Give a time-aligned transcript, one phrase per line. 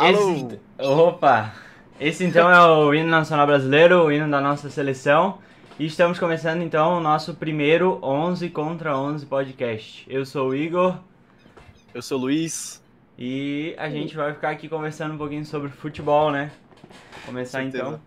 [0.00, 0.30] Alô!
[0.32, 1.52] Esse, opa!
[2.00, 5.38] Esse então é o hino nacional brasileiro, o hino da nossa seleção.
[5.78, 10.06] E estamos começando então o nosso primeiro 11 contra 11 podcast.
[10.08, 10.98] Eu sou o Igor
[11.92, 12.82] Eu sou o Luiz.
[13.18, 16.50] e a gente vai ficar aqui conversando um pouquinho sobre futebol, né?
[17.26, 18.00] Começar então.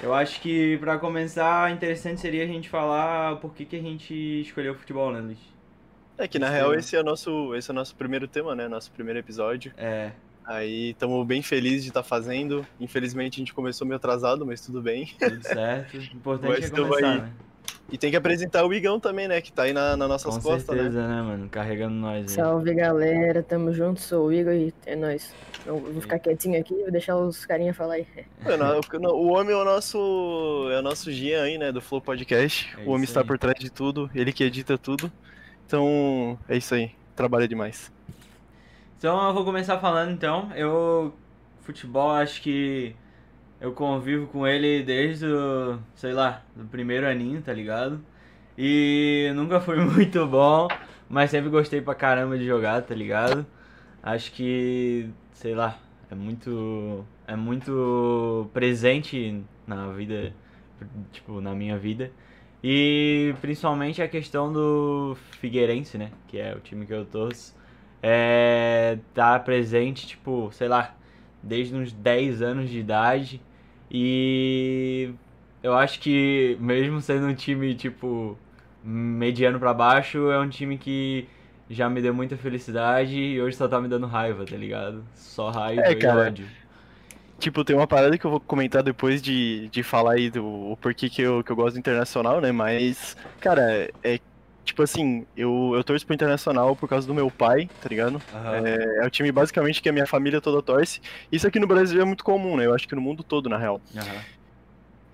[0.00, 4.14] Eu acho que pra começar, interessante seria a gente falar por que, que a gente
[4.42, 5.56] escolheu o futebol, né, Luiz?
[6.18, 6.52] É que na Sim.
[6.54, 8.68] real esse é, o nosso, esse é o nosso primeiro tema, né?
[8.68, 9.72] Nosso primeiro episódio.
[9.76, 10.12] É,
[10.46, 12.64] Aí estamos bem felizes de estar fazendo.
[12.78, 15.06] Infelizmente a gente começou meio atrasado, mas tudo bem.
[15.18, 15.96] tudo certo.
[15.96, 17.32] O importante é começar, vai- né?
[17.90, 19.40] E tem que apresentar o Igão também, né?
[19.40, 20.82] Que tá aí na, nas nossas Com costas, né?
[20.84, 21.48] certeza, né, mano?
[21.48, 22.28] Carregando nós aí.
[22.28, 25.32] Salve galera, tamo junto, sou o Igor e é nóis.
[25.64, 28.06] Eu vou ficar quietinho aqui, vou deixar os carinha falar aí.
[28.44, 30.68] Mano, o, o homem é o nosso.
[30.72, 31.70] É o nosso Gian aí, né?
[31.70, 32.68] Do Flow Podcast.
[32.76, 33.26] É o homem está aí.
[33.26, 35.10] por trás de tudo, ele que edita tudo.
[35.64, 36.90] Então, é isso aí.
[37.14, 37.92] Trabalha demais.
[38.98, 40.50] Então eu vou começar falando então.
[40.54, 41.14] Eu
[41.60, 42.96] futebol acho que
[43.60, 48.00] eu convivo com ele desde o, sei lá, do primeiro aninho, tá ligado?
[48.56, 50.68] E nunca foi muito bom,
[51.08, 53.46] mas sempre gostei pra caramba de jogar, tá ligado?
[54.02, 55.78] Acho que, sei lá,
[56.10, 60.32] é muito é muito presente na vida,
[61.12, 62.10] tipo, na minha vida.
[62.64, 67.54] E principalmente a questão do Figueirense, né, que é o time que eu torço
[68.02, 70.94] é, tá presente, tipo, sei lá,
[71.42, 73.42] desde uns 10 anos de idade.
[73.90, 75.10] E
[75.62, 78.38] eu acho que, mesmo sendo um time, tipo,
[78.82, 81.28] mediano pra baixo, é um time que
[81.68, 85.04] já me deu muita felicidade e hoje só tá me dando raiva, tá ligado?
[85.14, 86.50] Só raiva É, e ódio.
[87.38, 90.76] Tipo, tem uma parada que eu vou comentar depois de, de falar aí do o
[90.76, 92.50] porquê que eu, que eu gosto do Internacional, né?
[92.50, 94.18] Mas, cara, é
[94.66, 98.20] tipo assim, eu, eu torço pro Internacional por causa do meu pai, tá ligado?
[98.34, 98.66] Aham.
[98.66, 101.00] É, é o time basicamente que a minha família toda torce.
[101.32, 102.66] Isso aqui no Brasil é muito comum, né?
[102.66, 103.80] Eu acho que no mundo todo, na real.
[103.96, 104.24] Aham.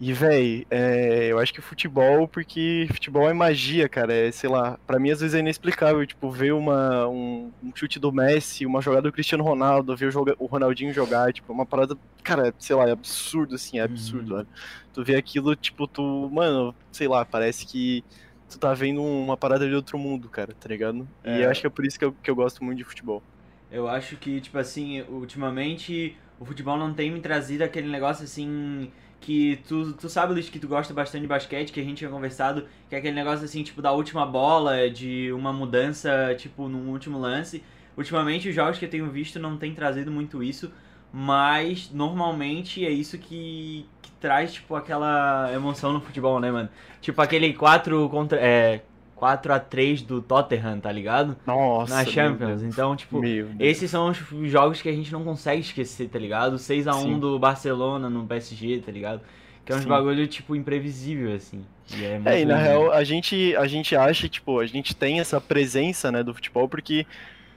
[0.01, 4.13] E, véi, é, eu acho que futebol, porque futebol é magia, cara.
[4.13, 8.01] É, sei lá, pra mim às vezes é inexplicável, tipo, ver uma, um, um chute
[8.01, 11.65] do Messi, uma jogada do Cristiano Ronaldo, ver o, joga- o Ronaldinho jogar, tipo, uma
[11.65, 14.47] parada, cara, sei lá, é absurdo, assim, é absurdo, Uhum.
[14.93, 18.05] Tu vê aquilo, tipo, tu, mano, sei lá, parece que
[18.53, 21.09] tu tá vendo uma parada de outro mundo, cara, tá ligado?
[21.25, 21.45] E É.
[21.45, 23.23] eu acho que é por isso que eu, que eu gosto muito de futebol.
[23.71, 28.93] Eu acho que, tipo assim, ultimamente o futebol não tem me trazido aquele negócio assim.
[29.21, 32.11] Que tu, tu sabe, Luiz, que tu gosta bastante de basquete, que a gente tinha
[32.11, 36.91] conversado, que é aquele negócio assim, tipo, da última bola, de uma mudança, tipo, num
[36.91, 37.63] último lance.
[37.97, 40.73] Ultimamente os jogos que eu tenho visto não tem trazido muito isso,
[41.13, 43.87] mas normalmente é isso que
[44.23, 46.69] traz, tipo, aquela emoção no futebol, né, mano?
[47.01, 48.39] Tipo aquele 4 contra.
[48.41, 48.81] É.
[49.17, 51.37] 4 a 3 do Tottenham, tá ligado?
[51.47, 52.61] Nossa, Na Champions.
[52.61, 53.21] Então, tipo,
[53.61, 56.57] esses são os jogos que a gente não consegue esquecer, tá ligado?
[56.57, 57.19] 6x1 Sim.
[57.21, 59.21] do Barcelona no PSG, tá ligado?
[59.65, 59.89] Que é uns Sim.
[59.89, 61.65] bagulho, tipo, imprevisível, assim.
[61.97, 65.21] E é, É, e na real, a gente, a gente acha, tipo, a gente tem
[65.21, 67.07] essa presença, né, do futebol, porque,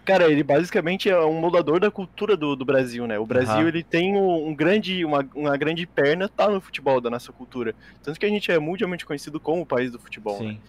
[0.05, 3.19] cara, ele basicamente é um moldador da cultura do, do Brasil, né?
[3.19, 3.67] O Brasil, Aham.
[3.67, 7.75] ele tem um, um grande, uma, uma grande perna, tá no futebol, da nossa cultura.
[8.01, 10.53] Tanto que a gente é mundialmente conhecido como o país do futebol, né?
[10.53, 10.61] Sim.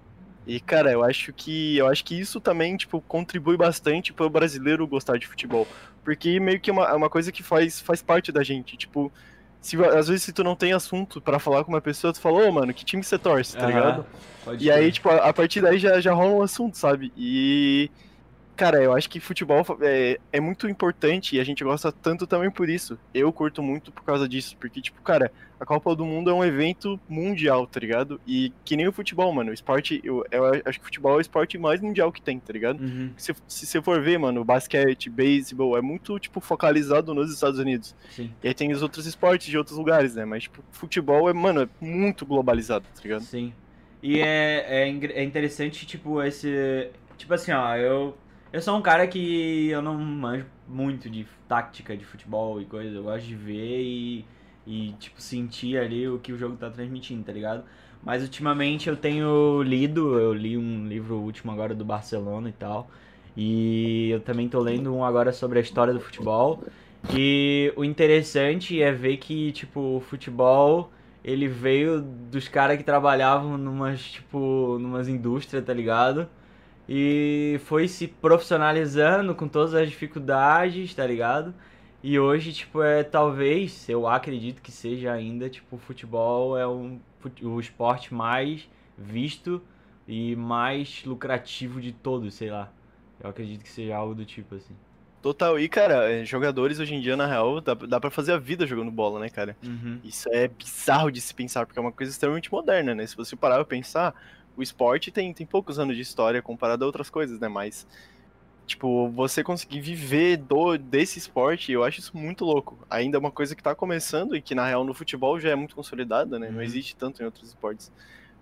[0.47, 4.87] E, cara, eu acho que eu acho que isso também, tipo, contribui bastante pro brasileiro
[4.89, 5.69] gostar de futebol.
[6.05, 8.77] Porque meio que é uma, é uma coisa que faz, faz parte da gente.
[8.77, 9.13] Tipo,
[9.61, 12.49] se, às vezes se tu não tem assunto pra falar com uma pessoa, tu fala,
[12.49, 13.67] ô, mano, que time você torce, tá Aham.
[13.67, 14.07] ligado?
[14.45, 14.93] Pode E aí, crer.
[14.93, 17.13] tipo, a, a partir daí já, já rola um assunto, sabe?
[17.17, 17.91] E.
[18.57, 22.51] Cara, eu acho que futebol é, é muito importante e a gente gosta tanto também
[22.51, 22.99] por isso.
[23.13, 25.31] Eu curto muito por causa disso, porque, tipo, cara,
[25.61, 28.19] a Copa do Mundo é um evento mundial, tá ligado?
[28.27, 29.51] E que nem o futebol, mano.
[29.51, 32.39] O esporte, eu, eu acho que o futebol é o esporte mais mundial que tem,
[32.39, 32.81] tá ligado?
[32.81, 33.11] Uhum.
[33.19, 37.95] Se, se você for ver, mano, basquete, beisebol, é muito, tipo, focalizado nos Estados Unidos.
[38.09, 38.33] Sim.
[38.43, 40.25] E aí tem os outros esportes de outros lugares, né?
[40.25, 43.23] Mas, tipo, futebol é, mano, é muito globalizado, tá ligado?
[43.23, 43.53] Sim.
[44.03, 46.91] E é, é, é interessante, tipo, esse.
[47.19, 48.17] Tipo assim, ó, eu.
[48.57, 52.97] Eu sou um cara que eu não manjo muito de tática de futebol e coisa.
[52.97, 54.25] Eu gosto de ver e,
[54.67, 57.65] e, tipo, sentir ali o que o jogo tá transmitindo, tá ligado?
[58.03, 62.89] Mas ultimamente eu tenho lido, eu li um livro último agora do Barcelona e tal.
[63.37, 66.65] E eu também tô lendo um agora sobre a história do futebol.
[67.15, 70.91] E o interessante é ver que, tipo, o futebol
[71.23, 76.27] ele veio dos caras que trabalhavam numas, tipo, numas indústrias, tá ligado?
[76.89, 81.53] E foi se profissionalizando com todas as dificuldades, tá ligado?
[82.03, 87.01] E hoje, tipo, é talvez, eu acredito que seja ainda, tipo, o futebol é um,
[87.43, 89.61] o esporte mais visto
[90.07, 92.71] e mais lucrativo de todos, sei lá.
[93.21, 94.75] Eu acredito que seja algo do tipo, assim.
[95.21, 95.59] Total.
[95.59, 98.65] E, cara, é, jogadores hoje em dia, na real, dá, dá pra fazer a vida
[98.67, 99.57] jogando bola, né, cara?
[99.65, 99.99] Uhum.
[100.05, 103.05] Isso é bizarro de se pensar, porque é uma coisa extremamente moderna, né?
[103.05, 104.15] Se você parar pra pensar,
[104.57, 107.49] o esporte tem, tem poucos anos de história comparado a outras coisas, né?
[107.49, 107.87] Mas,
[108.67, 112.85] tipo, você conseguir viver do, desse esporte, eu acho isso muito louco.
[112.91, 115.55] Ainda é uma coisa que tá começando e que, na real, no futebol já é
[115.57, 116.51] muito consolidada, né?
[116.51, 116.63] Não Uhum.
[116.63, 117.93] existe tanto em outros esportes.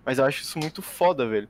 [0.05, 1.49] Mas eu acho isso muito foda, velho.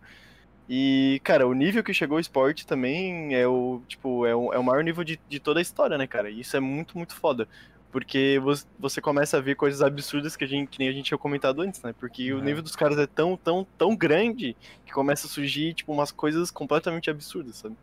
[0.67, 4.57] E, cara, o nível que chegou o esporte também é o, tipo, é o, é
[4.59, 6.29] o maior nível de, de toda a história, né, cara?
[6.31, 7.47] E isso é muito, muito foda.
[7.95, 8.39] Porque
[8.77, 11.61] você, começa a ver coisas absurdas que, a gente, que nem a gente tinha comentado
[11.61, 11.93] antes, né?
[11.93, 12.41] Porque o Uhum.
[12.41, 16.51] nível dos caras é tão, tão, tão grande que começa a surgir, tipo, umas coisas
[16.51, 17.77] completamente absurdas, sabe?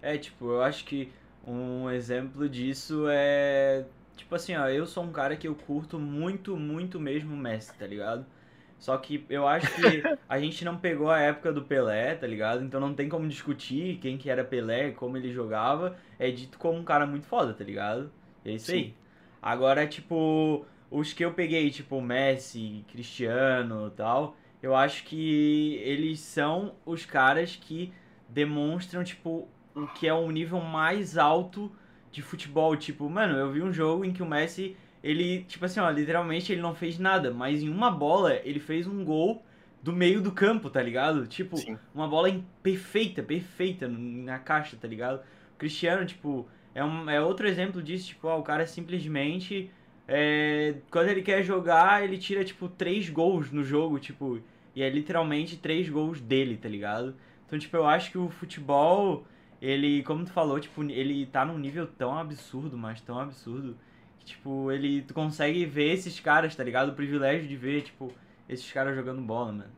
[0.00, 3.90] É, tipo, eu acho que um exemplo disso é.
[4.16, 7.76] Tipo assim, ó, eu sou um cara que eu curto muito, muito mesmo o Messi,
[7.76, 8.30] tá ligado?
[8.78, 12.62] Só que eu acho que a gente não pegou a época do Pelé, tá ligado?
[12.64, 15.98] Então não tem como discutir quem que era Pelé, como ele jogava.
[16.18, 18.12] É dito como um cara muito foda, tá ligado?
[18.44, 18.76] É isso Sim.
[18.76, 18.96] aí.
[19.44, 26.76] Agora, tipo, os que eu peguei, tipo, Messi, Cristiano tal, eu acho que eles são
[26.86, 27.92] os caras que
[28.26, 31.70] demonstram, tipo, o que é um nível mais alto
[32.10, 32.74] de futebol.
[32.74, 36.50] Tipo, mano, eu vi um jogo em que o Messi, ele, tipo assim, ó, literalmente
[36.50, 39.44] ele não fez nada, mas em uma bola ele fez um gol
[39.82, 41.26] do meio do campo, tá ligado?
[41.26, 41.78] Tipo, Sim.
[41.94, 45.20] uma bola perfeita, perfeita na caixa, tá ligado?
[45.54, 49.70] O Cristiano, tipo, é, um, é outro exemplo disso, tipo, ó, o cara simplesmente.
[50.06, 54.38] é, quando ele quer jogar, ele tira, tipo, três gols no jogo, tipo,
[54.76, 57.14] e é literalmente três gols dele, tá ligado?
[57.46, 59.24] Então, tipo, eu acho que o futebol,
[59.62, 63.76] ele, como tu falou, tipo, ele tá num nível tão absurdo, mas tão absurdo,
[64.18, 66.90] que, tipo, ele tu consegue ver esses caras, tá ligado?
[66.90, 68.12] O privilégio de ver, tipo,
[68.48, 69.70] esses caras jogando bola, mano.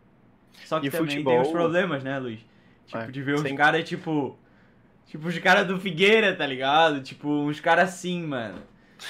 [0.64, 2.40] Só que E também tem futebol- os problemas, né, Luiz?
[2.87, 4.37] Tipo, É, de ver sem- caras, tipo.
[5.06, 7.02] Tipo, os caras do Figueira, tá ligado?
[7.02, 8.62] Tipo, uns caras assim, mano.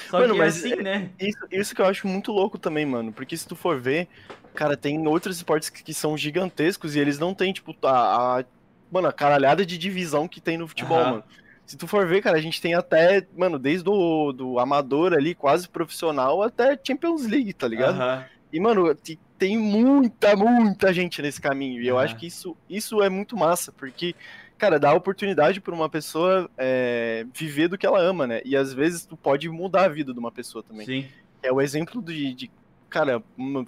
[0.09, 1.09] Só Mano, que mas assim, é- né?
[1.19, 3.11] Isso, isso que eu acho muito louco também, mano.
[3.13, 4.07] Porque se tu for ver,
[4.53, 8.45] cara, tem outros esportes que, que são gigantescos e eles não têm, tipo, a, a-
[8.89, 11.05] Mano, a caralhada de divisão que tem no futebol, Aham.
[11.05, 11.25] mano.
[11.65, 15.35] Se tu for ver, cara, a gente tem até, mano, desde o do amador ali,
[15.35, 18.01] quase profissional, até Champions League, tá ligado?
[18.01, 18.29] Aham.
[18.51, 21.81] E, mano, te- tem muita, muita gente nesse caminho.
[21.81, 24.15] E eu acho que isso, isso é muito massa, porque,
[24.57, 28.41] cara, dá oportunidade pra uma pessoa é, viver do que ela ama, né?
[28.43, 30.85] E às vezes tu pode mudar a vida de uma pessoa também.
[30.85, 31.05] Sim.
[31.43, 32.51] É o exemplo de, de,
[32.89, 33.21] cara,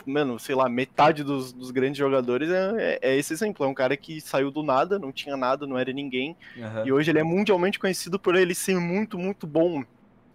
[0.05, 3.65] mano, sei lá, metade dos, dos grandes jogadores é, é- é esse exemplo.
[3.65, 6.35] É um cara que saiu do nada, não tinha nada, não era ninguém.
[6.57, 6.83] Aham.
[6.85, 9.83] E hoje ele é mundialmente conhecido por ele ser muito, muito bom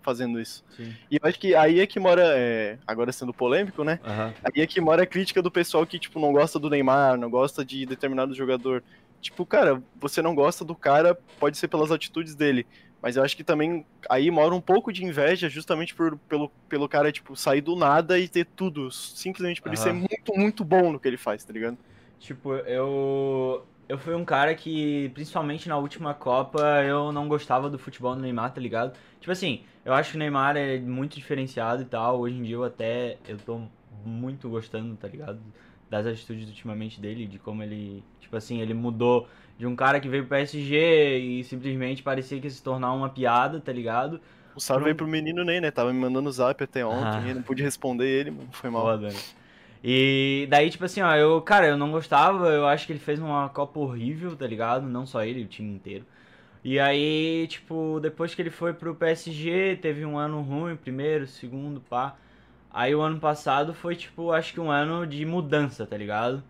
[0.02, 0.62] fazendo isso.
[0.76, 0.94] Sim.
[1.10, 3.98] E eu acho que aí é que mora, é, agora sendo polêmico, né?
[4.04, 4.34] Aham.
[4.44, 7.30] Aí é que mora a crítica do pessoal que, tipo, não gosta do Neymar, não
[7.30, 8.82] gosta de determinado jogador.
[9.24, 12.66] Tipo, cara, você não gosta do cara, pode ser pelas atitudes dele.
[13.00, 16.88] Mas eu acho que também aí mora um pouco de inveja, justamente por, pelo, pelo
[16.88, 18.90] cara, tipo, sair do nada e ter tudo.
[18.90, 21.76] Simplesmente por ele ser muito, muito bom no que ele faz, tá ligado?
[22.18, 23.66] Tipo, eu.
[23.86, 28.22] Eu fui um cara que, principalmente na última Copa, eu não gostava do futebol do
[28.22, 28.96] Neymar, tá ligado?
[29.20, 32.20] Tipo assim, eu acho que o Neymar é muito diferenciado e tal.
[32.20, 33.18] Hoje em dia eu até.
[33.28, 33.60] Eu tô
[34.02, 35.38] muito gostando, tá ligado?
[35.94, 38.02] Das atitudes ultimamente dele, de como ele.
[38.20, 42.48] Tipo assim, ele mudou de um cara que veio pro PSG e simplesmente parecia que
[42.48, 44.20] ia se tornar uma piada, tá ligado?
[44.56, 45.70] O salve veio pro menino Ney, né?
[45.70, 47.34] Tava me mandando zap até ontem, ah.
[47.34, 48.48] não pude responder ele, mano.
[48.50, 48.82] Foi mal.
[48.82, 49.18] Foda, né?
[49.84, 53.20] E daí, tipo assim, ó, eu, cara, eu não gostava, eu acho que ele fez
[53.20, 54.84] uma Copa horrível, tá ligado?
[54.84, 56.04] Não só ele, o time inteiro.
[56.64, 61.80] E aí, tipo, depois que ele foi pro PSG, teve um ano ruim, primeiro, segundo,
[61.80, 62.16] pá.
[62.74, 66.42] Aí o ano passado foi, tipo, acho que um ano de mudança, tá ligado?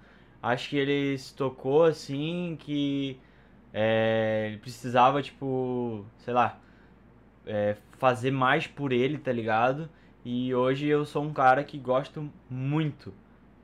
[0.42, 3.20] Acho que ele se tocou assim que
[3.72, 6.60] é, ele precisava, tipo, sei lá,
[7.46, 9.88] é, fazer mais por ele, tá ligado?
[10.24, 13.14] E hoje eu sou um cara que gosto muito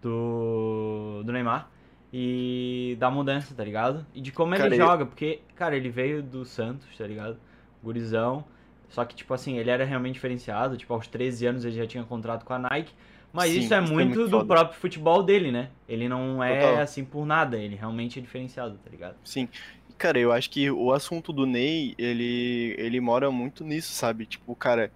[0.03, 1.71] do, do Neymar
[2.13, 4.07] e da mudança, tá ligado?
[4.15, 7.39] E de como cara, ele joga, porque, cara, ele veio do Santos, tá ligado?
[7.83, 8.45] Gurizão.
[8.91, 10.77] Só que, tipo assim, ele era realmente diferenciado.
[10.77, 12.93] Tipo, aos 13 anos ele já tinha contrato com a Nike.
[13.33, 14.45] Mas Sim, isso é muito, muito do foda.
[14.45, 15.71] próprio futebol dele, né?
[15.89, 16.83] Ele não é Total.
[16.83, 19.15] assim por nada, ele realmente é diferenciado, tá ligado?
[19.25, 19.49] Sim.
[19.97, 24.27] Cara, eu acho que o assunto do Ney, ele, ele mora muito nisso, sabe?
[24.27, 24.91] Tipo, cara.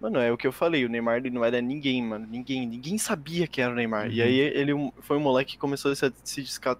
[0.00, 2.26] Mano, é o que eu falei, o Neymar ele não era ninguém, mano.
[2.30, 4.08] Ninguém, ninguém sabia que era o Neymar.
[4.08, 4.12] Uhum.
[4.12, 6.76] E aí ele foi um moleque que começou a se, destacar,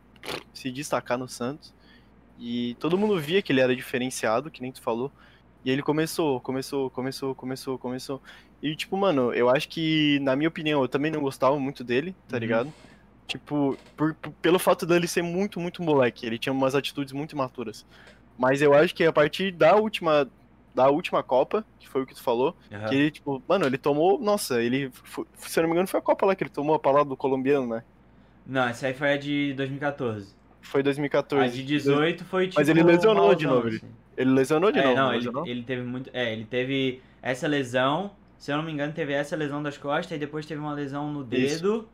[0.53, 1.75] se destacar no Santos.
[2.39, 5.11] E todo mundo via que ele era diferenciado, que nem tu falou.
[5.67, 8.23] E ele começou, começou, começou, começou, começou.
[8.63, 12.15] E, tipo, mano, eu acho que, na minha opinião, eu também não gostava muito dele,
[12.29, 12.41] tá uhum.
[12.41, 12.73] ligado?
[13.27, 16.25] Tipo, por, por, pelo fato dele ser muito, muito moleque.
[16.25, 17.85] Ele tinha umas atitudes muito imaturas.
[18.39, 20.31] Mas eu acho que a partir da última
[20.73, 22.85] da última Copa, que foi o que tu falou, uhum.
[22.87, 24.21] que ele, tipo, mano, ele tomou.
[24.21, 24.93] Nossa, ele.
[24.93, 27.09] Foi, se eu não me engano, foi a Copa lá que ele tomou a palavra
[27.09, 27.83] do colombiano, né?
[28.47, 30.33] Não, essa aí foi a de 2014.
[30.61, 31.45] Foi 2014.
[31.45, 32.61] A de 18 foi tipo.
[32.61, 33.67] Mas ele lesionou de novo.
[33.67, 33.81] Assim.
[34.17, 34.97] Ele lesionou de é, novo.
[34.97, 36.11] Não, ele, ele teve muito.
[36.13, 40.17] É, ele teve essa lesão se eu não me engano, teve essa lesão das costas
[40.17, 41.89] e depois teve uma lesão no dedo Isso.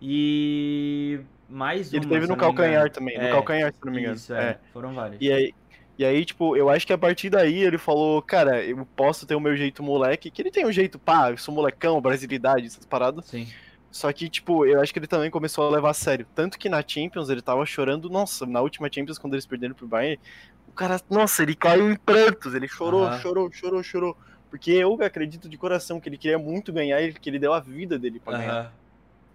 [0.00, 1.98] e mais uma.
[1.98, 4.16] Ele teve no calcanhar também, é, no calcanhar, se não me engano.
[4.16, 4.58] Isso, é, é.
[4.72, 5.20] foram vários.
[5.20, 5.52] E aí,
[5.98, 9.34] e aí, tipo, eu acho que a partir daí ele falou, cara, eu posso ter
[9.34, 12.86] o meu jeito moleque, que ele tem um jeito, pá, eu sou molecão, brasilidade, essas
[12.86, 13.26] paradas.
[13.26, 13.48] Sim.
[13.90, 16.26] Só que, tipo, eu acho que ele também começou a levar a sério.
[16.34, 19.86] Tanto que na Champions ele tava chorando, nossa, na última Champions, quando eles perderam pro
[19.86, 20.20] Bayern,
[20.68, 24.16] o cara, nossa, ele caiu em prantos, ele chorou, chorou, chorou, chorou.
[24.48, 27.60] Porque eu acredito de coração que ele queria muito ganhar e que ele deu a
[27.60, 28.74] vida dele pra ganhar.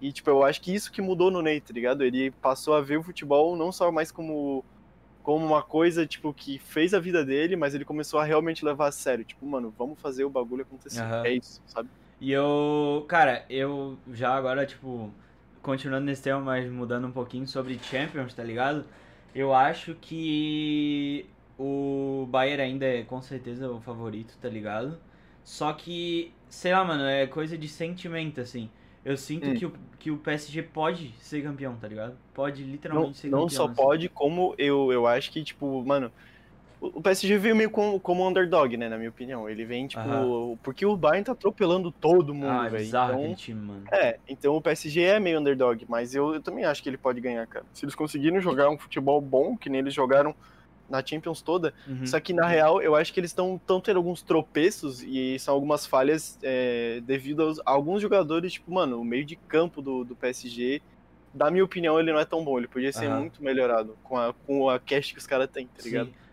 [0.02, 2.04] E, tipo, eu acho que isso que mudou no Ney, tá ligado?
[2.04, 4.64] Ele passou a ver o futebol não só mais como,
[5.24, 8.88] como uma coisa, tipo, que fez a vida dele, mas ele começou a realmente levar
[8.88, 9.24] a sério.
[9.26, 11.02] Tipo, mano, vamos fazer o bagulho acontecer.
[11.26, 11.90] É isso, sabe?
[12.20, 15.12] E eu, cara, eu já agora, tipo,
[15.62, 18.86] continuando nesse tema, mas mudando um pouquinho sobre Champions, tá ligado?
[19.34, 21.26] Eu acho que
[21.58, 24.98] o Bayern ainda é com certeza o favorito, tá ligado?
[25.44, 28.70] Só que, sei lá, mano, é coisa de sentimento, assim.
[29.04, 29.54] Eu sinto hum.
[29.54, 32.18] que, o, que o PSG pode ser campeão, tá ligado?
[32.34, 33.42] Pode literalmente não, ser campeão.
[33.42, 33.76] Não só assim.
[33.76, 36.12] pode, como eu, eu acho que, tipo, mano,
[36.80, 39.50] o PSG veio meio como, como underdog, né, na minha opinião.
[39.50, 42.86] Ele vem, tipo, porque o Bayern tá atropelando todo mundo, ah, velho.
[42.86, 43.84] Então, time, mano.
[43.92, 47.20] É, então o PSG é meio underdog, mas eu, eu também acho que ele pode
[47.22, 47.66] ganhar, cara.
[47.74, 50.36] Se eles conseguirem jogar um futebol bom, que nem eles jogaram
[50.90, 51.74] na Champions toda.
[51.88, 52.06] Uhum.
[52.06, 55.86] Só que na real, eu acho que eles estão tendo alguns tropeços e são algumas
[55.86, 60.16] falhas é, devido aos, a alguns jogadores, tipo, mano, o meio de campo do, do
[60.16, 60.82] PSG,
[61.34, 62.58] da minha opinião, ele não é tão bom.
[62.58, 63.22] Ele podia ser uhum.
[63.22, 66.08] muito melhorado com a, com a cast que os caras têm, tá ligado?
[66.08, 66.25] Sim.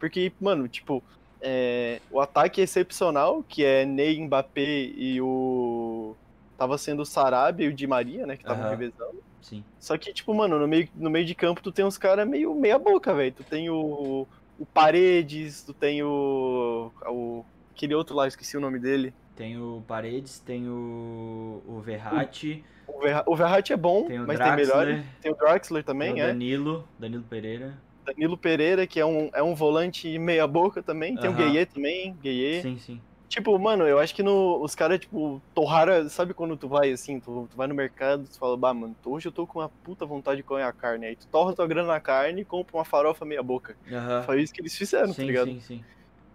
[0.00, 1.04] Porque, mano, tipo,
[1.42, 6.16] é, o ataque é excepcional, que é Ney, Mbappé e o.
[6.56, 8.36] Tava sendo o Sarabia e o Di Maria, né?
[8.36, 8.70] Que estavam uhum.
[8.70, 9.22] revezando.
[9.40, 9.64] Sim.
[9.78, 12.54] Só que, tipo, mano, no meio, no meio de campo tu tem uns caras meio
[12.54, 13.32] meia boca, velho.
[13.32, 14.26] Tu tem o,
[14.58, 17.44] o Paredes, tu tem o, o.
[17.74, 19.14] aquele outro lá, esqueci o nome dele.
[19.34, 21.62] Tem o Paredes, tem o.
[21.66, 22.64] o Verratti.
[22.86, 25.04] O, Verra, o Verratti é bom, tem mas Draxler, tem melhor.
[25.22, 26.28] Tem o Draxler também, tem o é.
[26.28, 27.78] Danilo, Danilo Pereira.
[28.12, 31.16] Danilo Pereira, que é um, é um volante meia boca também.
[31.16, 31.48] Tem uh -huh.
[31.48, 32.62] o Gueye também, Gueye.
[32.62, 33.00] Sim, sim.
[33.30, 36.08] Tipo, mano, eu acho que no, os caras, tipo, torraram.
[36.08, 39.28] Sabe quando tu vai assim, tu, tu vai no mercado, tu fala, bah, mano, hoje
[39.28, 41.06] eu tô com uma puta vontade de comer a carne.
[41.06, 43.76] Aí tu torra tua grana na carne e compra uma farofa meia boca.
[43.88, 44.22] Uhum.
[44.24, 45.52] Foi isso que eles fizeram, tá sim, tá ligado?
[45.52, 45.84] Sim, sim.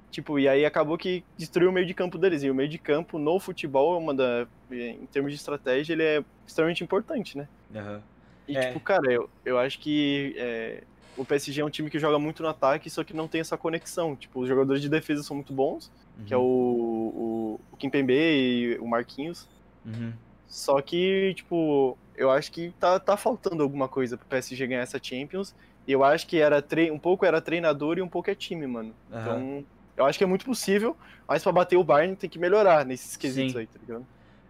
[0.10, 2.41] Tipo, e aí acabou que destruiu o meio de campo deles.
[2.44, 6.03] E o meio de campo no futebol, é uma da, em termos de estratégia, ele
[6.03, 7.46] é extremamente importante, né?
[7.75, 8.00] Uhum.
[8.48, 8.67] E, é.
[8.67, 10.84] tipo, cara, eu, eu acho que é,
[11.17, 13.57] o PSG é um time que joga muito no ataque, só que não tem essa
[13.57, 14.15] conexão.
[14.15, 15.91] Tipo, os jogadores de defesa são muito bons,
[16.25, 19.48] que é o, o, o Kimpembe e o Marquinhos.
[19.86, 20.13] Uhum.
[20.48, 25.00] Só que, tipo, eu acho que tá, tá faltando alguma coisa pro PSG ganhar essa
[25.01, 25.55] Champions.
[25.88, 26.89] E eu acho que era tre...
[26.89, 28.93] um pouco era treinador e um pouco é time, mano.
[29.12, 29.22] Aham.
[29.22, 29.65] Então,
[29.98, 30.95] eu acho que é muito possível,
[31.27, 33.60] mas pra bater o Bayern tem que melhorar nesses quesitos Sim.
[33.60, 34.05] aí, tá ligado?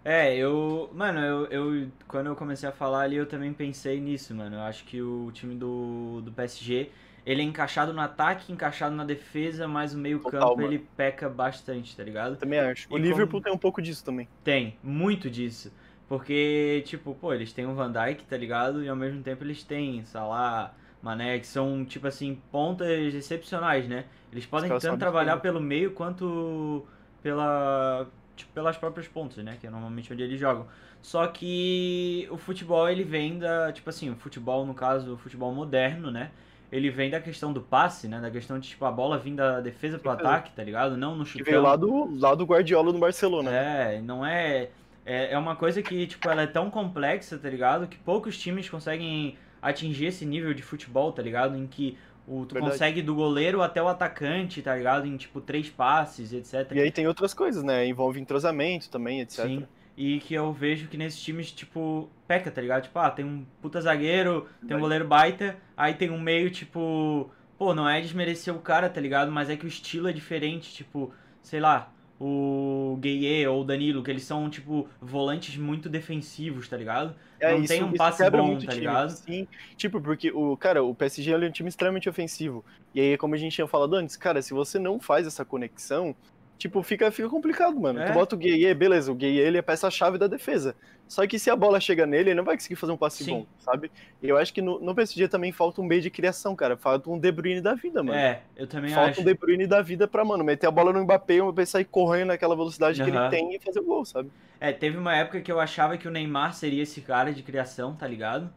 [0.05, 0.89] É, eu.
[0.93, 1.91] Mano, eu, eu.
[2.07, 4.55] Quando eu comecei a falar ali, eu também pensei nisso, mano.
[4.57, 6.91] Eu acho que o time do, do PSG.
[7.25, 12.03] Ele é encaixado no ataque, encaixado na defesa, mas o meio-campo ele peca bastante, tá
[12.03, 12.37] ligado?
[12.37, 12.87] Também acho.
[12.87, 14.29] O E Liverpool como- tem um pouco disso também.
[14.43, 15.73] Tem, muito disso.
[16.07, 18.83] Porque, tipo, pô, eles têm o Van Dijk, tá ligado?
[18.83, 24.05] E ao mesmo tempo eles têm Salah, Mané, que são, tipo assim, pontas excepcionais, né?
[24.31, 26.85] Eles podem tanto trabalhar pelo meio quanto
[27.23, 29.57] pela, tipo, pelas próprias pontas, né?
[29.59, 30.67] Que é normalmente onde eles jogam.
[31.01, 35.53] Só que o futebol, ele vem da, tipo assim, o futebol, no caso, o futebol
[35.53, 36.31] moderno, né?
[36.71, 38.19] Ele vem da questão do passe, né?
[38.19, 40.97] Da questão de, tipo, a bola vir da defesa pro ataque, tá ligado?
[40.97, 41.45] Não no Que chutão.
[41.45, 43.51] veio lá do, lá do Guardiola no Barcelona.
[43.51, 43.95] né?
[43.97, 44.69] É, não é,
[45.05, 45.33] é.
[45.33, 47.87] É uma coisa que, tipo, ela é tão complexa, tá ligado?
[47.87, 51.55] Que poucos times conseguem atingir esse nível de futebol, tá ligado?
[51.55, 51.97] Em que
[52.27, 52.73] o, tu Verdade.
[52.73, 55.05] consegue do goleiro até o atacante, tá ligado?
[55.05, 56.71] Em, tipo, três passes, etc.
[56.73, 57.85] E aí tem outras coisas, né?
[57.85, 59.45] Envolve entrosamento também, etc.
[59.45, 59.67] Sim.
[59.97, 62.83] E que eu vejo que nesses times, tipo, peca, tá ligado?
[62.83, 67.29] Tipo, ah, tem um puta zagueiro, tem um goleiro baita, aí tem um meio, tipo.
[67.57, 69.31] Pô, não é desmerecer o cara, tá ligado?
[69.31, 74.01] Mas é que o estilo é diferente, tipo, sei lá, o Gueye ou o Danilo,
[74.03, 77.15] que eles são, tipo, volantes muito defensivos, tá ligado?
[77.39, 78.75] É, Não tem um passe bom, tá time.
[78.75, 79.09] ligado?
[79.09, 82.63] Sim, tipo, porque o, cara, o PSG é um time extremamente ofensivo.
[82.93, 86.15] E aí, como a gente tinha falado antes, cara, se você não faz essa conexão,
[86.57, 87.99] tipo, fica, fica complicado, mano.
[87.99, 88.05] É.
[88.05, 90.75] Tu bota o Gueye, beleza, o Gueye ele é peça-chave da defesa.
[91.07, 93.31] Só que se a bola chega nele, ele não vai conseguir fazer um passe Sim.
[93.31, 93.91] bom, sabe?
[94.23, 96.75] E eu acho que no, no PSG também falta um meio de criação, cara.
[96.75, 98.17] Falta um De Bruyne da vida, mano.
[98.17, 99.21] É, eu também Falta acho.
[99.21, 101.85] um De Bruyne da vida pra, mano, meter a bola no Mbappé, o Mbappé sair
[101.85, 103.21] correndo naquela velocidade que Aham.
[103.21, 104.31] ele tem e fazer o gol, sabe?
[104.59, 107.93] É, teve uma época que eu achava que o Neymar seria esse cara de criação,
[107.93, 108.51] tá ligado?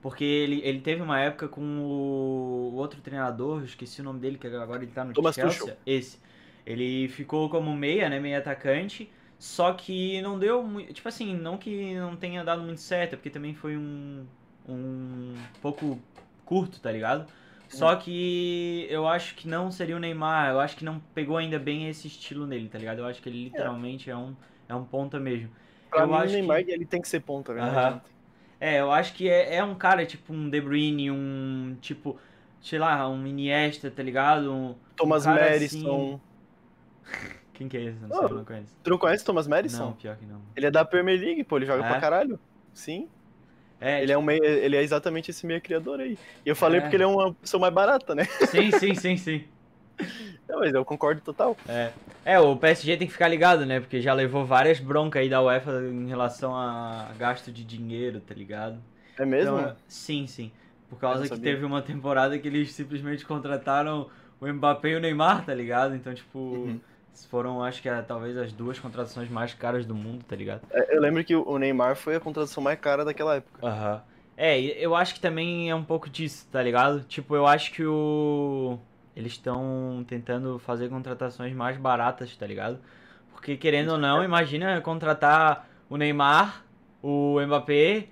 [0.00, 4.38] Porque ele, ele teve uma época com o, outro treinador, eu esqueci o nome dele,
[4.38, 5.60] que agora ele tá no Thomas Chelsea.
[5.60, 5.76] Tuchel.
[5.84, 6.18] Esse.
[6.66, 11.56] Ele ficou como meia, né, meia atacante, só que não deu muito, tipo assim, não
[11.58, 14.26] que não tenha dado muito certo, é porque também foi um,
[14.68, 15.98] um pouco
[16.44, 17.26] curto, tá ligado?
[17.68, 21.58] Só que eu acho que não seria o Neymar, eu acho que não pegou ainda
[21.58, 22.98] bem esse estilo nele, tá ligado?
[22.98, 24.34] Eu acho que ele literalmente é um,
[24.68, 25.50] é um ponta mesmo.
[25.88, 28.02] Pra Eu mim, o acho Neymar, que- ele tem que ser ponta, adianta.
[28.58, 32.18] É, eu acho que é, é um cara tipo um De Bruyne, um tipo,
[32.60, 34.52] sei lá, um Iniesta, tá ligado?
[34.52, 36.20] Um, Thomas cara Madison.
[37.54, 37.98] Quem que é esse?
[38.00, 38.74] Não Oh, sei, não conheço.
[38.82, 39.84] Tu não conhece Thomas Madison?
[39.86, 40.40] Não, pior que não.
[40.56, 41.88] Ele é da Premier League, pô, ele joga É?
[41.88, 42.38] pra caralho.
[42.72, 43.08] Sim.
[43.82, 46.18] É, Ele é, um meio, ele é exatamente esse meio criador aí.
[46.44, 46.80] E eu falei É.
[46.82, 48.24] porque ele é uma pessoa mais barata, né?
[48.50, 49.44] sim, sim, sim, sim.
[50.48, 51.56] Não, mas eu concordo total.
[51.68, 51.90] É.
[52.24, 53.80] é, o PSG tem que ficar ligado, né?
[53.80, 58.34] Porque já levou várias broncas aí da UEFA em relação a gasto de dinheiro, tá
[58.34, 58.78] ligado?
[59.18, 59.58] É mesmo?
[59.58, 60.50] Então, sim, sim.
[60.88, 64.10] Por causa que teve uma temporada que eles simplesmente contrataram
[64.40, 65.94] o Mbappé e o Neymar, tá ligado?
[65.94, 66.80] Então, tipo, Uhum.
[67.26, 70.62] Foram, acho que, é, talvez as duas contratações mais caras do mundo, tá ligado?
[70.70, 73.66] É, Eu lembro que o Neymar foi a contratação mais cara daquela época.
[73.66, 74.02] Aham.
[74.36, 77.04] É, e eu acho que também é um pouco disso, tá ligado?
[77.04, 78.78] Tipo, eu acho que o.
[79.14, 82.78] Eles estão tentando fazer contratações mais baratas, tá ligado?
[83.32, 86.64] Porque querendo ou não, imagina contratar o Neymar,
[87.02, 88.06] o Mbappé,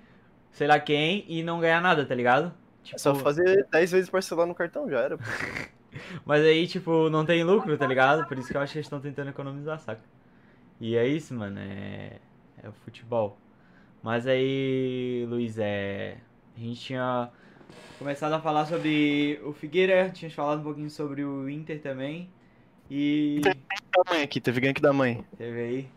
[0.51, 2.53] sei lá quem, e não ganhar nada, tá ligado?
[2.93, 5.17] É só Tipo, fazer 10 vezes parcelar no cartão, já era.
[6.25, 8.27] Mas aí, tipo, não tem lucro, tá ligado?
[8.27, 10.01] Por isso que eu acho que eles estão tentando economizar, saca?
[10.79, 11.59] E é isso, mano.
[11.59, 12.19] É,
[12.63, 13.37] é o futebol.
[14.01, 16.17] Mas aí, Luiz, é.
[16.55, 17.29] A gente tinha
[17.97, 22.29] começado a falar sobre o Figueira, tinha falado um pouquinho sobre o Inter também.
[22.89, 23.41] E.
[23.41, 23.53] Da
[24.09, 25.23] mãe aqui, teve gank da mãe.
[25.37, 25.87] Teve aí.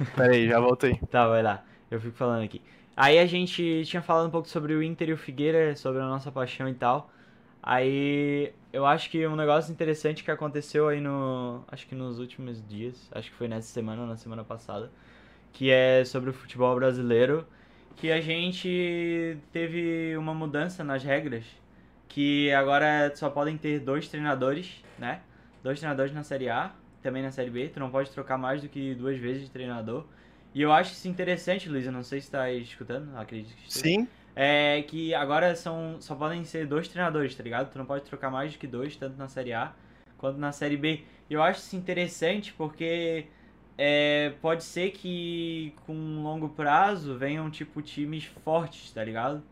[0.16, 0.98] Pera aí, já voltei.
[1.10, 1.64] Tá, vai lá.
[1.90, 2.60] Eu fico falando aqui.
[2.96, 6.04] Aí a gente tinha falado um pouco sobre o Inter e o Figueira, sobre a
[6.04, 7.10] nossa paixão e tal.
[7.62, 11.62] Aí eu acho que um negócio interessante que aconteceu aí no.
[11.68, 14.90] Acho que nos últimos dias, acho que foi nessa semana ou na semana passada,
[15.52, 17.46] que é sobre o futebol brasileiro,
[17.96, 21.44] que a gente teve uma mudança nas regras,
[22.08, 25.20] que agora só podem ter dois treinadores, né?
[25.62, 28.68] Dois treinadores na Série A, também na Série B, tu não pode trocar mais do
[28.68, 30.06] que duas vezes de treinador.
[30.54, 33.84] E eu acho isso interessante, Luiz, eu não sei se tá escutando, acredito que esteja.
[33.84, 37.70] Sim, É que agora são só podem ser dois treinadores, tá ligado?
[37.70, 39.72] Tu não pode trocar mais do que dois, tanto na Série A
[40.16, 41.02] quanto na Série B.
[41.28, 43.26] Eu acho isso interessante porque
[43.78, 49.42] é, pode ser que com um longo prazo venham, tipo, times fortes, tá ligado?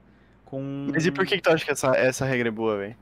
[0.44, 0.88] Com...
[0.92, 2.96] mas e por que, que tu acha que essa, essa regra é boa, velho?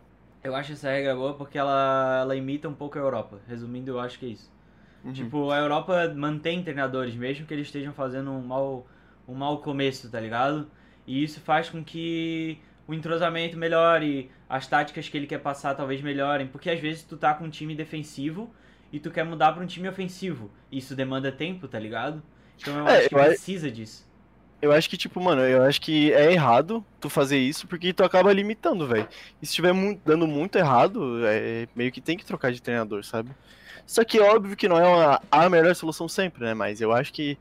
[0.44, 3.40] Eu acho essa regra boa porque ela, ela imita um pouco a Europa.
[3.48, 4.52] Resumindo, eu acho que é isso.
[5.04, 5.12] Uhum.
[5.12, 8.86] Tipo, a Europa mantém treinadores, mesmo que eles estejam fazendo um mau,
[9.26, 10.70] um mau começo, tá ligado?
[11.06, 16.00] E isso faz com que o entrosamento melhore, as táticas que ele quer passar talvez
[16.02, 18.52] melhorem, porque às vezes tu tá com um time defensivo
[18.92, 20.50] e tu quer mudar para um time ofensivo.
[20.70, 22.22] Isso demanda tempo, tá ligado?
[22.60, 24.06] Então eu É, acho que eu precisa disso.
[24.60, 28.02] Eu acho que, tipo, mano, eu acho que é errado tu fazer isso porque tu
[28.02, 29.06] acaba limitando, velho.
[29.40, 33.04] E se estiver mu- dando muito errado, é, meio que tem que trocar de treinador,
[33.04, 33.36] sabe?
[33.86, 36.54] Só que óbvio que não é uma- a melhor solução sempre, né?
[36.54, 37.38] Mas eu acho que.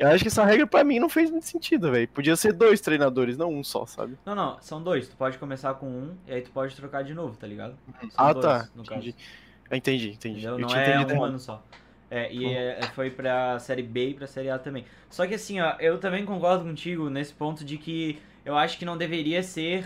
[0.00, 2.08] Eu acho que essa regra pra mim não fez muito sentido, velho.
[2.08, 4.16] Podia ser dois treinadores, não um só, sabe?
[4.24, 5.08] Não, não, são dois.
[5.08, 7.76] Tu pode começar com um e aí tu pode trocar de novo, tá ligado?
[8.00, 8.68] São ah, dois, tá.
[8.74, 9.12] No Entendi.
[9.12, 9.24] caso.
[9.70, 10.38] Eu entendi, entendi.
[10.38, 10.52] Entendeu?
[10.54, 11.62] Eu Não tinha é entendido um ano só.
[12.10, 12.52] É, e Uhum.
[12.52, 14.84] é, foi pra série B e pra série A também.
[15.08, 18.84] Só que assim, ó, eu também concordo contigo nesse ponto de que eu acho que
[18.84, 19.84] não deveria ser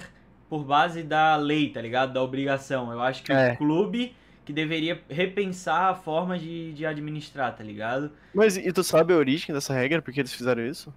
[0.49, 2.13] por base da lei, tá ligado?
[2.13, 2.91] Da obrigação.
[2.93, 3.53] Eu acho que É.
[3.53, 8.13] o clube que deveria repensar a forma de, de administrar, tá ligado?
[8.35, 10.03] Mas e tu sabe a origem dessa regra?
[10.03, 10.93] Por que eles fizeram isso?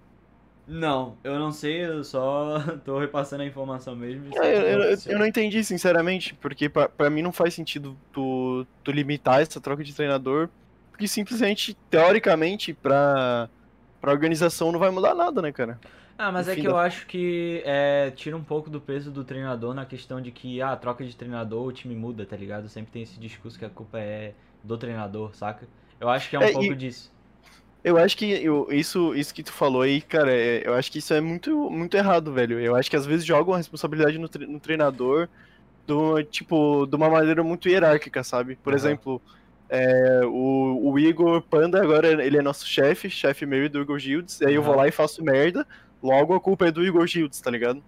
[0.66, 4.30] Não, eu não sei, eu só tô repassando a informação mesmo.
[4.36, 8.66] É, eu, eu- eu- não entendi, sinceramente, porque pra, pra mim não faz sentido tu,
[8.84, 10.50] tu limitar essa troca de treinador,
[10.90, 13.48] porque simplesmente, teoricamente, pra,
[14.00, 15.80] pra organização não vai mudar nada, né, cara?
[16.18, 19.24] Ah, mas é que da- eu acho que é, tira um pouco do peso do
[19.24, 22.68] treinador na questão de que, ah, troca de treinador, o time muda, tá ligado?
[22.68, 25.68] Sempre tem esse discurso que a culpa é do treinador, saca?
[26.00, 27.12] Eu acho que é um É, e- pouco disso.
[27.84, 30.98] Eu acho que eu- isso, isso que tu falou aí, cara, é- eu acho que
[30.98, 32.58] isso é muito, muito errado, velho.
[32.60, 35.28] Eu acho que às vezes jogam a responsabilidade no, tre- no treinador
[35.86, 38.56] do, tipo, de uma maneira muito hierárquica, sabe?
[38.58, 38.74] Por Aham.
[38.74, 39.22] exemplo,
[39.70, 44.40] é, o, o Igor Panda agora ele é nosso chefe, chefe meu do Igor Gildes,
[44.40, 45.66] e aí eu vou lá e faço merda,
[46.02, 47.82] logo a culpa é do Igor Gildes, tá ligado?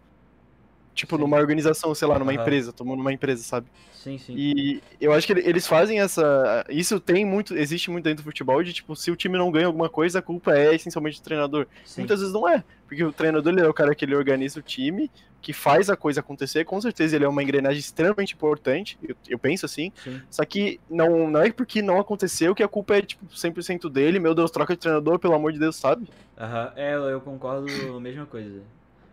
[0.94, 1.22] Tipo, Sim.
[1.22, 2.40] numa organização, sei lá, numa Aham.
[2.42, 3.68] empresa, tomando numa empresa, sabe?
[3.92, 4.34] Sim, sim.
[4.36, 6.64] E eu acho que ele- eles fazem essa.
[6.68, 7.56] Isso tem muito.
[7.56, 10.22] Existe muito dentro do futebol de tipo, se o time não ganha alguma coisa, a
[10.22, 11.66] culpa é essencialmente do treinador.
[11.84, 12.02] sim.
[12.02, 12.62] Muitas vezes não é.
[12.86, 15.96] Porque o treinador ele é o cara que ele organiza o time, que faz a
[15.96, 16.64] coisa acontecer.
[16.64, 18.98] Com certeza ele é uma engrenagem extremamente importante.
[19.02, 19.92] Eu, eu penso assim.
[19.94, 20.20] sim.
[20.30, 24.18] Só que não, não é porque não aconteceu que a culpa é, tipo, 100% dele.
[24.18, 26.08] Meu Deus, troca de treinador, pelo amor de Deus, sabe?
[26.36, 28.62] Aham, É, eu eu concordo a mesma coisa.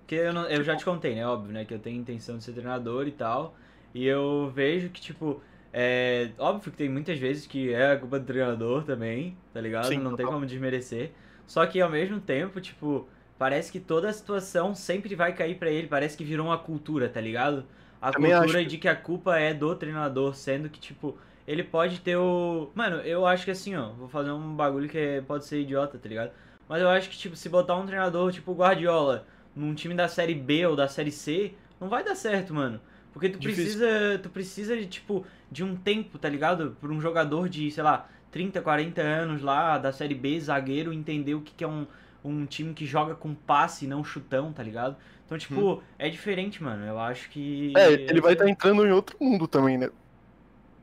[0.08, 1.28] Porque eu, não- eu já te contei, né?
[1.28, 1.66] Óbvio, né?
[1.66, 3.56] Que eu tenho intenção de ser treinador e tal.
[3.94, 5.42] E eu vejo que, tipo,
[5.74, 9.88] é óbvio que tem muitas vezes que é a culpa do treinador também, tá ligado?
[9.88, 11.12] Sim, não tem como desmerecer.
[11.46, 13.06] Só que ao mesmo tempo, tipo,
[13.38, 15.88] parece que toda a situação sempre vai cair pra ele.
[15.88, 17.66] Parece que virou uma cultura, tá ligado?
[18.02, 18.66] A Também cultura acho.
[18.66, 21.18] de que a culpa é do treinador, sendo que, tipo,
[21.48, 22.70] ele pode ter o.
[22.76, 25.98] Mano, eu acho que assim, ó, vou fazer um bagulho que é- pode ser idiota,
[25.98, 26.32] tá ligado?
[26.68, 29.26] Mas eu acho que, tipo, se botar um treinador tipo Guardiola
[29.58, 32.80] num time da série B ou da série C, não vai dar certo, mano.
[33.12, 33.64] Porque tu Difícil.
[33.64, 34.20] precisa.
[34.20, 36.78] Tu precisa de, tipo, de um tempo, tá ligado?
[36.80, 41.34] Por um jogador de, sei lá, 30, 40 anos lá, da série B, zagueiro, entender
[41.34, 41.88] o que, que é um,
[42.24, 44.96] um time que joga com passe e não chutão, tá ligado?
[45.26, 46.86] Então, tipo, é diferente, mano.
[46.86, 47.74] Eu acho que.
[47.76, 49.90] É, ele vai estar entrando em outro mundo também, né?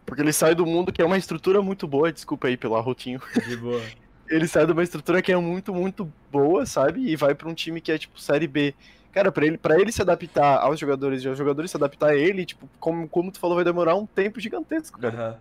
[0.05, 3.21] Porque ele sai do mundo que é uma estrutura muito boa, desculpa aí pelo arrotinho.
[3.49, 3.81] De boa.
[4.29, 7.01] ele sai de uma estrutura que é muito, muito boa, sabe?
[7.09, 8.75] E vai pra um time que é tipo série B.
[9.13, 12.17] Cara, pra ele, pra ele se adaptar aos jogadores e os jogadores se adaptar a
[12.17, 15.15] ele, tipo, como, como tu falou, vai demorar um tempo gigantesco, cara.
[15.15, 15.37] Aham.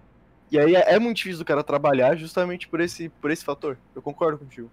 [0.52, 3.76] E aí é, é muito difícil do cara trabalhar justamente por esse, por esse fator.
[3.96, 4.70] Eu concordo contigo.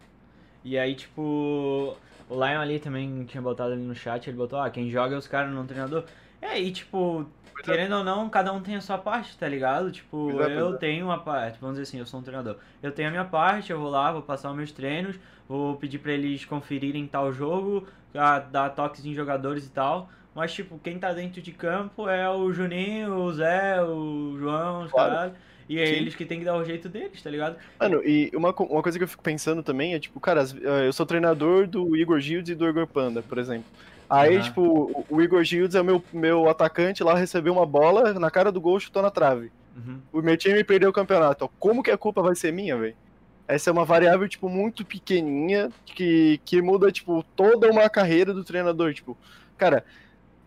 [0.62, 1.96] E aí, tipo,
[2.29, 5.18] o Lion ali também tinha botado ali no chat, ele botou, ah, quem joga é
[5.18, 6.05] os caras, não o treinador.
[6.40, 7.26] É, e tipo,
[7.62, 9.90] querendo ou não, cada um tem a sua parte, tá ligado?
[9.92, 10.76] Tipo, é, eu é.
[10.79, 12.57] tenho uma parte, vamos dizer assim, eu sou um treinador.
[12.83, 15.16] Eu tenho a minha parte, eu vou lá, vou passar os meus treinos,
[15.48, 20.11] vou pedir pra eles conferirem tal jogo, dar toques em jogadores e tal.
[20.35, 24.92] Mas, tipo, quem tá dentro de campo é o Juninho, o Zé, o João, os
[24.92, 25.14] Claro.
[25.14, 25.33] caras.
[25.68, 25.92] E é Sim.
[25.94, 27.57] eles que tem que dar o jeito deles, tá ligado?
[27.79, 30.92] Mano, e uma, uma coisa que eu fico pensando também é, tipo, cara, eh, eu
[30.92, 33.66] sou treinador do Igor Gildes e do Igor Panda, por exemplo.
[34.11, 34.42] Aí, Aham.
[34.44, 38.51] tipo, o- Igor Gildes é o meu, meu atacante lá, recebeu uma bola na cara
[38.51, 39.53] do gol, chutou na trave.
[39.77, 40.01] Uhum.
[40.12, 41.49] o meu time perdeu o campeonato.
[41.59, 42.96] Como que a culpa vai ser minha, velho?
[43.46, 48.42] Essa é uma variável, tipo, muito pequenininha que, que muda, tipo, toda uma carreira do
[48.44, 48.92] treinador.
[48.92, 49.16] Tipo,
[49.57, 49.85] cara,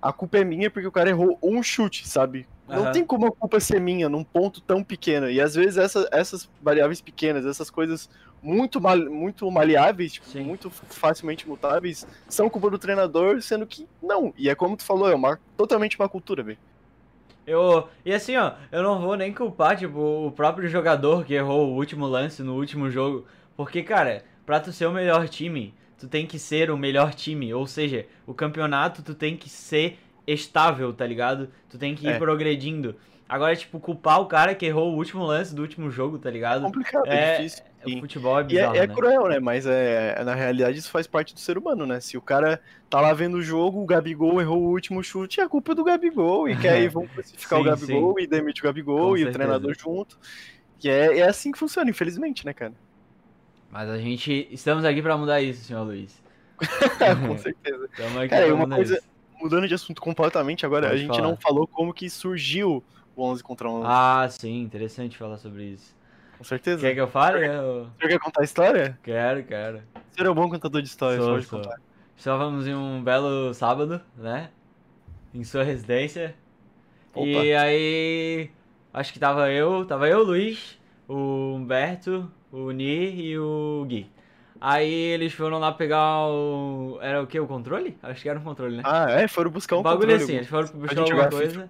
[0.01, 2.45] a culpa é minha porque o cara errou um chute, sabe?
[2.67, 5.29] Não tem como a culpa ser minha num ponto tão pequeno.
[5.29, 8.09] E às vezes essa- essas variáveis pequenas, essas coisas
[8.43, 14.33] muito, mal, muito maleáveis, tipo, muito facilmente mutáveis, são culpa do treinador, sendo que não.
[14.37, 16.59] E é como tu falou, é uma, totalmente uma cultura, velho.
[17.45, 21.69] Eu, e assim, ó, eu não vou nem culpar, tipo, o próprio jogador que errou
[21.71, 23.27] o último lance no último jogo.
[23.55, 27.53] Porque, cara, pra tu ser o melhor time, tu tem que ser o melhor time.
[27.53, 31.49] Ou seja, o campeonato tu tem que ser estável, tá ligado?
[31.69, 32.17] Tu tem que ir É.
[32.17, 32.95] progredindo.
[33.27, 36.31] Agora, tipo, culpar o cara que errou o último lance do último jogo, tá É
[36.31, 36.61] ligado?
[36.61, 37.63] complicado, é, É, difícil.
[37.85, 37.99] O sim.
[37.99, 38.93] futebol é E bizarro, é, é né?
[38.93, 39.39] cruel, né?
[39.39, 41.99] Mas é, na realidade isso faz parte do ser humano, né?
[41.99, 45.43] Se o cara tá lá vendo o jogo, o Gabigol errou o último chute, é
[45.43, 46.47] a culpa do Gabigol.
[46.49, 49.29] E que aí vão crucificar o Sim, Gabigol e demite o Gabigol Com e certeza.
[49.29, 50.17] o treinador junto.
[50.83, 52.73] E é, é assim que funciona, infelizmente, né, cara?
[53.71, 54.47] Mas a gente.
[54.51, 56.21] Estamos aqui pra mudar isso, senhor Luiz.
[57.27, 57.85] Com certeza.
[57.91, 59.13] Estamos aqui Cara, e pra uma mudar coisa- isso.
[59.41, 61.27] Mudando de assunto completamente agora, Pode a gente falar.
[61.27, 62.81] não falou como que surgiu
[63.13, 63.85] o 11 contra 11.
[63.89, 65.93] Ah, sim, interessante falar sobre isso.
[66.43, 66.81] Com certeza.
[66.81, 67.47] Quer que eu fale?
[67.47, 68.99] Eu Você quer contar a história?
[69.01, 69.81] quero, quero.
[70.11, 71.61] Você era um bom contador de histórias, Sou, pode sou.
[71.61, 71.79] contar.
[72.17, 74.49] Estávamos em um belo sábado, né?
[75.33, 76.35] Em sua residência.
[77.13, 77.25] Opa.
[77.25, 78.49] E aí.
[78.93, 80.77] Acho que tava eu, tava eu, o Luiz,
[81.07, 84.11] o Humberto, o Ni e o Gui.
[84.59, 86.99] Aí eles foram lá pegar o.
[87.01, 87.39] Era o que?
[87.39, 87.97] O controle?
[88.03, 88.83] Acho que era um controle, né?
[88.85, 89.29] Ah, é?
[89.29, 91.69] Foram buscar um um bagulho controle, assim, eles foram buscar alguma jogar FIFA.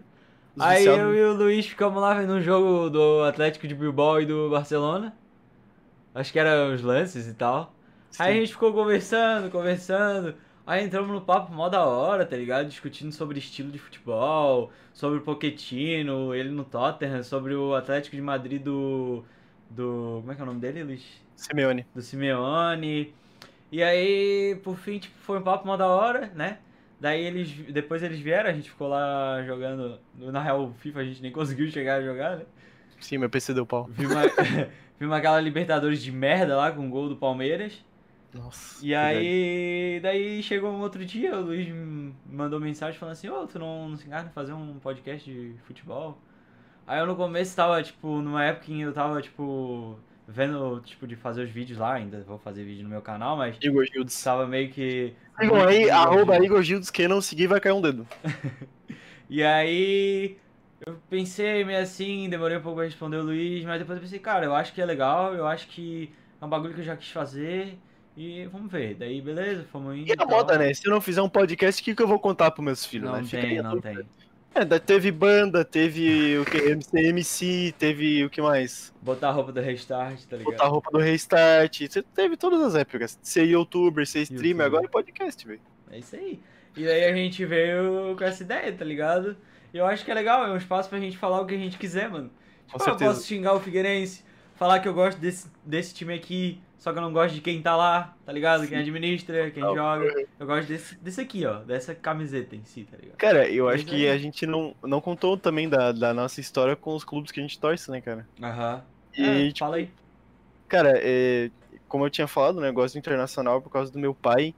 [0.55, 1.01] Os Aí viciados.
[1.01, 4.49] eu e o Luiz ficamos lá vendo um jogo do Atlético de Bilbao e do
[4.49, 5.15] Barcelona.
[6.13, 7.73] Acho que era os lances e tal.
[8.19, 8.39] Aí a Sim.
[8.41, 10.35] gente ficou conversando, conversando.
[10.65, 12.67] Aí entramos no papo mó da hora, tá ligado?
[12.69, 18.21] Discutindo sobre estilo de futebol, sobre o Pochettino, ele no Tottenham, sobre o Atlético de
[18.21, 19.25] Madrid do.
[19.69, 20.19] do.
[20.21, 21.03] Como é que é o nome dele, Luiz?
[21.35, 21.85] Simeone.
[21.93, 23.13] do Simeone.
[23.71, 26.59] E aí, por fim, tipo, foi um papo mó da hora, né?
[27.03, 29.99] Daí eles, depois eles vieram, a gente ficou lá jogando.
[30.17, 32.45] Na real, o FIFA a gente nem conseguiu chegar a jogar, né?
[33.01, 33.89] Sim, meu PC deu pau.
[33.91, 34.21] Vimos, a-
[34.97, 37.83] vimos aquela Libertadores de merda lá com o gol do Palmeiras.
[38.33, 38.83] Nossa.
[38.85, 43.45] E aí, daí chegou um outro dia, o Luiz me mandou mensagem falando assim: Ô,
[43.47, 46.17] tu não, não se encarna em fazer um podcast de futebol?
[46.87, 51.05] Aí eu no começo tava, tipo, numa época em que eu tava, tipo, vendo, tipo,
[51.05, 54.23] de fazer os vídeos lá, ainda vou fazer vídeo no meu canal, mas Igor Gildes.
[54.23, 55.13] tava meio que.
[55.39, 56.45] Sigam aí, arroba Gildes.
[56.45, 58.07] Igor Gildes, quem não seguir vai cair um dedo.
[59.29, 60.37] E aí
[60.85, 64.19] eu pensei meio assim, demorei um pouco pra responder o Luiz, mas depois eu pensei,
[64.19, 66.95] cara, eu acho que é legal, eu acho que é um bagulho que eu já
[66.95, 67.79] quis fazer.
[68.15, 68.93] E vamos ver.
[68.93, 70.07] Daí, beleza, fomos indo.
[70.07, 70.71] E a moda, né?
[70.73, 73.09] Se eu não fizer um podcast, o que, que eu vou contar pros meus filhos,
[73.09, 73.27] Não né?
[73.27, 74.05] Tem, aí a não tem.
[74.55, 76.57] É, teve banda, teve o que?
[76.57, 78.93] MC, MC, teve o que mais?
[79.01, 80.51] Botar a roupa do restart, tá ligado?
[80.53, 81.81] Botar a roupa do restart.
[81.81, 83.17] Você teve todas as épocas.
[83.21, 85.61] Ser youtuber, ser streamer, agora é podcast, velho.
[85.91, 86.39] É isso aí.
[86.77, 89.35] E daí a gente veio com essa ideia, tá ligado?
[89.73, 91.57] E eu acho que é legal, é um espaço pra gente falar o que a
[91.57, 92.29] gente quiser, mano.
[92.67, 94.23] Tipo, eu posso xingar o Figueirense,
[94.55, 97.61] falar que eu gosto desse, desse time aqui, só que eu não gosto de quem
[97.61, 98.67] tá lá, tá ligado?
[98.67, 100.27] Quem administra, quem Não, joga.
[100.37, 103.17] Eu gosto desse, desse aqui, ó, dessa camiseta em si, tá ligado?
[103.17, 106.93] Cara, eu acho que a gente não, não contou também da, da nossa história com
[106.93, 108.27] os clubes que a gente torce, né, cara?
[108.41, 108.83] Aham.
[109.17, 109.89] E, É, tipo, fala aí.
[110.67, 111.49] Cara, é,
[111.87, 114.53] como eu tinha falado, né, eu gosto do internacional por causa do meu pai.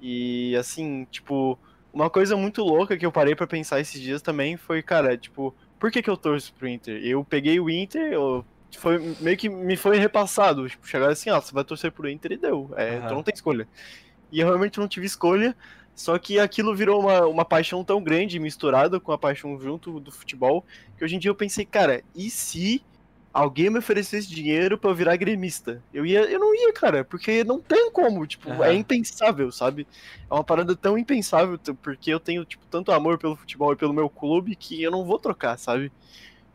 [0.00, 1.58] E assim, tipo,
[1.92, 5.52] uma coisa muito louca que eu parei pra pensar esses dias também foi, cara, tipo,
[5.80, 7.02] por que que eu torço pro Inter?
[7.04, 8.44] Eu peguei o Inter, eu,
[8.76, 12.32] foi meio que me foi repassado, tipo, chegaram assim, ó, você vai torcer pro Inter
[12.32, 13.02] e deu, é, Aham.
[13.02, 13.68] tu não tem escolha.
[14.30, 15.56] E eu realmente não tive escolha,
[15.94, 20.12] só que aquilo virou uma, uma paixão tão grande, misturada com a paixão junto do
[20.12, 20.64] futebol,
[20.96, 22.84] que hoje em dia eu pensei, cara, e se
[23.32, 25.84] alguém me oferecesse dinheiro pra eu virar gremista.
[25.92, 28.64] Eu ia, eu não ia, cara, porque não tem como, tipo, Aham.
[28.64, 29.86] é impensável, sabe?
[30.30, 33.92] É uma parada tão impensável, porque eu tenho, tipo, tanto amor pelo futebol e pelo
[33.92, 35.92] meu clube que eu não vou trocar, sabe?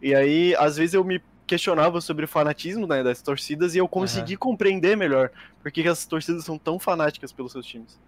[0.02, 3.88] E aí, às vezes eu me questionava sobre o fanatismo né, das torcidas e eu
[3.88, 5.30] consegui compreender melhor
[5.62, 8.00] porque que as torcidas são tão fanáticas pelos seus times.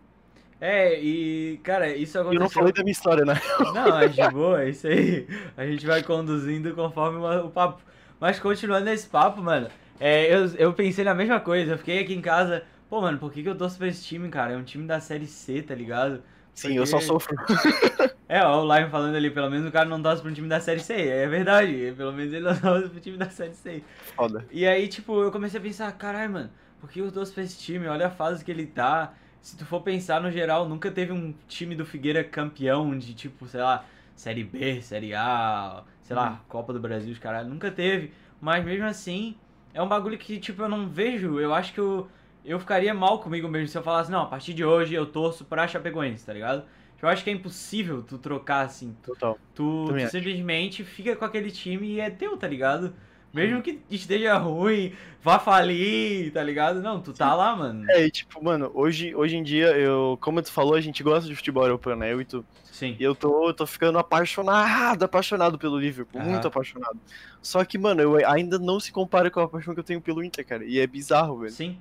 [0.62, 2.39] É, e, cara, isso aconteceu...
[2.39, 3.34] eu não falei da minha história, né?
[3.75, 5.27] Não, é de boa, é isso aí.
[5.58, 7.82] A gente vai conduzindo conforme o papo.
[8.17, 9.67] Mas continuando esse papo, mano,
[9.99, 11.73] é, eu, eu pensei na mesma coisa.
[11.73, 14.29] Eu fiquei aqui em casa, pô, mano, por que, que eu torço pra esse time,
[14.29, 14.53] cara?
[14.53, 16.23] É um time da Série C, tá ligado?
[16.53, 17.36] Sim, eu só Porque- sofro.
[18.34, 20.60] É, ó, o Live falando ali, pelo menos o cara não torce um time da
[20.60, 21.08] Série C.
[21.08, 23.84] É verdade, pelo menos ele não torce pro time da Série C.
[24.15, 24.43] Foda.
[24.50, 26.50] E aí, tipo, eu comecei a pensar, caralho, mano,
[26.82, 27.86] por que eu torço pra esse time?
[27.86, 29.13] Olha a fase que ele tá.
[29.39, 33.48] Se tu for pensar no geral, nunca teve um time do Figueira campeão de tipo,
[33.48, 37.48] sei lá, Série B, Série A, sei lá, Copa do Brasil, os caralho.
[37.48, 38.13] Nunca teve.
[38.41, 39.38] Mas mesmo assim,
[39.76, 41.39] é um bagulho que, tipo, eu não vejo.
[41.39, 42.10] Eu acho que eu,
[42.43, 45.46] eu ficaria mal comigo mesmo se eu falasse, não, a partir de hoje eu torço
[45.46, 46.63] pra Chapecoense, tá ligado?
[47.04, 48.96] Eu acho que é impossível tu trocar assim.
[49.04, 49.38] Total.
[49.54, 52.96] Tu, tu simplesmente fica com aquele time e é teu, tá ligado?
[53.34, 56.82] Mesmo que esteja ruim, vá falir, tá ligado?
[56.82, 57.89] Não, tu tá lá, mano.
[57.92, 61.28] É, e tipo, mano, hoje, hoje em dia, eu, como tu falou, a gente gosta
[61.28, 62.13] de futebol europeu, né?
[62.13, 62.46] Eu e tu.
[62.72, 62.96] Sim.
[62.98, 66.30] E eu tô, eu tô ficando apaixonado, apaixonado pelo Liverpool, Aham.
[66.30, 66.98] muito apaixonado.
[67.42, 70.24] Só que, mano, eu ainda não se compara com a paixão que eu tenho pelo
[70.24, 70.63] Inter, cara.
[70.63, 71.52] E é bizarro, velho.
[71.52, 71.78] Sim.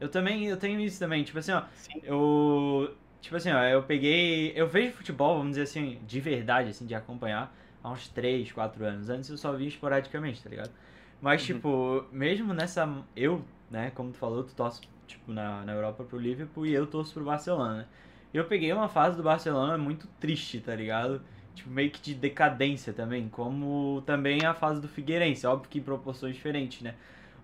[0.00, 1.22] Eu também, eu tenho isso também.
[1.22, 2.00] Tipo assim, ó, Sim.
[2.02, 4.52] eu tipo assim, ó, eu peguei.
[4.54, 8.84] Eu vejo futebol, vamos dizer assim, de verdade, assim, de acompanhar, há uns 3, 4
[8.84, 9.08] anos.
[9.08, 10.72] Antes eu só via esporadicamente, tá ligado?
[11.20, 11.46] Mas, Uhum.
[11.46, 12.86] tipo, mesmo nessa.
[13.16, 16.86] Eu, né, como tu falou, tu torce, tipo, na, na Europa pro Liverpool e eu
[16.86, 17.86] torço pro Barcelona, né?
[18.32, 21.22] Eu peguei uma fase do Barcelona muito triste, tá ligado?
[21.54, 25.82] Tipo, meio que de decadência também, como também a fase do Figueirense, óbvio que em
[25.82, 26.96] proporções diferentes, né?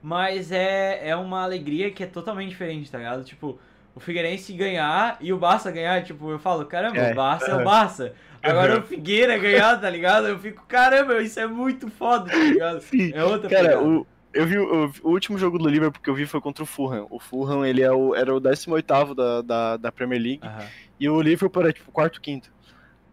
[0.03, 3.25] Mas é, é uma alegria que é totalmente diferente, tá ligado?
[3.25, 3.61] Tipo,
[3.95, 7.55] o Figueirense ganhar e o Barça ganhar, tipo, eu falo, caramba, É, o Barça é
[7.55, 7.65] o aham.
[7.65, 8.15] Barça.
[8.43, 8.81] Agora Aham.
[8.81, 10.27] o Figueira ganhar, tá ligado?
[10.29, 12.81] Eu fico, caramba, isso é muito foda, tá ligado?
[12.91, 13.13] Sim.
[13.13, 13.87] É outra Cara, pegada.
[13.89, 16.67] o, eu vi o, o último jogo do Liverpool que eu vi foi contra o
[16.67, 17.07] Fulham.
[17.11, 20.43] O Fulham, ele é o, era o 18º da, da, da Premier League.
[20.43, 20.75] Aham.
[20.99, 22.51] E o Liverpool era, tipo, quarto, quinto.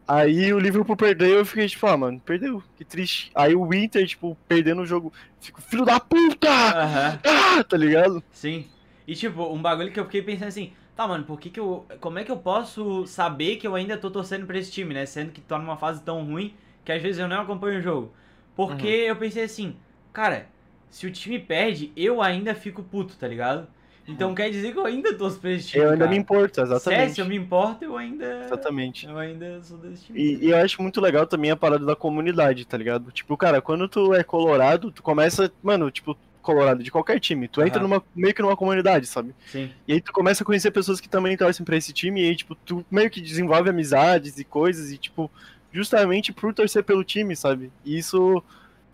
[0.08, 2.64] Aí o Liverpool perdeu eu fiquei, tipo, ah, mano, perdeu.
[2.76, 3.30] Que triste.
[3.36, 5.14] Aí o Winter, tipo, perdendo o jogo.
[5.40, 6.50] Fico, filho da puta!
[6.50, 7.20] Aham.
[7.26, 8.24] Ah, tá ligado?
[8.32, 8.70] Sim.
[9.08, 11.86] E tipo, um bagulho que eu fiquei pensando assim, tá, mano, por que que eu.
[12.02, 15.06] Como é que eu posso saber que eu ainda tô torcendo pra esse time, né?
[15.06, 18.14] Sendo que tá numa fase tão ruim que às vezes eu não acompanho o jogo.
[18.56, 19.08] Porque Uhum.
[19.10, 19.76] eu pensei assim,
[20.12, 20.48] cara,
[20.90, 23.68] se o time perde, eu ainda fico puto, tá ligado?
[24.08, 25.82] Então quer dizer que eu ainda torço pra esse time.
[25.84, 25.88] Uhum.
[25.88, 26.16] eu ainda cara.
[26.16, 27.14] me importo, Se, é, exatamente.
[27.16, 28.46] se eu me importo, eu ainda.
[28.46, 29.06] Exatamente.
[29.06, 30.18] Eu ainda sou desse time.
[30.20, 33.12] E, e eu acho muito legal também a parada da comunidade, tá ligado?
[33.12, 37.62] Tipo, cara, quando tu é colorado, tu começa, mano, tipo, colorado de qualquer time, tu
[37.62, 39.36] entra numa, meio que numa comunidade, sabe?
[39.48, 39.70] Sim.
[39.88, 42.36] E aí tu começa a conhecer pessoas que também torcem pra esse time, e aí,
[42.36, 45.30] tipo, tu meio que desenvolve amizades e coisas, e, tipo,
[45.72, 47.72] justamente por torcer pelo time, sabe?
[47.84, 48.44] E isso,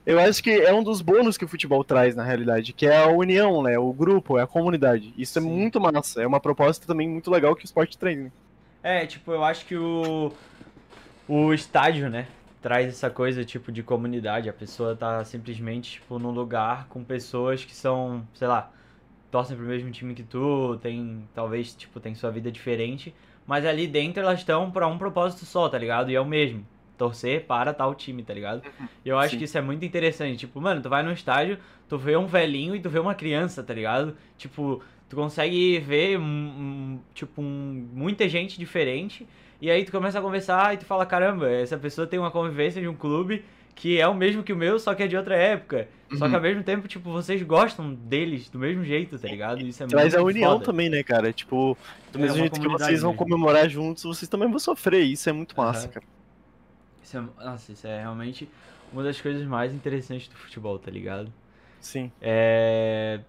[0.06, 3.04] eu acho que é um dos bônus que o futebol traz, na realidade, que é
[3.04, 3.78] a união, né?
[3.78, 5.14] O grupo, é a comunidade.
[5.18, 5.50] Isso é Sim.
[5.50, 8.32] muito massa, é uma proposta também muito legal que o esporte traz, né?
[8.82, 10.34] É, tipo, eu acho que o,
[11.28, 12.28] o estádio, né,
[12.64, 14.50] traz essa coisa, tipo, de comunidade.
[14.50, 18.72] A pessoa tá simplesmente, tipo, num lugar com pessoas que são, sei lá,
[19.30, 23.14] torcem pro mesmo time que tu, tem, talvez, tipo, tem sua vida diferente,
[23.46, 26.10] mas ali dentro elas estão pra um propósito só, tá ligado?
[26.10, 26.66] E é o mesmo.
[26.98, 28.62] Torcer para tal time, tá ligado?
[29.04, 29.38] E eu acho Sim.
[29.40, 30.38] que isso é muito interessante.
[30.38, 31.58] Tipo, mano, tu vai no estádio,
[31.90, 34.16] tu vê um velhinho e tu vê uma criança, tá ligado?
[34.38, 39.28] Tipo, tu consegue ver, um, um- tipo, um- muita gente diferente.
[39.62, 42.82] E aí tu começa a conversar e tu fala, caramba, essa pessoa tem uma convivência
[42.82, 43.44] de um clube
[43.76, 45.88] que é o mesmo que o meu, só que é de outra época.
[46.12, 46.30] Só Uhum.
[46.30, 49.62] que ao mesmo tempo, tipo, vocês gostam deles do mesmo jeito, tá ligado?
[49.62, 50.66] Isso é Traz muito a união foda.
[50.66, 51.34] também, né, cara?
[51.34, 51.76] Tipo,
[52.12, 55.02] do É mesmo jeito que vocês vão comemorar juntos, vocês também vão sofrer.
[55.04, 55.94] Isso é muito massa, Aham.
[55.94, 56.06] cara.
[57.04, 58.48] Isso é, nossa, isso é realmente
[58.92, 61.34] uma das coisas mais interessantes do futebol, tá ligado?
[61.82, 62.12] Sim.
[62.22, 63.20] É.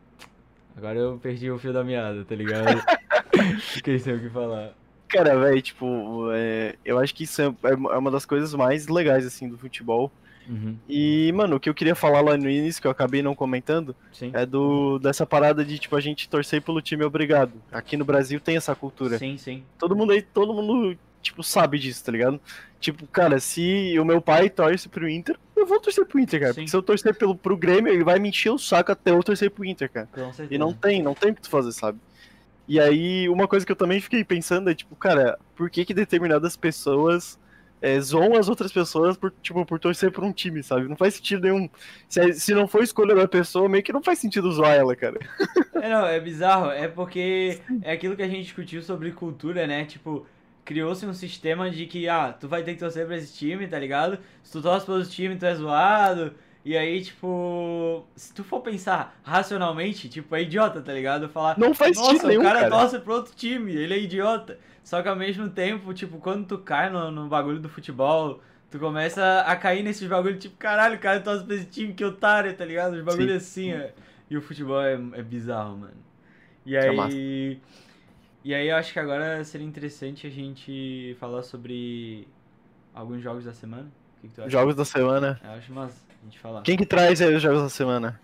[0.76, 2.82] Agora eu perdi o fio da meada, tá ligado?
[3.60, 4.74] Fiquei sem o que falar.
[5.08, 9.24] Cara, velho, tipo, é, eu acho que isso é, é uma das coisas mais legais,
[9.26, 10.10] assim, do futebol.
[10.48, 13.34] Uhum, E, mano, o que eu queria falar lá no início, que eu acabei não
[13.34, 14.30] comentando, sim.
[14.34, 17.52] é do dessa parada de, tipo, a gente torcer pelo time obrigado.
[17.72, 19.18] Aqui no Brasil tem essa cultura.
[19.18, 19.62] Sim, sim.
[19.78, 22.38] Todo mundo aí, todo mundo, tipo, sabe disso, tá ligado?
[22.78, 26.52] Tipo, cara, se o meu pai torce pro Inter, eu vou torcer pro Inter, cara.
[26.52, 26.60] Sim.
[26.60, 29.22] Porque se eu torcer pelo, pro Grêmio, ele vai me encher o saco até eu
[29.22, 30.08] torcer pro Inter, cara.
[30.50, 31.98] E não tem, não tem o que tu fazer, sabe?
[32.66, 35.92] E aí, uma coisa que eu também fiquei pensando é, tipo, cara, por que que
[35.92, 37.38] determinadas pessoas
[37.84, 40.88] é, zoam as outras pessoas por, tipo, por torcer por um time, sabe?
[40.88, 41.68] Não faz sentido nenhum.
[42.08, 45.18] Se, se não for escolha da pessoa, meio que não faz sentido zoar ela, cara.
[45.84, 46.70] É, não, é bizarro.
[46.70, 49.84] É porque é aquilo que a gente discutiu sobre cultura, né?
[49.84, 50.26] Tipo,
[50.64, 53.78] criou-se um sistema de que, ah, tu vai ter que torcer pra esse time, tá
[53.78, 54.18] ligado?
[54.42, 56.34] Se tu torce pelo time, tu é zoado.
[56.64, 61.28] E aí, tipo, se tu for pensar racionalmente, tipo, é idiota, tá ligado?
[61.28, 62.70] Falar, Não faz nossa, sentido nenhum, o cara, cara.
[62.70, 64.58] torce pro outro time, ele é idiota.
[64.82, 68.78] Só que ao mesmo tempo, tipo, quando tu cai no, no bagulho do futebol, tu
[68.78, 72.54] começa a cair nesses bagulhos, tipo, caralho, o cara torce pra esse time, que otário,
[72.56, 72.94] tá ligado?
[72.94, 73.88] Os bagulhos assim, ó.
[74.30, 75.92] E o futebol é, é bizarro, mano.
[76.64, 77.60] E é aí.
[78.42, 82.26] E aí eu acho que agora seria interessante a gente falar sobre
[82.94, 83.90] alguns jogos da semana.
[84.16, 84.50] O que, que tu acha?
[84.50, 85.38] Jogos da semana.
[85.44, 86.62] Eu acho massa a gente falar.
[86.62, 88.20] Quem que traz aí os jogos da semana?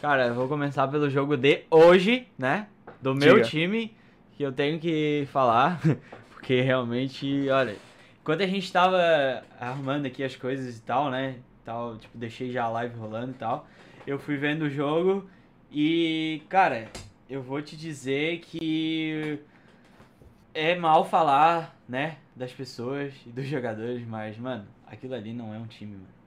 [0.00, 2.66] Cara, eu vou começar pelo jogo de hoje, né?
[3.00, 3.46] Do meu Diga.
[3.46, 3.96] time,
[4.36, 5.80] que eu tenho que falar,
[6.34, 7.76] porque realmente, olha,
[8.20, 8.98] enquanto a gente tava
[9.60, 11.36] arrumando aqui as coisas e tal, né?
[11.64, 13.66] Tal, tipo, deixei já a live rolando e tal.
[14.06, 15.28] Eu fui vendo o jogo
[15.70, 16.88] e, cara,
[17.28, 19.38] eu vou te dizer que
[20.54, 25.58] é mal falar, né, das pessoas e dos jogadores, mas, mano, aquilo ali não é
[25.58, 26.17] um time, mano.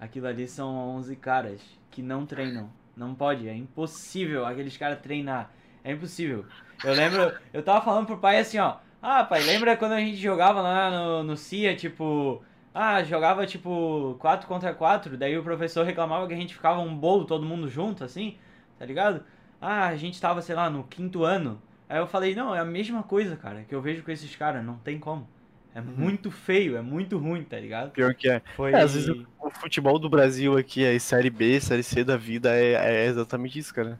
[0.00, 2.70] Aquilo ali são 11 caras que não treinam.
[2.96, 5.50] Não pode, é impossível aqueles caras treinar.
[5.82, 6.46] É impossível.
[6.82, 8.76] Eu lembro, eu tava falando pro pai assim, ó.
[9.02, 12.42] Ah, pai, lembra quando a gente jogava lá no, no CIA, tipo.
[12.72, 16.96] Ah, jogava tipo 4 contra 4, daí o professor reclamava que a gente ficava um
[16.96, 18.36] bolo todo mundo junto, assim,
[18.78, 19.22] tá ligado?
[19.60, 21.62] Ah, a gente tava, sei lá, no quinto ano.
[21.88, 24.64] Aí eu falei, não, é a mesma coisa, cara, que eu vejo com esses caras,
[24.64, 25.28] não tem como.
[25.74, 25.86] É Uhum.
[25.96, 27.90] muito feio, é muito ruim, tá ligado?
[27.90, 28.40] Pior que é.
[28.54, 28.72] Foi.
[28.72, 32.54] É, às vezes o futebol do Brasil aqui, é série B, série C da vida,
[32.54, 33.98] é, é exatamente isso, cara.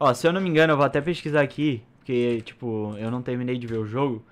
[0.00, 3.22] Ó, se eu não me engano, eu vou até pesquisar aqui, porque, tipo, eu não
[3.22, 4.24] terminei de ver o jogo,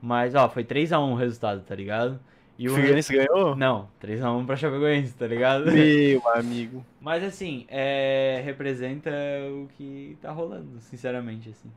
[0.00, 2.20] mas, ó, foi 3x1 o resultado, tá ligado?
[2.58, 3.56] E O Figueirense ganhou?
[3.56, 5.72] Não, 3x1 pra Chapecoense, tá ligado?
[5.72, 6.84] Meu amigo.
[7.00, 8.42] Mas, assim, é...
[8.44, 9.10] representa
[9.50, 11.70] o que tá rolando, sinceramente, assim.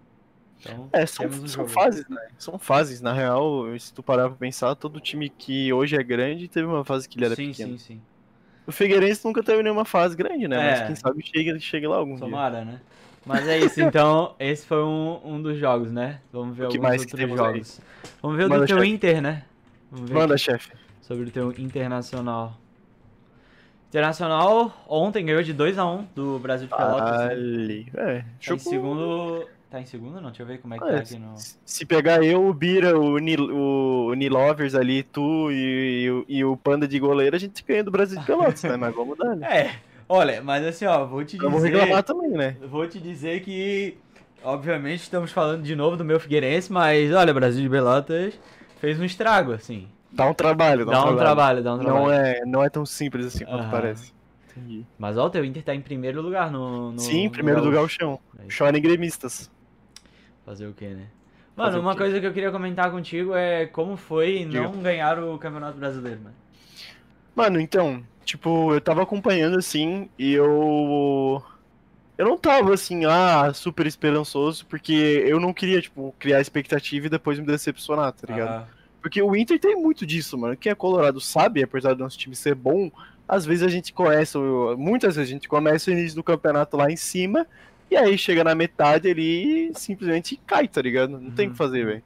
[0.65, 2.21] Então, É, são, um são fases, né?
[2.37, 3.01] São fases.
[3.01, 6.85] Na real, se tu parar pra pensar, todo time que hoje é grande teve uma
[6.85, 7.77] fase que ele era Sim, pequeno.
[7.77, 8.01] sim, sim.
[8.65, 10.57] O Figueirense nunca teve nenhuma fase grande, né?
[10.57, 10.85] Mas É.
[10.85, 12.21] quem sabe chega, chega lá algum dia.
[12.25, 12.79] Tomara, né?
[13.25, 16.19] Mas é isso, então, esse foi um, um dos jogos, né?
[16.31, 17.45] Vamos ver O que alguns mais outros temos aí?
[17.45, 17.81] jogos.
[18.21, 18.89] Vamos ver o Manda, do teu chefe.
[18.89, 19.43] Inter, né?
[19.91, 20.71] Vamos ver Manda, chefe.
[21.01, 22.57] sobre o teu Internacional.
[23.89, 27.17] Internacional ontem ganhou de 2x1 do Brasil de Pelotas.
[27.19, 27.25] né?
[27.31, 27.87] Ali.
[27.93, 29.47] É, Tá em segundo.
[29.73, 30.21] Tá em segundo?
[30.21, 31.33] Não, deixa eu ver como é que É, tá aqui no.
[31.65, 36.25] Se pegar eu, o Bira, o, Nil, o, o Nilovers ali, tu e, e o-
[36.29, 38.77] e o Panda de goleiro, a gente ganha do Brasil de Pelotas, né?
[38.77, 39.47] Mas vamos dar, né?
[39.51, 39.71] É,
[40.07, 41.71] olha, mas assim, ó, vou te dizer.
[41.71, 42.55] reclamar também, né?
[42.69, 43.97] Vou te dizer que.
[44.43, 48.37] Obviamente estamos falando de novo do meu Figueirense, mas olha, Brasil de Pelotas
[48.79, 49.87] fez um estrago, assim.
[50.11, 52.05] Dá um trabalho, dá, Dá um trabalho, dá um trabalho.
[52.05, 53.71] Não é, não é tão simples assim quanto Aham.
[53.71, 54.13] parece.
[54.51, 54.85] Entendi.
[54.99, 56.91] Mas ó, o teu Inter tá em primeiro lugar no.
[56.91, 57.97] no Sim, no primeiro do Gaúcho.
[57.97, 58.19] Gauchão.
[58.37, 58.51] É isso.
[58.57, 59.49] Chorem gremistas.
[60.45, 61.07] Fazer o quê, né?
[61.55, 64.63] Mano, uma coisa que eu queria comentar contigo é como foi Diga.
[64.63, 66.35] não ganhar o Campeonato Brasileiro, mano.
[67.35, 71.43] Mano, então, tipo, eu tava acompanhando assim e eu.
[72.17, 77.09] Eu não tava assim, ah, super esperançoso, porque eu não queria, tipo, criar expectativa e
[77.09, 78.49] depois me decepcionar, tá ligado?
[78.49, 78.67] Ah,
[79.01, 80.55] Porque o Inter tem muito disso, mano.
[80.55, 82.91] Quem é colorado sabe, apesar do nosso time ser bom,
[83.27, 84.37] às vezes a gente começa,
[84.77, 87.47] muitas vezes a gente começa o início do campeonato lá em cima,
[87.89, 91.19] e aí chega na metade ali e simplesmente cai, tá ligado?
[91.19, 91.51] Não tem o Uhum.
[91.51, 92.03] que fazer, velho.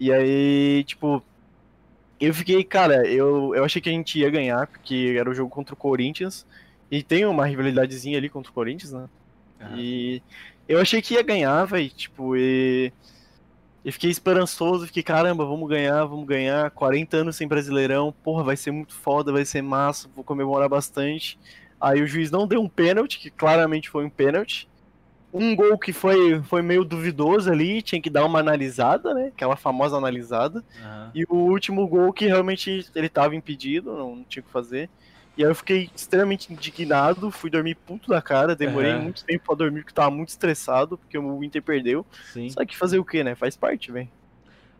[0.00, 1.26] E aí, tipo,
[2.20, 5.50] eu fiquei, cara, eu, eu achei que a gente ia ganhar, porque era o jogo
[5.50, 6.46] contra o Corinthians,
[6.90, 9.08] e tem uma rivalidadezinha ali contra o Corinthians, né?
[9.60, 9.84] aham.
[9.84, 10.22] E
[10.68, 11.90] eu achei que ia ganhar, velho.
[11.90, 12.92] Tipo, e.
[13.84, 16.70] Eu fiquei esperançoso, fiquei, caramba, vamos ganhar, vamos ganhar.
[16.72, 21.38] 40 anos sem brasileirão, porra, vai ser muito foda, vai ser massa, vou comemorar bastante.
[21.80, 24.68] Aí o juiz não deu um pênalti, que claramente foi um pênalti.
[25.32, 29.28] Um gol que foi, foi meio duvidoso ali, tinha que dar uma analisada, né?
[29.28, 30.64] Aquela famosa analisada.
[30.74, 31.14] aham.
[31.14, 34.90] E o último gol que realmente ele tava impedido, não, não tinha o que fazer.
[35.36, 38.98] E aí eu fiquei extremamente indignado, fui dormir puto da cara, demorei Aham.
[38.98, 42.06] muito tempo pra dormir porque tava muito estressado, porque o Inter perdeu.
[42.20, 42.58] Sim.
[42.58, 43.34] Só que fazer o que, né?
[43.36, 44.10] Faz parte, velho.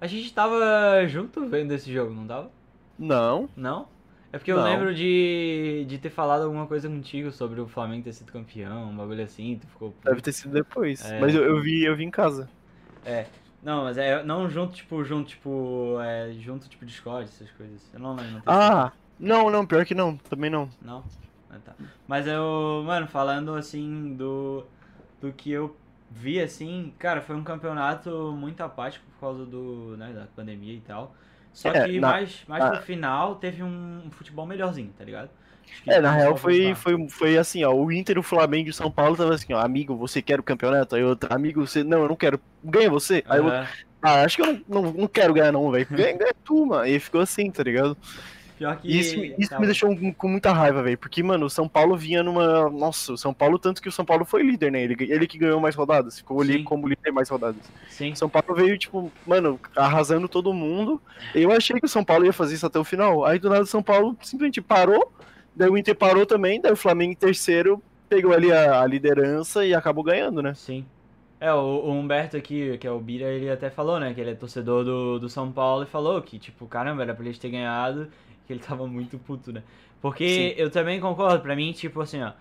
[0.00, 2.52] A gente tava junto vendo esse jogo, não tava?
[2.98, 3.88] Não, Não?
[4.32, 4.64] É porque eu Não.
[4.64, 8.96] lembro de, de ter falado alguma coisa contigo sobre o Flamengo ter sido campeão, um
[8.96, 9.94] bagulho assim, tu ficou.
[10.04, 11.04] deve ter sido depois.
[11.10, 11.18] É.
[11.18, 12.48] Mas eu, eu vi, eu vi em casa.
[13.62, 17.80] Não, mas é não junto, tipo, junto, tipo, é, junto, tipo, Discord, essas coisas.
[17.92, 18.42] Eu não lembro.
[18.46, 20.68] Ah, não, não, pior que não, também não.
[20.80, 21.02] Não?
[21.50, 21.74] Ah, tá.
[22.06, 24.64] Mas eu, mano, falando assim do,
[25.20, 25.74] do que eu
[26.10, 30.80] vi, assim, cara, foi um campeonato muito apático por causa do, né, da pandemia e
[30.80, 31.14] tal.
[31.52, 32.70] Só É, que na- mais, mais ah.
[32.70, 35.30] pro final teve um, um futebol melhorzinho, tá ligado?
[35.86, 38.90] É, na real foi, foi, foi assim, ó, o Inter, o Flamengo e o São
[38.90, 40.94] Paulo tava assim, ó, amigo, você quer o campeonato?
[40.94, 43.24] Aí outro, amigo, você, não, eu não quero, ganha você.
[43.28, 43.68] Aí eu, Aham.
[44.02, 46.86] ah, acho que eu não, não, não quero ganhar não, velho, ganha, ganha tu, mano.
[46.86, 47.98] E ficou assim, tá ligado?
[48.58, 48.88] Pior que.
[48.88, 50.98] Isso, isso me deixou com muita raiva, velho.
[50.98, 52.68] Porque, mano, o São Paulo vinha numa.
[52.68, 54.82] Nossa, o São Paulo, tanto que o São Paulo foi líder, né?
[54.82, 56.18] Ele, ele que ganhou mais rodadas.
[56.18, 57.62] Ficou ali como líder mais rodadas.
[57.88, 58.14] Sim.
[58.16, 61.00] São Paulo veio, tipo, mano, arrasando todo mundo.
[61.32, 63.24] Eu achei que o São Paulo ia fazer isso até o final.
[63.24, 65.12] Aí do nada o São Paulo simplesmente parou.
[65.54, 66.60] Daí o Inter parou também.
[66.60, 70.54] Daí o Flamengo em terceiro pegou ali a, a liderança e acabou ganhando, né?
[70.54, 70.84] Sim.
[71.40, 74.30] É, o, o Humberto aqui, que é o Bira, ele até falou, né, que ele
[74.30, 77.48] é torcedor do, do São Paulo e falou que, tipo, caramba, era pra eles ter
[77.48, 78.08] ganhado,
[78.48, 79.62] que ele tava muito puto, né?
[80.00, 82.32] Porque eu também concordo, pra mim, tipo assim, ó,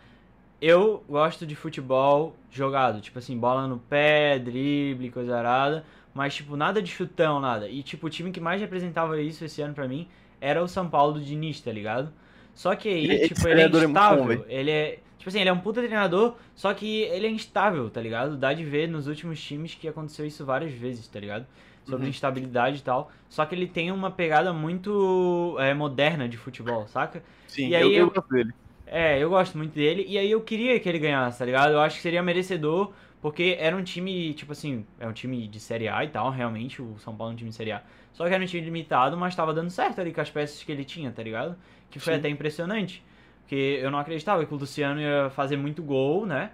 [0.62, 6.56] eu gosto de futebol jogado, tipo assim, bola no pé, drible, coisa arada, mas, tipo,
[6.56, 7.68] nada de chutão, nada.
[7.68, 10.08] E, tipo, o time que mais representava isso esse ano pra mim
[10.40, 12.12] era o São Paulo do Diniz, tá ligado?
[12.56, 14.46] Só que aí, tipo, ele é é bom, instável, velho.
[14.48, 15.00] ele é...
[15.18, 18.38] Tipo assim, ele é um puta treinador, só que ele é instável, tá ligado?
[18.38, 21.46] Dá de ver nos últimos times que aconteceu isso várias vezes, tá ligado?
[21.88, 22.10] Sobre Uhum.
[22.10, 23.12] instabilidade e tal.
[23.30, 27.24] Só que ele tem uma pegada muito é, moderna de futebol, saca?
[27.48, 28.54] Sim, E aí eu, eu gosto dele.
[28.86, 30.06] É, eu gosto muito dele.
[30.08, 31.74] E aí eu queria que ele ganhasse, tá ligado?
[31.74, 35.60] Eu acho que seria merecedor, porque era um time, tipo assim, é um time de
[35.60, 37.84] Série A e tal, realmente, o São Paulo é um time de Série A.
[38.14, 40.72] Só que era um time limitado, mas tava dando certo ali com as peças que
[40.72, 41.58] ele tinha, tá ligado?
[41.92, 42.16] Que foi Sim.
[42.16, 43.04] até impressionante.
[43.42, 46.52] Porque eu não acreditava que o Luciano ia fazer muito gol, né?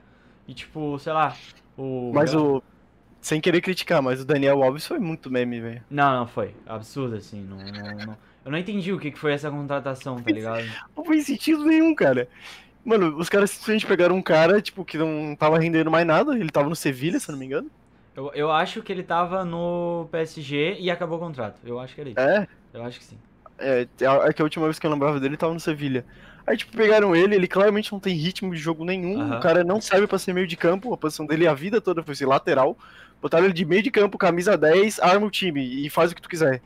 [0.47, 1.41] E tipo, sei lá,
[1.77, 1.83] o.
[2.09, 2.63] Mas o.
[3.23, 5.83] sem querer criticar, mas o Daniel Alves foi muito meme, velho.
[5.89, 6.55] Não, não foi.
[6.65, 7.41] Absurdo, assim.
[7.43, 10.75] Não, não, não- Eu não entendi o que que foi essa contratação, tá ligado?
[10.95, 12.27] Não fez sentido nenhum, cara.
[12.85, 16.37] Mano, os caras simplesmente pegaram um cara, tipo, que não tava rendendo mais nada.
[16.37, 17.71] Ele tava no Sevilha, se não me engano.
[18.15, 21.59] Eu, eu acho que ele tava no PSG e acabou o contrato.
[21.63, 22.19] Eu acho que era isso.
[22.19, 23.23] É, Eu acho que sim.
[23.57, 23.81] é,
[24.27, 26.05] é que a última vez que eu lembrava dele ele tava no Sevilha.
[26.45, 29.21] Aí, tipo, pegaram ele, ele claramente não tem ritmo de jogo nenhum.
[29.21, 29.37] Aham.
[29.37, 30.93] O cara não serve pra ser meio de campo.
[30.93, 32.77] A posição dele a vida toda foi ser lateral.
[33.21, 36.21] Botaram ele de meio de campo, camisa 10, arma o time e faz o que
[36.21, 36.61] tu quiser.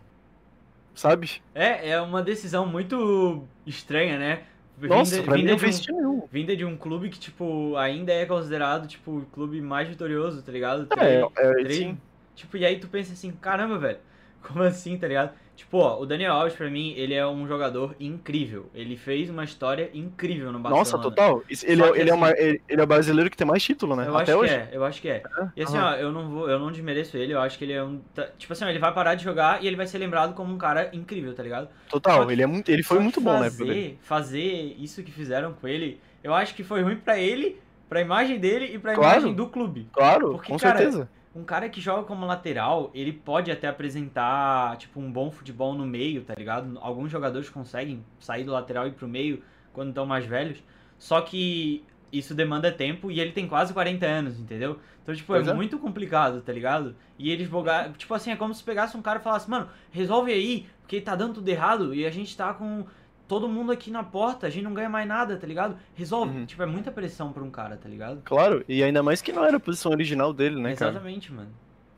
[0.95, 1.29] Sabe?
[1.53, 4.43] É, é uma decisão muito estranha, né?
[4.79, 6.23] Nossa, pra mim vinda não de um-.
[6.31, 10.51] Vinda de um clube que, tipo, ainda é considerado, tipo, o clube mais vitorioso, tá
[10.51, 10.87] ligado?
[10.93, 11.97] É, Três- é, três- sim.
[12.35, 13.97] Tipo, e aí tu pensa assim, caramba, velho,
[14.41, 15.31] como assim, tá ligado?
[15.57, 18.67] Tipo, ó, o Daniel Alves, pra mim, ele é um jogador incrível.
[18.75, 20.77] Ele fez uma história incrível no Barcelona.
[20.79, 21.41] Nossa, total.
[21.49, 24.05] Ele, é, ele, é assim- uma- ele, é o brasileiro que tem mais título, né?
[24.07, 24.53] Eu Até acho hoje.
[24.53, 25.23] que é, eu acho que é.
[25.55, 27.83] E assim, ó, eu não vou, eu não desmereço ele, eu acho que ele é
[27.83, 27.99] um.
[28.13, 30.53] tá- Tipo assim, ó, ele vai parar de jogar e ele vai ser lembrado como
[30.53, 31.69] um cara incrível, tá ligado?
[31.89, 33.49] Total, que- ele, é muito, ele foi muito bom, né?
[33.49, 37.99] fazer, Fazer isso que fizeram com ele, eu acho que foi ruim pra ele, pra
[37.99, 39.17] imagem dele e pra Claro.
[39.21, 39.87] imagem do clube.
[39.91, 41.09] Claro, Porque, com cara, certeza.
[41.37, 45.85] Um cara que joga como lateral, ele pode até apresentar, tipo, um bom futebol no
[45.85, 46.79] meio, tá ligado?
[46.81, 50.63] Alguns jogadores conseguem sair do lateral e ir pro meio quando estão mais velhos.
[50.97, 54.79] Só que isso demanda tempo e ele tem quase 40 anos, entendeu?
[55.03, 55.53] Então, tipo, é, é.
[55.53, 56.95] muito complicado, tá ligado?
[57.19, 60.31] E eles bogar, tipo assim, é como se pegasse um cara e falasse, mano, resolve
[60.31, 62.85] aí, porque tá dando tudo errado e a gente tá com
[63.27, 65.77] todo mundo aqui na porta, a gente não ganha mais nada, tá ligado?
[65.93, 66.37] Resolve.
[66.39, 66.45] Uhum.
[66.45, 68.21] Tipo, é muita pressão pra um cara, tá ligado?
[68.23, 70.91] Claro, e ainda mais que não era a posição original dele, né, cara?
[70.91, 71.49] Exatamente, mano.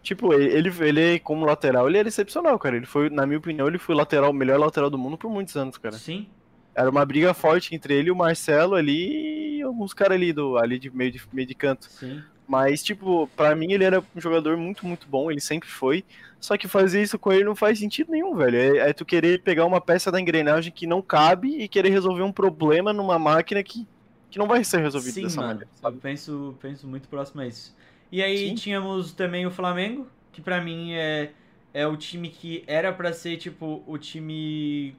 [0.01, 2.77] Tipo, ele, ele, ele, como lateral, ele era excepcional, cara.
[2.77, 5.29] Ele foi, na minha opinião, ele foi o lateral, o melhor lateral do mundo por
[5.29, 5.95] muitos anos, cara.
[5.95, 6.27] Sim.
[6.73, 10.57] Era uma briga forte entre ele e o Marcelo ali e alguns caras ali, do,
[10.57, 11.85] ali de meio, de meio de canto.
[11.89, 12.23] Sim.
[12.49, 16.05] Mas, tipo, pra mim ele era um jogador muito, muito bom, ele sempre foi.
[16.39, 18.57] Só que fazer isso com ele não faz sentido nenhum, velho.
[18.57, 22.23] É, é tu querer pegar uma peça da engrenagem que não cabe e querer resolver
[22.23, 23.87] um problema numa máquina que,
[24.31, 25.43] que não vai ser resolvido Sim, dessa mano.
[25.43, 26.01] maneira, Eu sabe?
[26.01, 27.75] penso, penso muito próximo a isso.
[28.11, 28.53] E aí Sim.
[28.53, 31.33] tínhamos também o Flamengo, que pra mim é,
[31.73, 34.95] é o time que era pra ser, tipo, o time.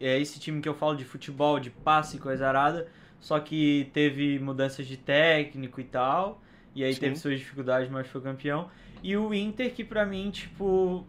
[0.00, 2.88] É esse time que eu falo de futebol, de passe e coisa arada.
[3.20, 6.42] Só que teve mudanças de técnico e tal.
[6.74, 7.00] E aí Sim.
[7.00, 8.70] teve suas dificuldades, mas foi campeão.
[9.02, 11.04] E o Inter, que pra mim, tipo.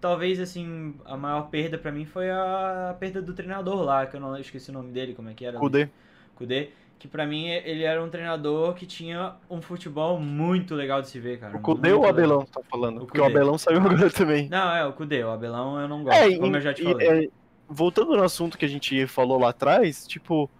[0.00, 4.20] Talvez, assim, a maior perda pra mim foi a perda do treinador lá, que eu
[4.20, 5.58] não esqueci o nome dele, como é que era?
[5.58, 5.88] Kudê.
[6.36, 11.08] Kudê, que pra mim ele era um treinador que tinha um futebol muito legal de
[11.08, 11.56] se ver, cara.
[11.58, 12.06] O Kudê ou o.
[12.06, 13.02] Abelão, tá falando?
[13.02, 13.24] O Porque o.
[13.24, 14.48] Abelão saiu agora também.
[14.48, 16.82] Não, é o Kudê, o Abelão eu não gosto, É, como e- eu já te
[16.82, 17.06] falei.
[17.24, 17.28] é,
[17.68, 20.50] voltando no assunto que a gente falou lá atrás, tipo,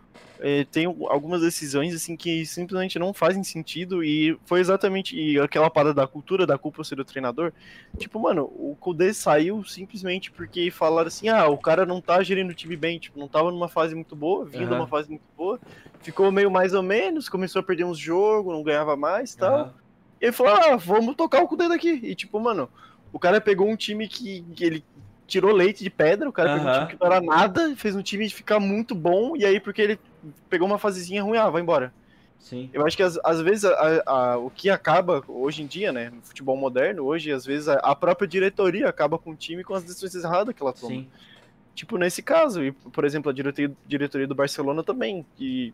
[0.41, 5.95] é, tem algumas decisões assim que simplesmente não fazem sentido e foi exatamente aquela parada
[5.95, 7.53] da cultura da culpa ser do treinador.
[7.99, 12.53] Tipo, mano, o Kudê saiu simplesmente porque falaram assim: "Ah, o cara não tá gerindo
[12.53, 14.81] o time bem, tipo, não tava numa fase muito boa, vinha de Aham.
[14.81, 15.61] uma fase muito boa,
[16.03, 19.55] ficou meio mais ou menos, começou a perder uns jogos, não ganhava mais, e tal".
[19.61, 19.75] Aham.
[20.21, 21.89] E ele falou, ah, vamos tocar o cu dele aqui.
[21.89, 22.69] E tipo, mano,
[23.13, 24.85] o cara pegou um time que, que ele
[25.31, 28.03] tirou leite de pedra, o cara pegou um time que não era nada, fez um
[28.03, 29.99] time ficar muito bom, e aí porque ele
[30.51, 31.93] pegou uma fasezinha ruim, ah, vai embora.
[32.39, 32.69] Sim.
[32.73, 36.11] Eu acho que às, às vezes a- a- o que acaba hoje em dia, né,
[36.11, 39.75] no futebol moderno, hoje, às vezes a, a própria diretoria acaba com o time com
[39.75, 40.93] as decisões erradas que ela toma.
[40.93, 41.09] Sim.
[41.75, 45.73] Tipo, nesse caso, e por exemplo, a diretoria, diretoria do Barcelona também, que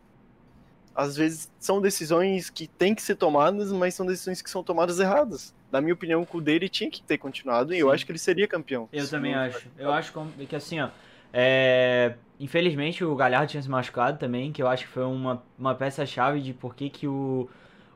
[0.97, 4.99] às vezes são decisões que têm que ser tomadas, mas são decisões que são tomadas
[4.99, 5.53] erradas.
[5.71, 7.93] Na minha opinião, o dele tinha que ter continuado e eu Sim.
[7.93, 8.89] acho que ele seria campeão.
[8.91, 9.67] Eu Se também acho.
[9.77, 10.89] Eu acho como- que assim, ó.
[11.31, 15.73] é, Infelizmente o Galhardo tinha se machucado também, que eu acho que foi uma, uma
[15.75, 17.49] peça-chave de por que, que o,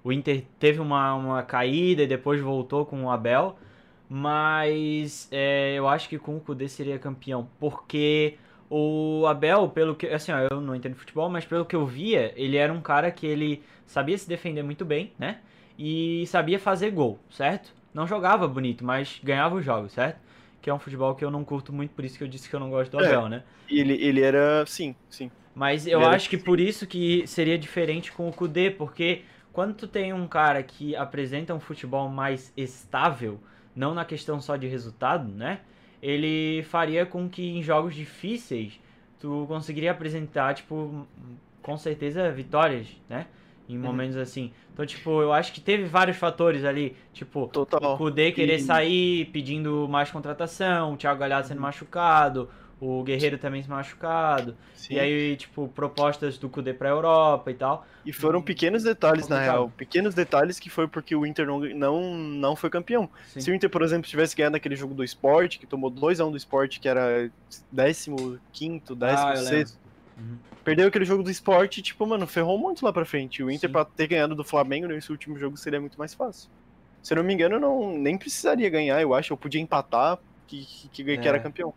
[0.04, 3.56] o Inter teve uma, uma caída e depois voltou com o Abel.
[4.10, 7.48] Mas é, eu acho que com o Kudê seria campeão.
[7.60, 8.36] Porque
[8.72, 10.08] o Abel, pelo que.
[10.08, 13.12] Assim, ó, eu não entendo futebol, mas pelo que eu via, ele era um cara
[13.12, 15.42] que ele sabia se defender muito bem, né?
[15.78, 17.74] E sabia fazer gol, certo?
[17.94, 20.20] Não jogava bonito, mas ganhava os jogos, certo?
[20.62, 22.56] Que é um futebol que eu não curto muito, por isso que eu disse que
[22.56, 23.02] eu não gosto do É.
[23.02, 23.44] Abel, né?
[23.70, 25.32] E ele, ele era, sim, sim.
[25.54, 29.76] Mas eu Ele acho que por isso que seria diferente com o Kudê, porque quando
[29.76, 33.42] tu tem um cara que apresenta um futebol mais estável,
[33.76, 35.62] não na questão só de resultado, né?
[36.02, 38.80] Ele faria com que em jogos difíceis
[39.20, 41.06] tu conseguiria apresentar, tipo,
[41.62, 43.28] com certeza vitórias, né?
[43.70, 43.84] Em Uhum.
[43.84, 44.52] momentos assim.
[44.74, 47.94] Então, tipo, eu acho que teve vários fatores ali, tipo, Total.
[47.94, 51.64] o Kudê querer E- sair pedindo mais contratação, o Thiago Galhardo sendo Uhum.
[51.64, 52.50] machucado,
[52.82, 54.58] o Guerreiro também se machucado.
[54.76, 54.96] Sim.
[54.96, 57.86] E aí, tipo, propostas do Kudê pra Europa e tal.
[58.04, 59.72] E foram pequenos detalhes, na real.
[59.78, 63.08] Pequenos detalhes que foi porque o Inter não, não, não foi campeão.
[63.28, 63.40] Sim.
[63.40, 66.38] Se o Inter, por exemplo, tivesse ganhado aquele jogo do esporte, que tomou 2x1 do
[66.38, 67.30] esporte, que era
[68.52, 69.80] 15, 16,
[70.18, 70.38] Uhum.
[70.64, 73.42] perdeu aquele jogo do esporte, tipo, mano, ferrou muito lá pra frente.
[73.44, 73.74] O Inter, Sim.
[73.74, 76.50] pra ter ganhado do Flamengo nesse último jogo, seria muito mais fácil.
[77.02, 79.32] Se eu não me engano, não, nem precisaria ganhar, eu acho.
[79.34, 81.28] Eu podia empatar, que, que, que É.
[81.28, 81.74] era campeão.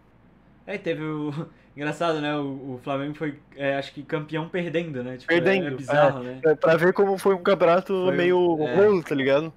[0.67, 1.31] É, teve o.
[1.77, 2.37] Engraçado, né?
[2.37, 5.17] O, o Flamengo foi, é, acho que campeão perdendo, né?
[5.17, 6.41] Tipo, Perdendo, É, bizarro, né?
[6.45, 8.77] É, Pra ver como foi um campeonato Foi, meio é.
[8.77, 9.53] rolo, tá ligado?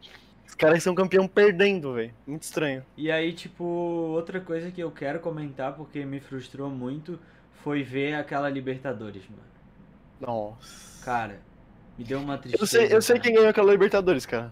[0.47, 2.12] Os caras são campeão perdendo, velho.
[2.26, 2.84] Muito estranho.
[2.97, 7.20] E aí, tipo, outra coisa que eu quero comentar, porque me frustrou muito,
[7.64, 9.43] foi ver aquela Libertadores, mano.
[10.20, 11.05] Nossa.
[11.05, 11.39] Cara,
[11.97, 12.64] me deu uma tristeza.
[12.64, 13.24] Eu sei, eu sei cara.
[13.24, 14.51] quem ganhou aquela Libertadores, cara.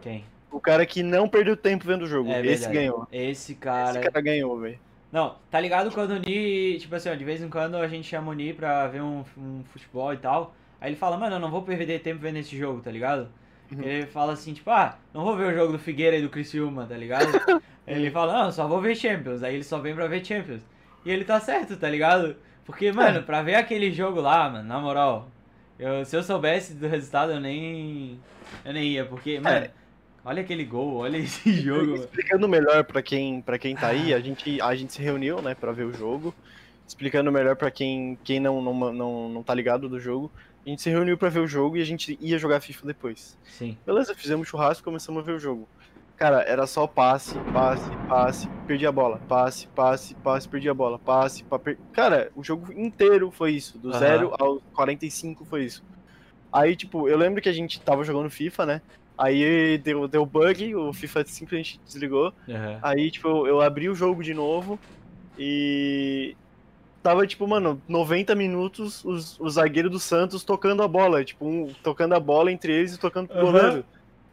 [0.00, 0.24] Quem?
[0.50, 2.30] O cara que não perdeu tempo vendo o jogo.
[2.30, 2.74] É Esse verdade.
[2.74, 3.08] ganhou.
[3.12, 4.00] Esse cara.
[4.00, 4.78] Esse cara ganhou, velho.
[5.14, 8.04] Não, tá ligado quando o Ni, tipo assim, ó, de vez em quando a gente
[8.04, 10.52] chama o Ni pra ver um, um futebol e tal.
[10.80, 13.28] Aí ele fala, mano, eu não vou perder tempo vendo esse jogo, tá ligado?
[13.70, 13.80] Uhum.
[13.80, 16.84] Ele fala assim, tipo, ah, não vou ver o jogo do Figueira e do Criciúma,
[16.84, 17.28] tá ligado?
[17.86, 19.44] ele fala, não, só vou ver Champions.
[19.44, 20.62] Aí ele só vem pra ver Champions.
[21.04, 22.34] E ele tá certo, tá ligado?
[22.64, 25.28] Porque, mano, pra ver aquele jogo lá, mano, na moral,
[25.78, 28.18] eu, se eu soubesse do resultado, eu nem.
[28.64, 29.68] Eu nem ia, porque, mano,
[30.24, 31.94] olha aquele gol, olha esse jogo.
[31.96, 35.54] Explicando melhor pra quem, pra quem tá aí, a gente, a gente se reuniu, né,
[35.54, 36.34] pra ver o jogo.
[36.86, 40.30] Explicando melhor pra quem, quem não, não, não, não tá ligado do jogo.
[40.64, 43.38] A gente se reuniu pra ver o jogo e a gente ia jogar FIFA depois.
[43.44, 43.76] Sim.
[43.84, 45.68] Beleza, fizemos churrasco e começamos a ver o jogo.
[46.16, 49.20] Cara, era só passe, passe, passe, perdi a bola.
[49.28, 50.98] Passe, passe, passe, perdi a bola.
[50.98, 51.76] Passe, pa, per...
[51.92, 53.78] Cara, o jogo inteiro foi isso.
[53.78, 53.98] Do Aham.
[53.98, 55.82] 0 aos 45 foi isso.
[56.52, 58.82] Aí, tipo, eu lembro que a gente tava jogando FIFA, né?
[59.16, 62.32] Aí deu, deu bug, o FIFA simplesmente desligou.
[62.48, 62.80] Aham.
[62.82, 64.78] Aí, tipo, eu, eu abri o jogo de novo
[65.38, 66.36] e.
[67.02, 71.22] Tava, tipo, mano, 90 minutos os, o zagueiro do Santos tocando a bola.
[71.22, 73.52] Tipo, um, tocando a bola entre eles e tocando pro Aham.
[73.52, 73.84] goleiro.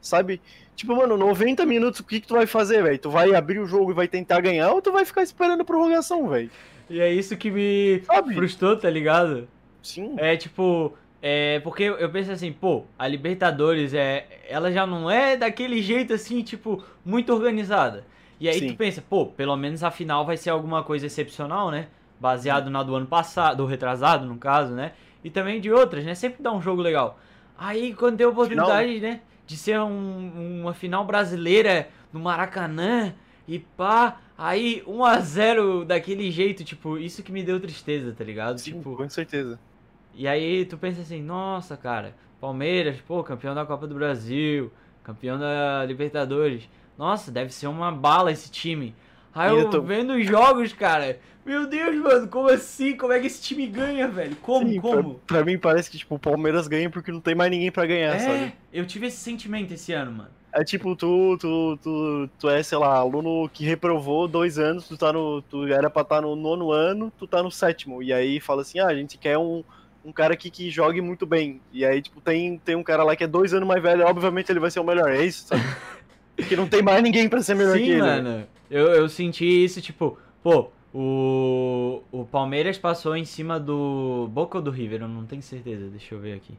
[0.02, 0.42] Sabe?
[0.76, 2.98] Tipo, mano, 90 minutos, o que, que tu vai fazer, velho?
[2.98, 5.66] Tu vai abrir o jogo e vai tentar ganhar ou tu vai ficar esperando a
[5.66, 6.50] prorrogação, velho?
[6.90, 8.34] E é isso que me Sabe?
[8.34, 9.48] frustrou, tá ligado?
[9.84, 10.16] Sim.
[10.18, 15.38] É tipo, é porque eu penso assim, pô, a Libertadores é, ela já não é
[15.38, 18.06] daquele jeito assim, tipo, muito organizada.
[18.40, 18.68] E aí Sim.
[18.68, 21.88] tu pensa, pô, pelo menos a final vai ser alguma coisa excepcional, né?
[22.20, 24.94] Baseado na do ano passado, do retrasado, no caso, né?
[25.24, 26.16] E também de outras, né?
[26.16, 27.20] Sempre dá um jogo legal.
[27.58, 33.14] Aí quando tem a oportunidade, né, de ser um- uma final brasileira no Maracanã
[33.48, 38.24] e pá, aí 1 a 0 daquele jeito, tipo, isso que me deu tristeza, tá
[38.24, 38.58] ligado?
[38.58, 39.60] Sim, tipo, com certeza.
[40.14, 44.72] E aí tu pensa assim, nossa, cara, Palmeiras, pô, campeão da Copa do Brasil,
[45.03, 46.68] campeão da Libertadores.
[46.97, 48.95] Nossa, deve ser uma bala esse time.
[49.34, 51.20] Aí eu eu tô- vendo os jogos, cara.
[51.45, 52.95] Meu Deus, mano, como assim?
[52.95, 54.36] Como é que esse time ganha, velho?
[54.38, 54.68] Como?
[54.68, 55.16] Sim, como?
[55.26, 57.86] Pra, pra mim parece que, tipo, o Palmeiras ganha porque não tem mais ninguém pra
[57.86, 58.53] ganhar, É, sabe?
[58.72, 60.30] eu tive esse sentimento esse ano, mano.
[60.53, 64.97] É tipo, tu, tu, tu, tu é, sei lá, aluno que reprovou dois anos, tu
[64.97, 65.41] tá no.
[65.43, 68.03] Tu era pra estar no nono ano, tu tá no sétimo.
[68.03, 69.64] E aí fala assim, ah, a gente quer um,
[70.04, 71.62] um cara aqui que jogue muito bem.
[71.72, 74.52] E aí, tipo, tem, tem um cara lá que é dois anos mais velho, obviamente
[74.52, 75.64] ele vai ser o melhor, é isso, sabe?
[76.36, 78.02] Porque não tem mais ninguém pra ser melhor Sim, que ele.
[78.02, 78.47] mano.
[78.70, 84.64] Eu, eu senti isso, tipo, pô, o, o Palmeiras passou em cima do Boca ou
[84.64, 86.58] do River, eu não tenho certeza, deixa eu ver aqui.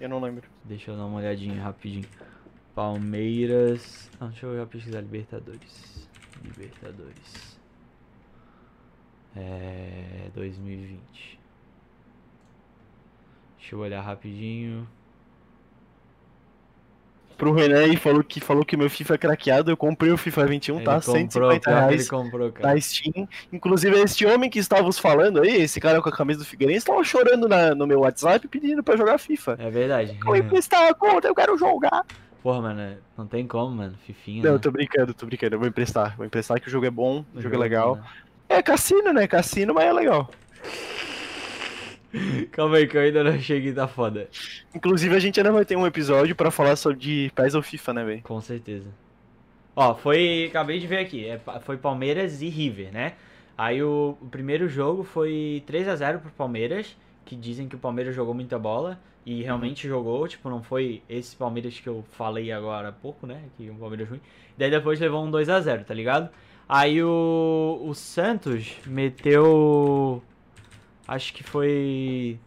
[0.00, 0.48] Eu não lembro.
[0.64, 2.06] Deixa eu dar uma olhadinha rapidinho.
[2.74, 4.10] Palmeiras.
[4.18, 6.08] Não, deixa eu já pesquisar Libertadores.
[6.42, 7.58] Libertadores.
[9.36, 10.30] É.
[10.34, 11.39] 2020.
[13.60, 14.88] Deixa eu olhar rapidinho.
[17.36, 20.46] Pro Renan aí falou que falou que meu FIFA é craqueado, eu comprei o FIFA
[20.46, 20.96] 21, Ele tá?
[20.96, 22.08] comprou, 150 pior que reais.
[22.10, 22.74] Comprou, cara.
[22.74, 23.26] na Steam.
[23.50, 27.02] Inclusive, este homem que estávamos falando aí, esse cara com a camisa do Figueirense, estava
[27.02, 29.56] chorando na- no meu WhatsApp pedindo pra jogar FIFA.
[29.58, 30.18] É verdade.
[30.26, 32.04] Eu emprestar a conta, eu quero jogar.
[32.42, 33.94] Porra, mano, não tem como, mano.
[34.06, 34.42] Fifinha.
[34.42, 34.56] Não, né?
[34.56, 35.54] eu tô brincando, tô brincando.
[35.54, 36.16] Eu vou emprestar.
[36.18, 37.96] Vou emprestar que o jogo é bom, o, jogo é bom, legal.
[37.96, 38.02] né?
[38.50, 39.26] É cassino, né?
[39.26, 40.28] Cassino, mas é legal.
[42.52, 44.28] Calma aí que eu ainda não cheguei tá foda.
[44.74, 47.92] Inclusive, a gente ainda vai ter um episódio pra falar sobre de PES ou FIFA,
[47.94, 48.22] né, velho?
[48.22, 48.88] Com certeza.
[49.74, 50.46] Ó, foi.
[50.48, 51.26] Acabei de ver aqui.
[51.26, 53.14] é foi Palmeiras e River, né?
[53.56, 57.78] Aí o, o primeiro jogo foi 3 a 0 pro Palmeiras, que dizem que o
[57.78, 58.98] Palmeiras jogou muita bola.
[59.24, 63.42] E realmente jogou, tipo, não foi esse Palmeiras que eu falei agora há pouco, né?
[63.56, 64.20] Que é um Palmeiras ruim.
[64.56, 66.30] Daí depois levou um 2 a 0 tá ligado?
[66.68, 70.22] Aí o, o Santos meteu.
[71.10, 72.38] Acho que foi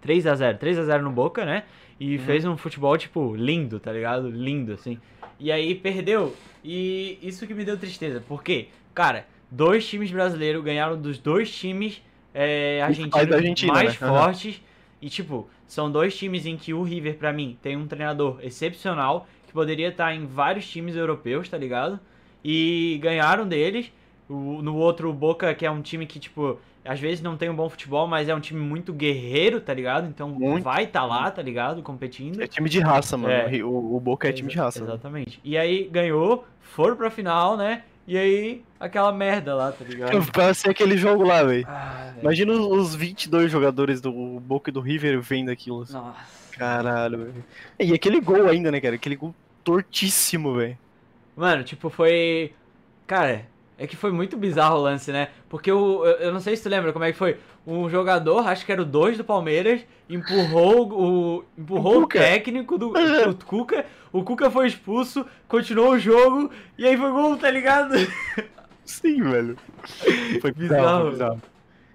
[0.00, 1.62] 3 a 0 3 a 0 no Boca, né?
[2.00, 2.22] E Uhum.
[2.24, 4.28] fez um futebol, tipo, lindo, tá ligado?
[4.28, 4.98] Lindo, assim.
[5.38, 6.34] E aí perdeu.
[6.64, 8.20] E isso que me deu tristeza.
[8.26, 8.66] Por quê?
[8.92, 12.02] Cara, dois times brasileiros ganharam dos dois times
[12.34, 14.08] é, argentinos Argentina, mais né?
[14.08, 14.60] Fortes.
[15.00, 19.28] E, tipo, são dois times em que o River, pra mim, tem um treinador excepcional,
[19.46, 22.00] que poderia estar em vários times europeus, tá ligado?
[22.44, 23.92] E ganharam deles.
[24.28, 26.58] O- no outro, o Boca, que é um time que, tipo,
[26.88, 30.08] às vezes não tem um bom futebol, mas é um time muito guerreiro, tá ligado?
[30.08, 30.64] Então Muito.
[30.64, 31.82] vai estar lá, tá ligado?
[31.82, 32.40] Competindo.
[32.42, 33.34] É time de raça, mano.
[33.34, 33.62] É.
[33.62, 34.80] O, o Boca é time de raça.
[34.80, 34.86] né?
[34.86, 35.38] Exatamente.
[35.44, 37.82] E aí ganhou, foram pra final, né?
[38.06, 40.24] E aí aquela merda lá, tá ligado?
[40.32, 41.66] Pra ser aquele jogo lá, velho.
[41.68, 42.22] Ah, velho.
[42.22, 44.10] Imagina os 22 jogadores do
[44.40, 45.82] Boca e do River vendo aquilo.
[45.82, 45.92] assim.
[45.92, 46.16] Nossa.
[46.52, 47.44] Caralho, velho.
[47.78, 48.94] E aquele gol ainda, né, cara?
[48.94, 50.78] Aquele gol tortíssimo, velho.
[51.36, 52.54] Mano, tipo, foi.
[53.06, 53.44] Cara,
[53.78, 55.28] é que foi muito bizarro o lance, né?
[55.48, 57.38] Porque o, eu, não sei se tu lembra como é que foi.
[57.64, 61.44] Um jogador, acho que era o 2 do Palmeiras, empurrou o.
[61.56, 63.86] empurrou O o, técnico do, do Cuca.
[64.12, 67.94] O Cuca foi expulso, continuou o jogo, e aí foi gol, tá ligado?
[68.84, 69.56] Sim, velho.
[70.40, 71.42] Foi bizarro, foi bizarro.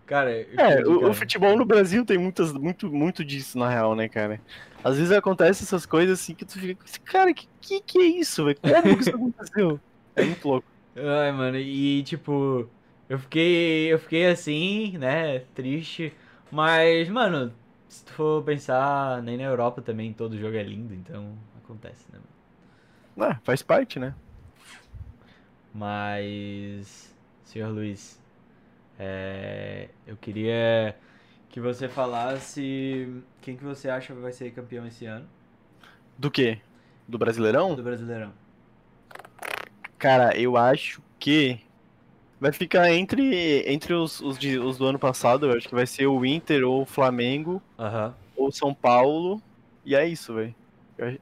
[0.06, 1.10] Cara, É, o, cara.
[1.10, 4.40] o futebol no Brasil tem muitas, muito, muito disso, na real, né, cara?
[4.84, 8.46] Às vezes acontece essas coisas assim que tu fica, cara, que que, que é isso,
[8.46, 8.58] velho?
[8.62, 9.80] Como que isso aconteceu?
[10.16, 10.73] É muito louco.
[10.96, 12.70] Ai, mano, e tipo,
[13.10, 16.14] eu fiquei, eu fiquei assim, né, triste,
[16.52, 17.52] mas, mano,
[17.88, 22.20] se tu for pensar, nem na Europa também todo jogo é lindo, então acontece, né,
[22.20, 22.34] mano?
[23.18, 24.16] Ah, faz parte, né?
[25.74, 27.14] Mas,
[27.44, 28.20] senhor Luiz,
[29.00, 30.98] é, eu queria
[31.50, 35.28] que você falasse quem que você acha que vai ser campeão esse ano
[36.18, 36.60] Do quê?
[37.08, 37.76] Do Brasileirão?
[37.76, 38.34] do Brasileirão.
[40.04, 41.62] Cara, eu acho que
[42.38, 45.88] vai ficar entre, entre os, os, de- os do ano passado, eu acho que vai
[45.88, 48.14] ser o Inter ou o Flamengo Aham.
[48.36, 49.42] ou São Paulo.
[49.86, 50.54] E é isso, velho.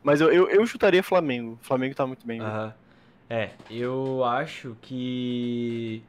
[0.03, 1.59] Mas eu, eu, eu chutaria Flamengo.
[1.61, 2.39] O Flamengo tá muito bem.
[2.41, 2.73] Aham.
[3.29, 6.03] É, eu acho que.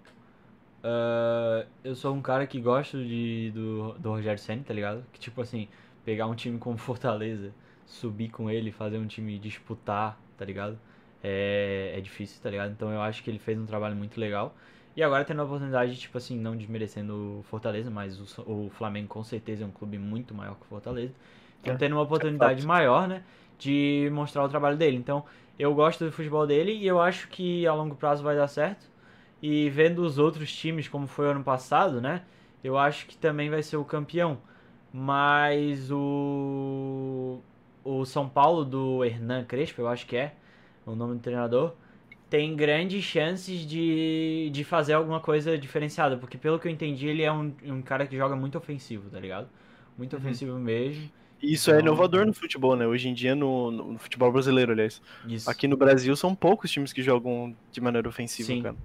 [0.82, 5.04] ah, eu sou um cara que gosto de, do, do Rogério Senna, tá ligado?
[5.12, 5.68] Que tipo assim,
[6.04, 7.52] pegar um time como Fortaleza,
[7.86, 10.78] subir com ele, fazer um time disputar, tá ligado?
[11.22, 12.72] É, é difícil, tá ligado?
[12.72, 14.56] Então eu acho que ele fez um trabalho muito legal.
[14.96, 19.08] E agora tendo a oportunidade, tipo assim, não desmerecendo o Fortaleza, mas o, o Flamengo
[19.08, 21.14] com certeza é um clube muito maior que o Fortaleza.
[21.60, 22.66] Então É, tendo uma oportunidade fato.
[22.66, 23.22] maior, né?
[23.58, 24.96] De mostrar o trabalho dele.
[24.96, 25.24] Então,
[25.58, 28.90] eu gosto do futebol dele e eu acho que a longo prazo vai dar certo.
[29.40, 32.22] E vendo os outros times como foi ano passado, né?
[32.62, 34.38] Eu acho que também vai ser o campeão.
[34.92, 37.40] Mas o
[37.84, 40.34] o São Paulo do Hernan Crespo, eu acho que é
[40.86, 41.74] o nome do treinador,
[42.30, 47.22] tem grandes chances de, de fazer alguma coisa diferenciada, porque pelo que eu entendi, ele
[47.22, 49.48] é um, um cara que joga muito ofensivo, tá ligado?
[49.98, 50.18] Muito Uhum.
[50.22, 51.10] ofensivo mesmo.
[51.42, 52.86] E Isso é Então- inovador no futebol, né?
[52.86, 55.02] Hoje em dia, no, no futebol brasileiro, aliás.
[55.26, 55.50] Isso.
[55.50, 58.62] Aqui no Brasil são poucos times que jogam de maneira ofensiva, Sim.
[58.62, 58.76] cara.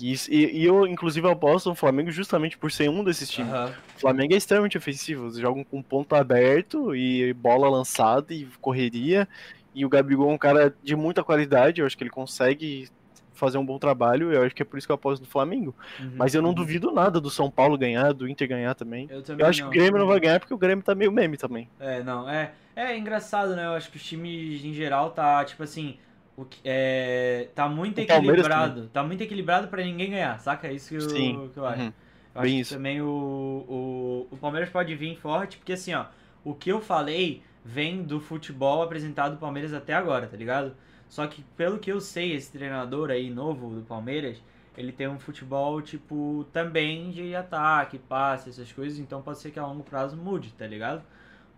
[0.00, 3.52] E, isso- e- eu, inclusive, aposto no Flamengo justamente por ser um desses times.
[3.52, 3.72] Aham.
[3.96, 5.24] O Flamengo é extremamente ofensivo.
[5.26, 9.28] Eles jogam com ponto aberto e bola lançada e correria.
[9.74, 11.80] E o Gabigol é um cara de muita qualidade.
[11.80, 12.88] Eu acho que ele consegue
[13.32, 14.32] fazer um bom trabalho.
[14.32, 15.74] Eu acho que é por isso que eu aposto no Flamengo.
[15.98, 16.12] Uhum.
[16.16, 19.08] Mas eu não duvido nada do São Paulo ganhar, do Inter ganhar também.
[19.10, 19.70] Eu também Eu acho não.
[19.70, 21.68] que o Grêmio não vai ganhar porque o Grêmio tá meio meme também.
[21.80, 23.66] É, não, é, é engraçado, né?
[23.66, 25.96] Eu acho que os times em geral tá, tipo assim,
[26.36, 28.88] o que, é, tá muito O equilibrado.
[28.88, 30.68] Tá muito equilibrado pra ninguém ganhar, saca?
[30.68, 31.50] É isso que eu, Sim.
[31.52, 31.82] que eu acho.
[31.82, 31.92] Uhum.
[32.34, 32.70] Eu Bem acho isso.
[32.70, 36.06] que também o, o, o Palmeiras pode vir forte, porque assim, ó,
[36.44, 40.74] o que eu falei vem do futebol apresentado do Palmeiras até agora, tá ligado?
[41.08, 44.42] Só que pelo que eu sei, esse treinador aí novo do Palmeiras,
[44.76, 49.58] ele tem um futebol, tipo, também de ataque, passe, essas coisas, então pode ser que
[49.58, 51.02] a longo prazo mude, tá ligado?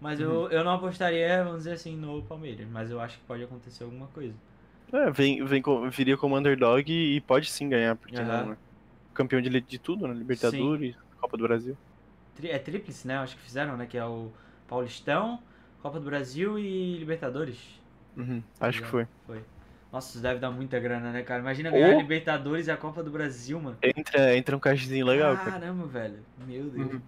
[0.01, 0.51] Mas eu, Uhum.
[0.51, 4.09] eu não apostaria, vamos dizer assim, no Palmeiras, mas eu acho que pode acontecer alguma
[4.09, 4.35] coisa.
[4.93, 8.25] É, vem, vem viria como underdog e, pode sim ganhar, porque Aham.
[8.25, 8.59] não, né?
[9.15, 10.15] Campeão de, de tudo, né?
[10.15, 11.79] Libertadores, Copa do Brasil.
[12.43, 13.19] É tríplice, né?
[13.19, 13.87] Acho que fizeram, né?
[13.87, 14.33] Que é o
[14.67, 15.43] Paulistão,
[15.83, 17.59] Copa do Brasil e Libertadores.
[18.17, 19.07] Uhum, acho que foi.
[19.27, 19.41] Foi.
[19.93, 21.41] Nossa, isso deve dar muita grana, né, cara?
[21.41, 21.95] Imagina ganhar a.
[21.99, 23.77] Libertadores e a Copa do Brasil, mano.
[23.83, 25.51] Entra, entra um caixinho legal, cara.
[25.53, 26.19] Caramba, velho.
[26.47, 26.93] Meu Deus.
[26.93, 27.01] Uhum.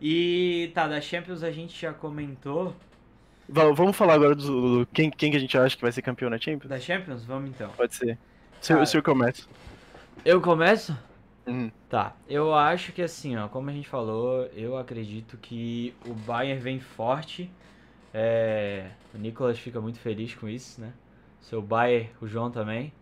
[0.00, 2.74] E tá, da Champions a gente já comentou.
[3.48, 6.02] Va- Vamos falar agora do, do- quem, quem que a gente acha que vai ser
[6.02, 6.68] campeão na Champions?
[6.68, 7.24] Da Champions?
[7.24, 7.70] Vamos então.
[7.70, 8.18] Pode ser.
[8.60, 8.82] Senhor, Cara.
[8.82, 9.46] o senhor começa.
[10.24, 10.96] Eu começo?
[11.46, 11.70] Uhum.
[11.88, 16.60] Tá, eu acho que assim, ó, como a gente falou, eu acredito que o Bayern
[16.60, 17.50] vem forte.
[18.12, 20.92] É, o Nicolas fica muito feliz com isso, né?
[21.40, 22.92] Seu Bayern, o João também.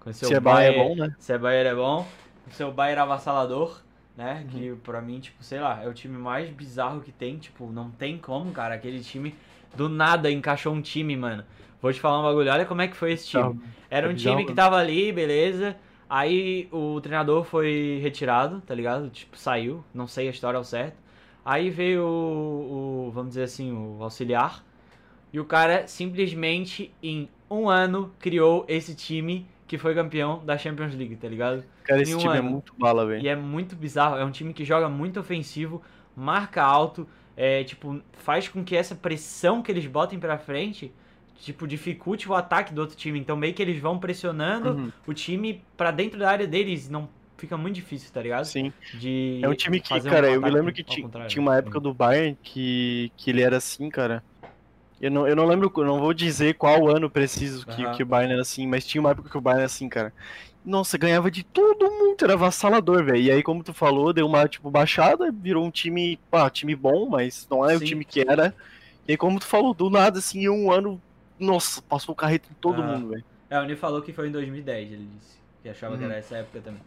[0.00, 1.16] Com seu Se é Bayern é bom, né?
[1.18, 2.06] Se é Bayern é bom.
[2.46, 3.80] O seu Bayern avassalador,
[4.16, 4.44] né?
[4.44, 4.48] Uhum.
[4.50, 7.38] Que pra mim, tipo, sei lá, é o time mais bizarro que tem.
[7.38, 8.74] Tipo, não tem como, cara.
[8.74, 9.34] Aquele time
[9.74, 11.44] do nada encaixou um time, mano.
[11.80, 12.50] Vou te falar um bagulho.
[12.50, 13.60] Olha como é que foi esse time.
[13.90, 15.76] Era um É time bizarro, que tava ali, beleza.
[16.08, 19.08] Aí o treinador foi retirado, tá ligado?
[19.10, 21.01] Tipo, saiu, não sei a história ao certo.
[21.44, 24.64] Aí veio o, o vamos dizer assim, o auxiliar.
[25.32, 30.94] E o cara simplesmente em um ano criou esse time que foi campeão da Champions
[30.94, 31.64] League, tá ligado?
[31.84, 32.50] Cara, esse um time é ano.
[32.50, 33.22] muito bala, velho.
[33.24, 34.16] E é muito bizarro.
[34.16, 35.80] É um time que joga muito ofensivo,
[36.14, 40.92] marca alto, é, tipo, faz com que essa pressão que eles botem pra frente,
[41.36, 43.18] tipo, dificulte o ataque do outro time.
[43.18, 44.92] Então meio que eles vão pressionando Uhum.
[45.06, 46.90] o time pra dentro da área deles.
[46.90, 47.08] Não
[47.42, 48.54] fica muito difícil, tá ligado?
[48.54, 48.72] Sim.
[48.92, 51.80] De É um time que, fazer um cara, eu me lembro que tinha uma época
[51.80, 54.24] do Bayern que, que ele era assim, cara.
[55.00, 57.88] Eu não, eu não lembro, eu não vou dizer qual ano preciso que, Aham.
[57.88, 60.14] que o Bayern era assim, mas tinha uma época que o Bayern era assim, cara.
[60.64, 63.18] Nossa, ganhava de todo mundo, era avassalador, velho.
[63.22, 67.08] E aí, como tu falou, deu uma, tipo, baixada, virou um time, pá, time bom,
[67.10, 67.76] mas não é Sim.
[67.76, 68.54] o time que era.
[69.08, 71.02] E aí, como tu falou, do nada, assim, em um ano,
[71.38, 72.84] nossa, passou o carreto em todo Aham.
[72.84, 73.26] mundo, velho.
[73.50, 75.40] É, o Ney falou que foi em 2010, ele disse.
[75.62, 76.04] Que achava que Uhum.
[76.04, 76.82] era essa época também.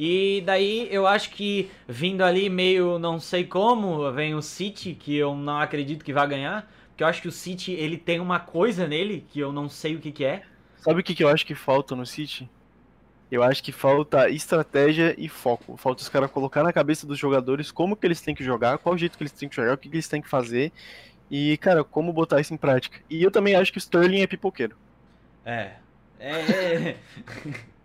[0.00, 5.16] E daí eu acho que vindo ali meio não sei como, vem o City, que
[5.16, 6.70] eu não acredito que vai ganhar.
[6.90, 9.96] Porque eu acho que o City, ele tem uma coisa nele que eu não sei
[9.96, 10.44] o que que é.
[10.76, 12.48] Sabe o que, que eu acho que falta no City?
[13.28, 15.76] Eu acho que falta estratégia e foco.
[15.76, 18.96] Falta os caras colocar na cabeça dos jogadores como que eles têm que jogar, qual
[18.96, 20.70] jeito que eles têm que jogar, o que, que eles têm que fazer.
[21.28, 23.00] E, cara, como botar isso em prática.
[23.10, 24.76] E eu também acho que o Sterling é pipoqueiro.
[25.44, 25.72] É.
[26.20, 26.30] É.
[26.30, 26.96] é.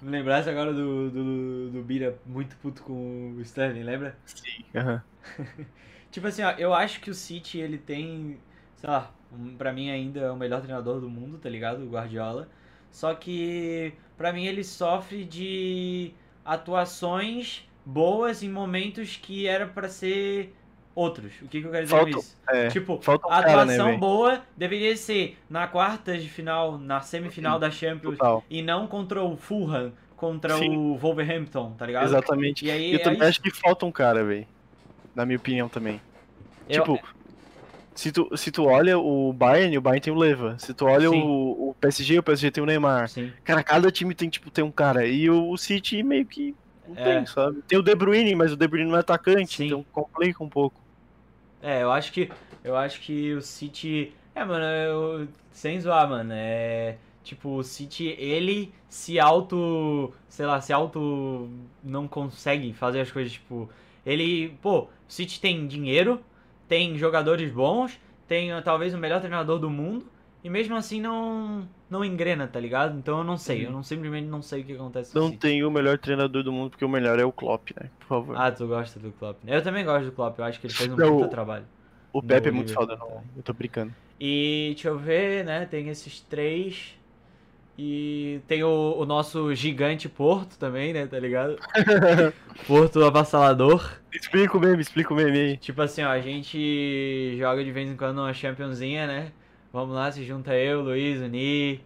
[0.00, 4.18] Me lembrasse agora do, do, do Bira muito puto com o Sterling, lembra?
[4.24, 4.64] Sim.
[4.74, 5.02] Aham.
[6.10, 8.38] Tipo assim, ó, eu acho que o City, ele tem,
[8.76, 11.82] sei lá, um, pra mim ainda é o melhor treinador do mundo, tá ligado?
[11.84, 12.48] O Guardiola.
[12.90, 16.12] Só que, pra mim, ele sofre de
[16.44, 20.54] atuações boas em momentos que era pra ser
[20.94, 21.32] outros.
[21.42, 22.36] O que, que eu quero dizer Falta- com isso?
[22.48, 22.68] É.
[22.68, 27.00] Tipo, falta um a cara, né, atuação boa deveria ser na quartas de final, na
[27.00, 28.44] semifinal da Champions, Total.
[28.50, 30.76] e não contra o Fulham, contra Sim.
[30.76, 32.04] o Wolverhampton, tá ligado?
[32.04, 32.66] Exatamente.
[32.66, 34.46] E aí, eu também aí- acho que falta um cara, velho.
[35.14, 36.00] Na minha opinião também.
[36.68, 37.00] eu- Tipo,
[37.94, 40.56] se tu, se tu olha o Bayern, o Bayern tem o Leva.
[40.58, 41.20] Se tu olha Sim.
[41.22, 43.08] o, o PSG, o PSG tem o Neymar.
[43.08, 43.32] Sim.
[43.44, 45.06] Cara, cada time tem, tipo, tem um cara.
[45.06, 46.54] E o, o City meio que
[46.90, 47.16] não É.
[47.16, 47.62] tem, sabe?
[47.62, 49.66] Tem o De Bruyne, mas o De Bruyne não é atacante, Sim.
[49.66, 50.80] então complica um pouco.
[51.62, 52.30] É, eu acho que
[52.64, 58.08] eu acho que o City, é, mano, eu, sem zoar, mano, é tipo o City
[58.18, 61.48] ele se auto, sei lá, se auto
[61.82, 63.68] não consegue fazer as coisas tipo,
[64.04, 66.20] ele, pô, o City tem dinheiro,
[66.68, 70.06] tem jogadores bons, tem talvez o melhor treinador do mundo
[70.42, 72.96] e mesmo assim não não engrena, tá ligado?
[72.98, 75.38] Então eu não sei, eu não simplesmente não sei o que acontece Não City.
[75.38, 77.90] tem o melhor treinador do mundo, porque o melhor é o Klopp, né?
[78.00, 78.36] Por favor.
[78.38, 79.38] Ah, tu gosta do Klopp.
[79.44, 79.56] né?
[79.56, 81.66] Eu também gosto do Klopp, eu acho que ele fez um Não, puta trabalho.
[82.12, 83.22] o Pepe é muito foda, não.
[83.36, 83.92] Eu tô brincando.
[84.20, 85.66] E deixa eu ver, né?
[85.66, 86.94] Tem esses três.
[87.78, 91.06] E tem o, o nosso gigante Porto também, né?
[91.06, 91.56] Tá ligado?
[92.66, 94.00] Porto avassalador.
[94.12, 95.56] explica o meme, explica o meme aí.
[95.56, 99.32] Tipo assim, ó, a gente joga de vez em quando uma championzinha, né?
[99.72, 101.80] Vamos lá, se junta eu, o Luiz, o Ni,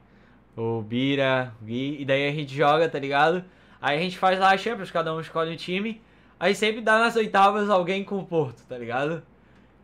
[0.56, 2.00] o Bira, o Gui.
[2.00, 3.44] E daí a gente joga, tá ligado?
[3.80, 6.00] Aí a gente faz lá a Champions, cada um escolhe um time.
[6.40, 9.22] Aí sempre dá nas oitavas alguém com o Porto, tá ligado?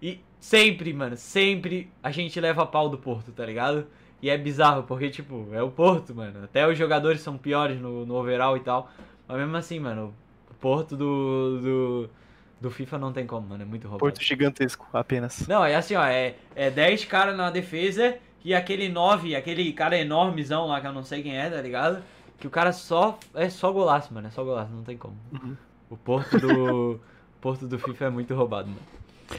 [0.00, 3.86] E sempre, mano, sempre a gente leva pau do Porto, tá ligado?
[4.22, 6.44] E é bizarro, porque, tipo, é o Porto, mano.
[6.44, 8.90] Até os jogadores são piores no, no overall e tal.
[9.28, 10.14] Mas mesmo assim, mano,
[10.50, 12.10] o Porto do, do,
[12.60, 13.62] do FIFA não tem como, mano.
[13.62, 14.00] É muito roubado.
[14.00, 15.46] Porto gigantesco, apenas.
[15.48, 19.98] Não, é assim, ó, é, é 10 caras na defesa e aquele 9, aquele cara
[19.98, 22.02] enormezão lá que eu não sei quem é, tá ligado?
[22.38, 23.18] Que o cara só.
[23.34, 24.28] É só golaço, mano.
[24.28, 25.16] É só golaço, não tem como.
[25.32, 25.56] Uhum.
[25.88, 27.00] O Porto do.
[27.40, 28.80] Porto do FIFA é muito roubado, mano.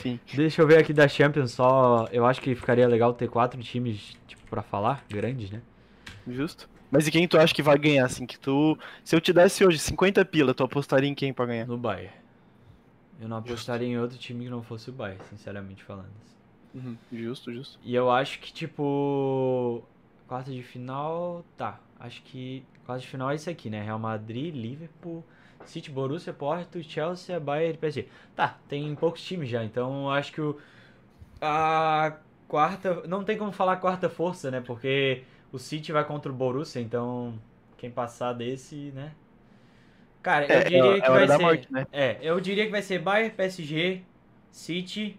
[0.01, 0.19] Sim.
[0.33, 2.07] Deixa eu ver aqui da Champions só.
[2.11, 5.61] Eu acho que ficaria legal ter quatro times, tipo, pra falar, grandes, né?
[6.27, 6.69] Justo.
[6.89, 8.25] Mas e quem tu acha que vai ganhar, assim?
[8.25, 8.77] Que tu.
[9.03, 11.67] Se eu te desse hoje 50 pila, tu apostaria em quem pra ganhar?
[11.67, 12.11] No Bayern.
[13.21, 16.09] Eu não apostaria em outro time que não fosse o Bayern, sinceramente falando.
[16.73, 16.97] Uhum.
[17.13, 17.79] Justo, justo.
[17.83, 19.83] E eu acho que, tipo.
[20.27, 21.45] Quarta de final.
[21.55, 21.79] Tá.
[21.99, 22.65] Acho que.
[22.83, 23.83] Quarta de final é isso aqui, né?
[23.83, 25.23] Real Madrid, Liverpool,
[25.65, 28.07] City, Borussia, Porto, Chelsea, Bayern e PSG.
[28.35, 30.57] Tá, tem poucos times já, então eu acho que o.
[31.39, 32.17] A
[32.47, 33.07] quarta.
[33.07, 34.61] Não tem como falar quarta força, né?
[34.61, 37.39] Porque o City vai contra o Borussia, então.
[37.77, 39.11] Quem passar desse, né?
[40.21, 41.37] Cara, eu É, diria é que vai ser.
[41.39, 41.87] morte, né?
[41.91, 44.01] É, eu diria que vai ser Bayern, PSG,
[44.51, 45.17] City.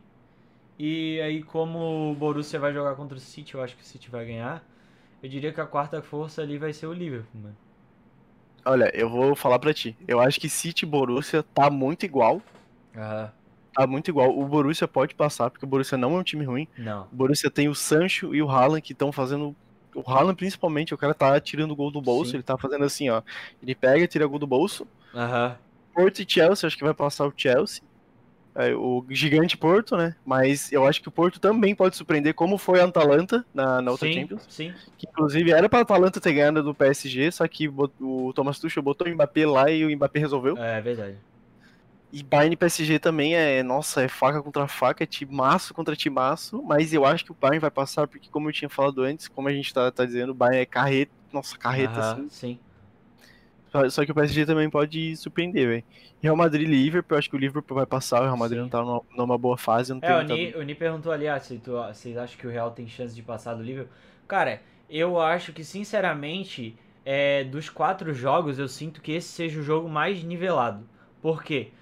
[0.79, 4.11] E aí, como o Borussia vai jogar contra o City, eu acho que o City
[4.11, 4.65] vai ganhar.
[5.23, 7.57] Eu diria que a quarta força ali vai ser o Liverpool, mano.
[8.65, 9.97] Olha, eu vou falar pra ti.
[10.07, 12.41] Eu acho que City e Borussia tá muito igual.
[13.75, 14.37] Tá muito igual.
[14.39, 16.69] O Borussia pode passar, porque o Borussia não é um time ruim.
[16.77, 17.09] não.
[17.13, 19.55] O Borussia tem o Sancho e o Haaland que estão fazendo
[19.95, 22.37] o Haaland principalmente, o cara tá tirando o gol do bolso, Sim.
[22.37, 23.23] ele tá fazendo assim, ó.
[23.63, 24.87] Ele pega, tira gol do bolso.
[25.15, 25.57] Aham.
[25.95, 27.83] Porto e Chelsea, acho que vai passar o Chelsea.
[28.55, 30.15] É, o gigante Porto, né?
[30.27, 33.91] Mas eu acho que o Porto também pode surpreender, como foi a Atalanta na, na
[33.91, 34.47] outra sim, Champions.
[34.49, 34.75] sim.
[34.99, 39.07] Que inclusive era pra Atalanta ter ganhado do PSG, só que o Thomas Tuchel botou
[39.07, 40.59] o Mbappé lá e o Mbappé resolveu.
[40.59, 41.17] É verdade.
[42.13, 46.63] E Bayern e PSG também é, nossa, é faca contra faca, é timaço contra timaço,
[46.63, 49.49] mas eu acho que o Bayern vai passar, porque como eu tinha falado antes, como
[49.49, 52.31] a gente tá, tá dizendo, o Bayern é carreta, nossa, carreta, assim.
[52.31, 52.59] sim.
[53.71, 55.85] Só- Só que o PSG também pode surpreender, velho.
[56.23, 58.63] Real Madrid e Liverpool, eu acho que o Liverpool vai passar, o Real Madrid Sim.
[58.63, 61.29] não tá numa, numa boa fase, não tem É, o Ni, o Ni perguntou ali,
[61.29, 63.93] ah, se tu, vocês acham que o Real tem chance de passar do Liverpool?
[64.27, 64.61] Cara,
[64.91, 69.89] eu acho que, sinceramente, é, dos quatro jogos, eu sinto que esse seja o jogo
[69.89, 70.89] mais nivelado.
[71.21, 71.71] Por quê?
[71.71, 71.73] Porque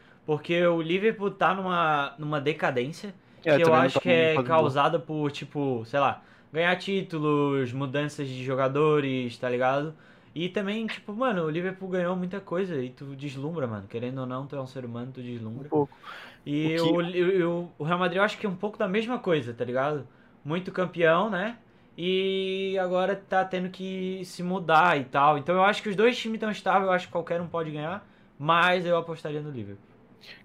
[0.66, 3.14] o Liverpool tá numa, numa decadência
[3.44, 8.44] É, que eu acho que é causada por, tipo, sei lá, ganhar títulos, mudanças de
[8.44, 9.94] jogadores, tá ligado?
[10.34, 13.88] E também, tipo, mano, o Liverpool ganhou muita coisa e tu deslumbra, mano.
[13.88, 15.22] Querendo ou não, tu é um ser humano, tu
[15.54, 15.68] um deslumbra.
[15.68, 15.98] pouco.
[16.46, 16.98] E O que-
[17.44, 19.64] o, o, o Real Madrid eu acho que é um pouco da mesma coisa, tá
[19.64, 20.06] ligado?
[20.44, 21.58] Muito campeão, né?
[21.96, 25.36] E agora tá tendo que se mudar e tal.
[25.38, 27.70] Então eu acho que os dois times estão estáveis, eu acho que qualquer um pode
[27.70, 28.06] ganhar.
[28.38, 29.89] Mas eu apostaria no Liverpool.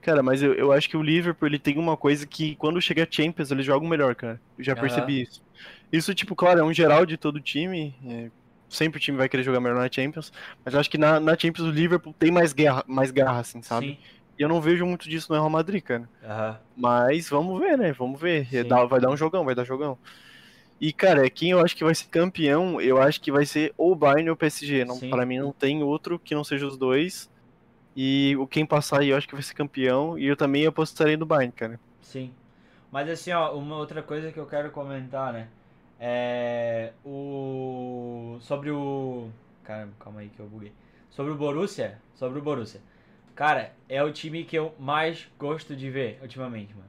[0.01, 3.03] Cara, mas eu, eu acho que o Liverpool ele tem uma coisa que quando chega
[3.03, 4.39] a Champions eles jogam melhor, cara.
[4.57, 5.41] Eu já percebi isso.
[5.91, 7.95] Isso, tipo, claro, é um geral de todo time.
[8.05, 8.29] é,
[8.69, 10.31] sempre o time vai querer jogar melhor na Champions.
[10.63, 13.61] Mas eu acho que na, na Champions o Liverpool tem mais guerra, mais garra, assim,
[13.61, 13.87] sabe?
[13.87, 13.97] Sim.
[14.37, 16.09] E eu não vejo muito disso no Real Madrid, cara.
[16.23, 16.59] Aham.
[16.75, 17.93] Mas vamos ver, né?
[17.93, 18.47] Vamos ver.
[18.49, 18.67] Sim.
[18.89, 19.97] Vai dar um jogão, vai dar jogão.
[20.79, 23.93] E, cara, quem eu acho que vai ser campeão, eu acho que vai ser ou
[23.93, 24.83] o Bayern ou o PSG.
[24.83, 27.29] Não, para mim não tem outro que não seja os dois.
[27.95, 30.17] E o quem passar aí eu acho que vai ser campeão.
[30.19, 31.79] E eu também apostaria no Bayern, cara.
[32.01, 32.31] Sim.
[32.91, 35.47] Mas assim, ó, uma outra coisa que eu quero comentar, né?
[35.99, 36.91] É.
[37.05, 38.37] O.
[38.41, 39.29] Sobre o.
[39.63, 40.71] Caramba, calma aí que eu buguei.
[41.09, 41.99] Sobre o Borussia.
[42.15, 42.81] Sobre o Borussia.
[43.33, 46.85] Cara, é o time que eu mais gosto de ver ultimamente, mano.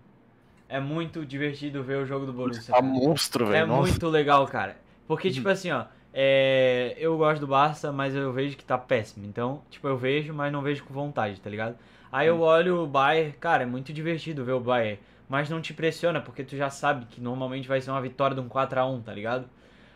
[0.69, 2.75] É muito divertido ver o jogo do Borussia.
[2.75, 3.67] Tá monstro, É velho.
[3.69, 3.91] Nossa.
[3.91, 4.77] muito legal, cara.
[5.07, 5.85] Porque, tipo assim, ó.
[6.19, 9.27] É, Eu gosto do Barça, mas eu vejo que tá péssimo.
[9.27, 11.77] Então, tipo, eu vejo, mas não vejo com vontade, tá ligado?
[12.11, 14.99] Aí eu olho o Bayern, cara, é muito divertido ver o Bayern.
[15.29, 18.41] Mas não te pressiona, porque tu já sabe que normalmente vai ser uma vitória de
[18.41, 19.47] um 4x1, tá ligado?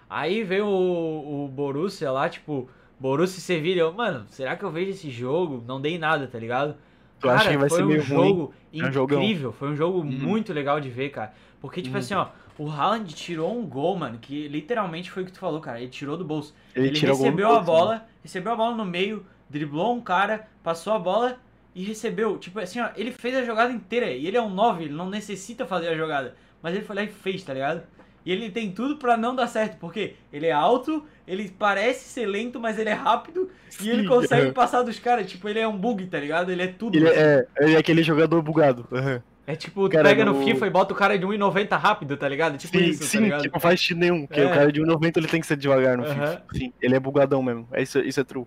[0.09, 2.68] Aí veio o, o Borussia lá, tipo,
[2.99, 3.81] Borussia e Sevilha.
[3.83, 5.62] Eu, Mano, será que eu vejo esse jogo?
[5.66, 6.77] Não dei nada, tá ligado?
[7.21, 8.33] Tu acha Cara, que vai foi ser um meio ruim?
[8.33, 10.11] jogo É um incrível, foi um jogo Uhum.
[10.11, 11.33] muito legal de ver, cara.
[11.61, 12.01] Porque, tipo Uhum.
[12.01, 12.29] assim, ó,
[12.61, 15.80] o Haaland tirou um gol, mano, que literalmente foi o que tu falou, cara.
[15.80, 16.54] Ele tirou do bolso.
[16.76, 17.66] Ele, Ele, recebeu a bolso, né?
[17.66, 21.38] bola, recebeu a bola no meio, driblou um cara, passou a bola
[21.74, 22.36] e recebeu.
[22.36, 24.11] Tipo assim, ó, ele fez a jogada inteira.
[24.11, 26.36] E ele é um 9, ele não necessita fazer a jogada.
[26.61, 27.82] Mas ele foi lá e fez, tá ligado?
[28.26, 32.26] E ele tem tudo pra não dar certo, porque ele é alto, ele parece ser
[32.26, 33.50] lento, mas ele é rápido
[33.80, 34.52] e ele Sim, consegue é.
[34.52, 35.30] passar dos caras.
[35.30, 36.52] Tipo, ele é um bug, tá ligado?
[36.52, 36.94] Ele é tudo.
[36.94, 37.18] Ele assim.
[37.18, 38.86] é, ele é aquele jogador bugado.
[38.92, 39.22] aham.
[39.53, 42.16] É tipo, tu Cara, pega no no- FIFA e bota o cara de 1,90 rápido,
[42.16, 42.57] tá ligado?
[42.59, 43.42] Tipo sim, isso, sim, tá ligado?
[43.42, 44.26] que não faz sentido nenhum.
[44.26, 44.46] Porque É.
[44.46, 46.14] o cara de 1,90 ele tem que ser devagar no Aham.
[46.14, 46.42] FIFA.
[46.53, 47.66] Sim, ele é bugadão mesmo.
[47.72, 48.44] É Isso, isso é true.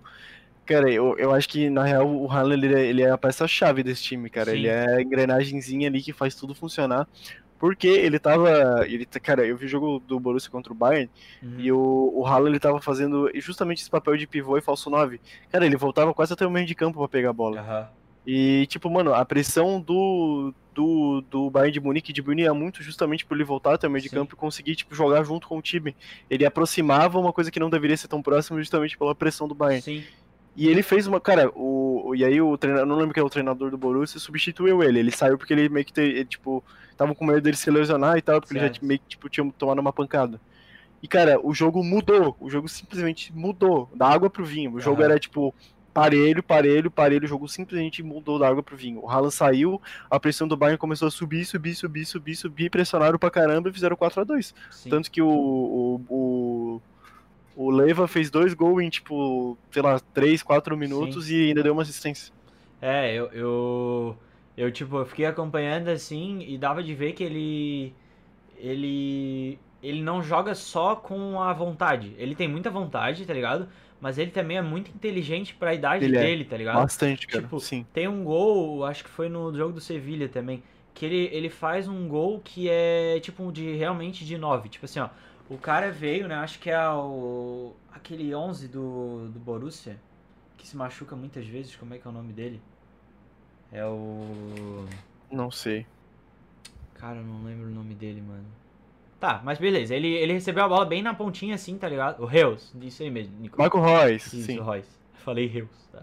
[0.65, 3.83] Cara, eu, eu acho que na real o Haaland ele é, ele é a peça-chave
[3.83, 4.51] desse time, cara.
[4.51, 4.57] Sim.
[4.57, 7.05] Ele é a engrenagemzinha ali que faz tudo funcionar.
[7.59, 8.85] Porque ele tava.
[8.87, 11.09] Ele, tá- cara, eu vi o jogo do Borussia contra o Bayern
[11.41, 11.55] Uhum.
[11.59, 15.19] e o, o Haaland ele tava fazendo justamente esse papel de pivô e falso 9.
[15.49, 17.59] Cara, ele voltava quase até o meio de campo pra pegar a bola.
[17.61, 17.87] Aham.
[18.25, 23.35] E, tipo, mano, a pressão do, do, do Bayern de Munique diminuía muito justamente por
[23.35, 24.15] ele voltar até o meio de Sim.
[24.15, 25.95] campo e conseguir, tipo, jogar junto com o time.
[26.29, 29.81] Ele aproximava uma coisa que não deveria ser tão próxima justamente pela pressão do Bayern.
[29.81, 30.03] Sim.
[30.55, 31.19] E ele fez uma.
[31.19, 34.83] Cara, o, e aí o treinador, não lembro quem é o treinador do Borussia, substituiu
[34.83, 34.99] ele.
[34.99, 36.63] Ele saiu porque ele meio que, te, ele, tipo,
[36.95, 38.81] tava com medo dele se lesionar e tal, porque ele Certo.
[38.81, 40.39] já meio que, tipo, tinha tomado uma pancada.
[41.01, 42.37] E, cara, o jogo mudou.
[42.39, 43.89] O jogo simplesmente mudou.
[43.95, 44.73] Da água pro vinho.
[44.75, 45.53] O jogo era, tipo,
[45.93, 47.25] parelho, parelho, parelho.
[47.25, 49.01] O jogo simplesmente mudou da água pro vinho.
[49.03, 52.69] O Haaland saiu, a pressão do Bayern começou a subir, subir, subir, subir, subir.
[52.69, 54.89] Pressionaram pra caramba e fizeram 4 a 2 Sim.
[54.89, 56.81] Tanto que o, o, o,
[57.55, 61.73] o Leiva fez dois gols em, tipo, sei lá, 3, 4 minutos e ainda deu
[61.73, 62.33] uma assistência.
[62.81, 64.17] É, eu, eu,
[64.57, 67.93] eu, tipo, eu fiquei acompanhando assim e dava de ver que ele,
[68.57, 72.13] ele, ele não joga só com a vontade.
[72.17, 73.69] Ele tem muita vontade, tá ligado?
[74.03, 76.19] Mas ele também é muito inteligente pra idade Ele é.
[76.19, 76.75] dele, tá ligado?
[76.75, 77.41] Bastante, cara.
[77.41, 77.85] Tipo, Sim.
[77.93, 80.61] Tem um gol, acho que foi no jogo do Sevilha também,
[80.93, 84.67] que ele, ele faz um gol que é tipo de realmente de 9.
[84.67, 85.07] Tipo assim, ó,
[85.49, 86.35] o cara veio, né?
[86.35, 89.95] Acho que é o aquele 11 do, do Borussia,
[90.57, 92.61] que se machuca muitas vezes, como é que é o nome dele?
[93.71, 94.85] É o
[95.31, 95.85] Não sei.
[96.95, 98.47] Cara, eu não lembro o nome dele, mano.
[99.23, 99.95] Tá, mas beleza.
[99.95, 102.21] Ele, ele recebeu a bola bem na pontinha assim, tá ligado?
[102.21, 103.57] O Reus, isso aí mesmo, Nico.
[103.57, 104.89] Marco Reus, Isso, sim, Royce.
[105.13, 106.01] Falei Reus, tá.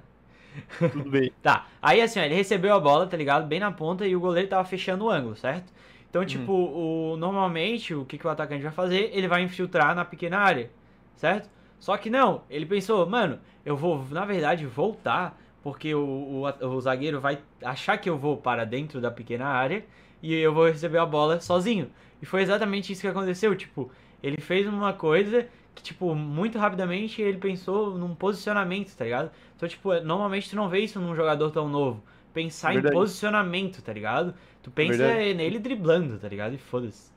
[0.90, 1.30] tudo bem.
[1.42, 3.46] Tá, aí assim, ó, ele recebeu a bola, tá ligado?
[3.46, 5.70] Bem na ponta e o goleiro tava fechando o ângulo, certo?
[6.08, 9.10] Então, tipo, o, normalmente, o que, que o atacante vai fazer?
[9.12, 10.70] Ele vai infiltrar na pequena área,
[11.14, 11.46] certo?
[11.78, 16.80] Só que não, ele pensou, mano, eu vou, na verdade, voltar, porque o, o, o
[16.80, 19.84] zagueiro vai achar que eu vou para dentro da pequena área
[20.22, 21.90] e eu vou receber a bola sozinho.
[22.20, 23.90] E foi exatamente isso que aconteceu, tipo,
[24.22, 29.30] ele fez uma coisa que, tipo, muito rapidamente ele pensou num posicionamento, tá ligado?
[29.56, 32.02] Então, tipo, normalmente tu não vê isso num jogador tão novo.
[32.32, 32.94] Pensar Verdade.
[32.94, 34.34] em posicionamento, tá ligado?
[34.62, 35.34] Tu pensa Verdade.
[35.34, 36.54] nele driblando, tá ligado?
[36.54, 37.10] E foda-se.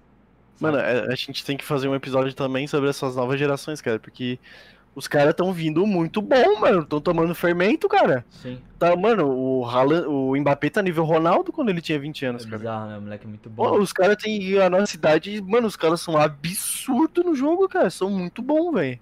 [0.59, 3.99] Mano, a a gente tem que fazer um episódio também sobre essas novas gerações, cara,
[3.99, 4.39] porque
[4.95, 6.81] os caras estão vindo muito bom, mano.
[6.81, 8.25] Estão tomando fermento, cara.
[8.29, 8.59] Sim.
[8.77, 12.45] Tá, mano, o Haaland, o Mbappé tá nível Ronaldo quando ele tinha 20 É anos,
[12.45, 12.57] cara.
[12.57, 12.97] bizarro, né?
[12.97, 13.79] O moleque é muito Pô, bom.
[13.79, 17.89] os caras têm a nossa idade, mano, os caras são absurdos no jogo, cara.
[17.89, 18.99] São muito bons, velho.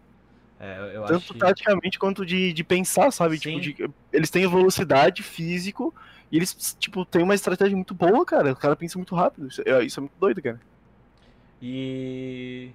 [0.59, 1.39] É, eu, eu Tanto acho que...
[1.39, 3.37] taticamente quanto de, de pensar, sabe?
[3.39, 3.59] Sim.
[3.59, 5.93] Tipo, de- eles têm velocidade, físico,
[6.31, 8.51] e eles, tipo, têm uma estratégia muito boa, cara.
[8.51, 9.47] O cara pensa muito rápido.
[9.47, 10.61] Isso é, isso é muito doido, cara.
[11.61, 12.69] E.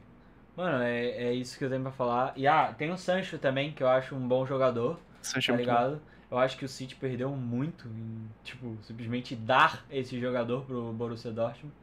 [0.56, 2.32] Mano, é, é isso que eu tenho pra falar.
[2.36, 5.56] E ah, tem o Sancho também, que eu acho um bom jogador, Sancho tá é
[5.56, 5.60] bom.
[5.60, 6.00] ligado?
[6.30, 11.30] Eu acho que o City perdeu muito em, tipo, simplesmente dar esse jogador pro Borussia
[11.30, 11.74] Dortmund.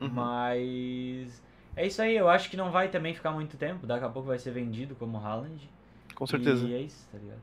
[0.00, 0.08] Uhum.
[0.08, 1.42] Mas.
[1.76, 3.86] É isso aí, eu acho que não vai também ficar muito tempo.
[3.86, 5.68] Daqui a pouco vai ser vendido como Haaland.
[6.14, 6.66] Com certeza.
[6.66, 7.40] E é isso, tá ligado?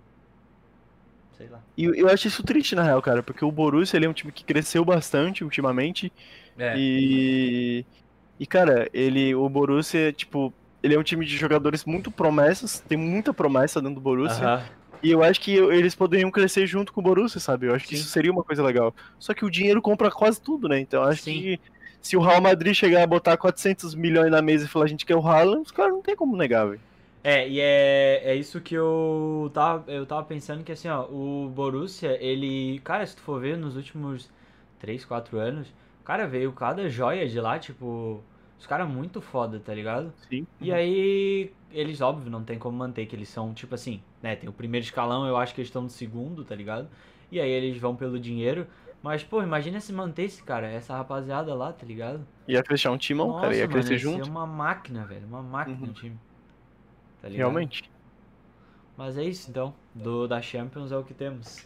[1.38, 1.60] Sei lá.
[1.78, 4.32] E eu acho isso triste, na real, cara, porque o Borussia ele é um time
[4.32, 6.12] que cresceu bastante ultimamente.
[6.58, 6.74] É.
[6.78, 7.86] E.
[8.40, 9.36] E, cara, ele.
[9.36, 10.54] O Borussia, tipo.
[10.84, 14.64] Ele é um time de jogadores muito promessas, tem muita promessa dentro do Borussia.
[15.04, 17.68] E eu acho que eles poderiam crescer junto com o Borussia, sabe?
[17.68, 18.02] Eu acho que Sim.
[18.02, 18.94] isso seria uma coisa legal.
[19.18, 20.80] Só que o dinheiro compra quase tudo, né?
[20.80, 21.34] Então eu acho Sim.
[21.34, 21.60] que
[22.02, 25.06] se o Real Madrid chegar a botar 400 milhões na mesa e falar a gente
[25.06, 26.82] quer o Haaland, os caras não tem como negar, velho.
[27.24, 31.52] É, e é, é isso que eu tava, eu tava pensando que assim, ó, o
[31.54, 34.30] Borussia, ele, cara, se tu for ver nos últimos
[34.80, 35.68] 3, 4 anos,
[36.04, 38.24] cara, veio cada joia de lá, tipo,
[38.62, 40.14] os caras muito foda, tá ligado?
[40.30, 40.48] Sim.
[40.60, 44.48] E aí, eles, óbvio, não tem como manter que eles são, tipo assim, né, tem
[44.50, 46.90] o primeiro escalão, eu acho que eles estão no segundo, tá ligado?
[47.32, 48.68] E aí eles vão pelo dinheiro,
[49.02, 52.28] mas, pô, imagina se mantesse, cara, essa rapaziada lá, tá ligado?
[52.48, 54.22] Ia fechar um timão, cara, ia mano, crescer ia junto.
[54.24, 55.94] ser uma máquina, velho, uma máquina Uhum.
[55.94, 56.20] time.
[57.22, 57.66] Tá ligado?
[57.66, 57.82] Realmente.
[58.96, 59.74] Mas é isso então.
[59.94, 61.66] Do da Champions é o que temos.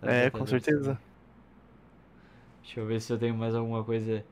[0.00, 1.00] Da É, com Libertadores certeza.
[2.62, 4.24] Deixa eu ver se eu tenho mais alguma coisa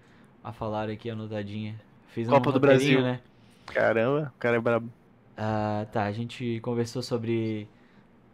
[0.43, 1.81] a falar aqui anotadinha.
[2.19, 3.03] Fiz um Copa do roteirinho, Brasil.
[3.03, 3.21] né?
[3.67, 4.91] Caramba, o cara é brabo.
[5.37, 7.69] Ah, tá, a gente conversou sobre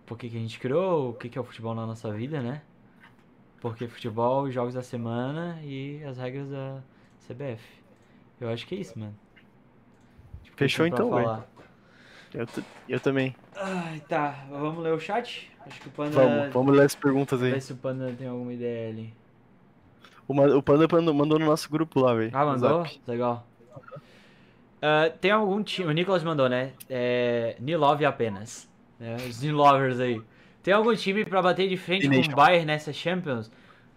[0.07, 2.41] por que, que a gente criou, o que, que é o futebol na nossa vida,
[2.41, 2.62] né?
[3.61, 6.80] Porque futebol, os jogos da semana e as regras da
[7.28, 7.62] CBF.
[8.41, 9.14] Eu acho que é isso, mano.
[10.45, 11.24] Que Fechou então, velho.
[11.24, 11.47] falar.
[12.32, 12.47] Eu,
[12.89, 13.37] eu também.
[13.55, 14.47] Ai, tá.
[14.49, 15.53] Vamos ler o chat?
[15.66, 16.16] Acho que o Panda.
[16.16, 17.51] Vamos, vamos ler as perguntas aí.
[17.51, 19.12] Ver se o Panda tem alguma ideia ali.
[20.26, 22.30] O, o Panda mandou, mandou no nosso grupo lá, velho.
[22.32, 22.87] Ah, mandou?
[23.07, 23.47] Legal.
[24.87, 25.89] Ah, tem algum time.
[25.89, 26.72] O Nicolas mandou, né?
[26.91, 27.57] É.
[27.59, 28.68] Nilove apenas.
[29.01, 29.16] né?
[29.28, 30.20] Os Nilovers aí.
[30.62, 33.51] Tem algum time pra bater de frente com o Bayern nessa Champions?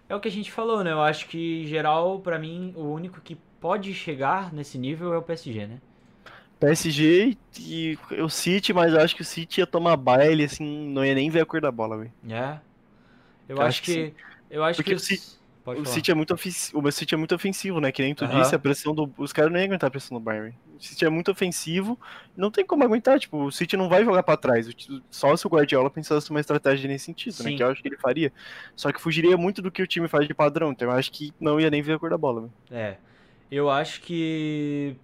[0.08, 0.92] É o que a gente falou, né?
[0.94, 5.18] Eu acho que, em geral, pra mim, o único que pode chegar nesse nível é
[5.18, 5.80] o PSG, né?
[6.60, 11.06] PSG e o City, mas eu acho que o City ia tomar baile, assim, não
[11.06, 12.12] ia nem ver a cor da bola, velho.
[12.30, 12.60] É.
[13.48, 14.14] Eu Eu acho acho que que.
[14.50, 14.96] Eu acho Porque que.
[14.96, 15.37] o City-
[15.68, 15.96] Pode O falar.
[15.96, 17.92] City é muito ofensivo, o City é muito ofensivo, né?
[17.92, 18.40] Que nem tu Aham.
[18.40, 19.12] disse, a pressão do.
[19.18, 20.56] Os caras não iam aguentar a pressão do Bayern.
[20.74, 22.00] O City é muito ofensivo,
[22.38, 23.20] não tem como aguentar.
[23.20, 24.66] Tipo, o City não vai jogar pra trás.
[25.12, 27.44] Só se o Guardiola pensasse uma estratégia nesse sentido, Sim.
[27.44, 27.58] né?
[27.58, 28.32] Que eu acho que ele faria.
[28.78, 30.72] Só que fugiria muito do que o time faz de padrão.
[30.72, 32.54] Então eu acho que não ia nem ver a cor da bola, velho.
[32.72, 32.96] É.
[33.52, 34.96] Eu acho que.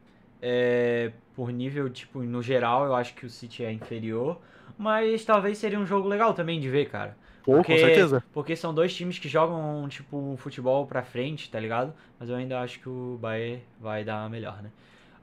[0.41, 4.40] É, por nível, tipo, no geral, eu acho que o City é inferior.
[4.77, 7.18] Mas talvez seria um jogo legal também de ver, cara.
[7.44, 8.24] Pô, Porque- com certeza.
[8.34, 11.94] Porque são dois times que jogam, tipo, um futebol pra frente, tá ligado?
[12.20, 14.70] Mas eu ainda acho que o Bayern vai dar melhor, né?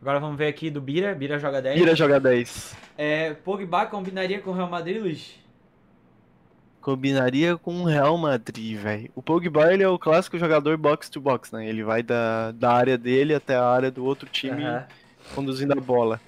[0.03, 1.15] Agora vamos ver aqui do Bira.
[1.15, 1.81] Bira joga 10.
[1.81, 2.77] Ira jogar 10.
[2.97, 5.39] É, Pogba combinaria com o Real Madrid, Luiz?
[6.81, 9.11] Combinaria com o Real Madrid, velho.
[9.15, 11.67] O Pogba, ele é o clássico jogador box to box, né?
[11.69, 14.87] Ele vai da, da área dele até a área do outro time Aham.
[15.35, 16.19] conduzindo a bola.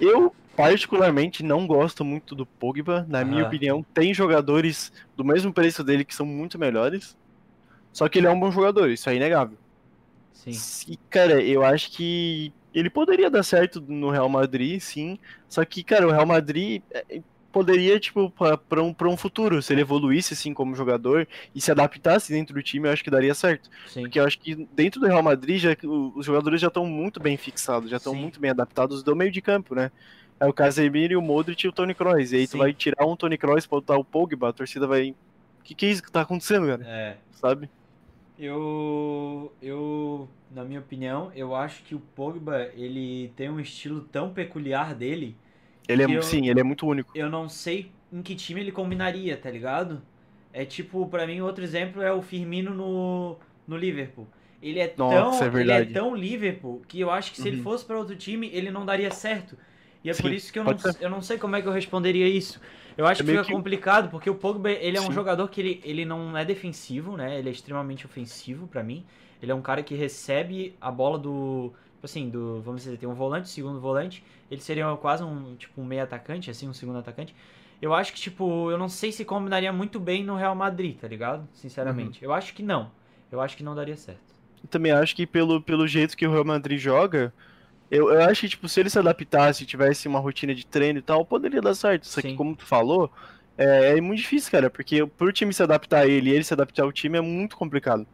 [0.00, 3.06] Eu, particularmente, não gosto muito do Pogba.
[3.08, 3.48] Na minha Aham.
[3.48, 7.16] opinião, tem jogadores do mesmo preço dele que são muito melhores.
[7.92, 9.58] Só que ele é um bom jogador, isso é inegável.
[10.32, 10.92] Sim.
[10.92, 15.18] E, cara, eu acho que ele poderia dar certo no Real Madrid, sim.
[15.48, 17.20] Só que, cara, o Real Madrid, é,
[17.52, 21.70] poderia, tipo, pra um, pra um futuro, se ele evoluísse, assim, como jogador e se
[21.70, 23.68] adaptasse dentro do time, eu acho que daria certo.
[23.86, 24.02] Sim.
[24.02, 25.76] Porque eu acho que dentro do Real Madrid, já,
[26.16, 29.42] os jogadores já estão muito bem fixados, já estão muito bem adaptados do meio de
[29.42, 29.90] campo, né?
[30.42, 32.32] É o Casemiro, o Modric e o Toni Kroos.
[32.32, 32.58] E aí Sim.
[32.58, 35.10] tu vai tirar um Toni Kroos pra botar o Pogba, a torcida vai...
[35.12, 36.84] O que, que é isso que tá acontecendo, cara?
[36.84, 37.16] É.
[37.30, 37.70] Sabe?
[38.38, 44.32] Eu, eu, na minha opinião, eu acho que o Pogba, ele tem um estilo tão
[44.32, 45.36] peculiar dele,
[45.88, 47.12] Ele é, Eu- sim, ele é muito único.
[47.14, 50.02] eu não sei em que time ele combinaria, tá ligado?
[50.52, 54.26] É tipo, pra mim, outro exemplo é o Firmino no, no Liverpool.
[54.62, 57.56] Ele é, Nossa, tão, é ele é tão Liverpool que eu acho que se ele
[57.58, 57.62] Uhum.
[57.64, 59.56] fosse pra outro time, ele não daria certo.
[60.04, 60.96] E é por Sim, isso que eu não, ser.
[61.00, 62.60] eu não sei como é que eu responderia isso.
[62.96, 65.12] Eu acho É que fica que- complicado, porque o Pogba, ele é um Sim.
[65.12, 67.38] jogador que ele, ele não é defensivo, né?
[67.38, 69.04] Ele é extremamente ofensivo pra mim.
[69.40, 73.08] Ele é um cara que recebe a bola do, tipo assim, do, vamos dizer, tem
[73.08, 76.98] um volante, segundo volante, ele seria quase um, tipo, um meio atacante, assim, um segundo
[76.98, 77.34] atacante.
[77.80, 81.08] Eu acho que, tipo, eu não sei se combinaria muito bem no Real Madrid, tá
[81.08, 81.48] ligado?
[81.54, 82.22] Sinceramente.
[82.24, 82.90] Eu acho que não.
[83.30, 84.20] Eu acho que não daria certo.
[84.62, 87.32] Eu também acho que pelo, pelo jeito que o Real Madrid joga,
[87.92, 91.02] eu, eu acho que, tipo, se ele se adaptasse, tivesse uma rotina de treino e
[91.02, 92.06] tal, poderia dar certo.
[92.06, 92.30] Só Sim.
[92.30, 93.12] que, como tu falou,
[93.58, 96.54] é, é muito difícil, cara, porque pro time se adaptar a ele e ele se
[96.54, 98.06] adaptar ao time é muito complicado.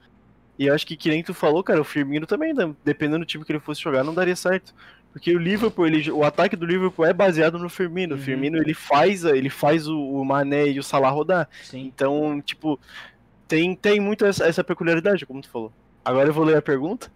[0.58, 3.24] E eu acho que, que nem tu falou, cara, o Firmino também, né, dependendo do
[3.24, 4.74] time que ele fosse jogar, não daria certo.
[5.12, 8.16] Porque o Liverpool, ele, o ataque do Liverpool é baseado no Firmino.
[8.16, 8.20] Uhum.
[8.20, 11.48] O Firmino, ele faz, ele faz o, o Mané e o Salah rodar.
[11.62, 11.86] Sim.
[11.86, 12.80] Então, tipo,
[13.46, 15.72] tem, tem muito essa, essa peculiaridade, como tu falou.
[16.04, 17.12] Agora eu vou ler a pergunta.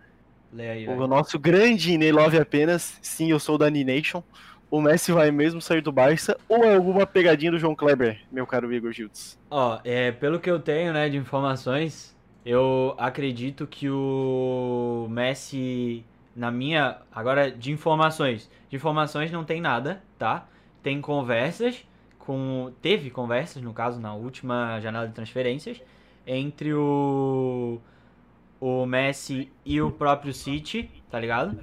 [0.59, 4.23] Aí, O nosso grande Ney Love apenas, sim, eu sou da Nation.
[4.71, 8.47] O Messi vai mesmo sair do Barça ou é alguma pegadinha do João Kleber, meu
[8.47, 9.39] caro Igor Gildes?
[9.51, 16.51] Ó, é, pelo que eu tenho, né, de informações, eu acredito que o Messi, na
[16.51, 17.03] minha.
[17.13, 18.51] Agora, de informações.
[18.71, 20.49] De informações não tem nada, tá?
[20.83, 21.85] Tem conversas
[22.19, 22.73] com.
[22.81, 25.83] Teve conversas, no caso, na última janela de transferências,
[26.27, 27.82] entre o.
[28.93, 31.59] Messi e o próprio City, tá ligado?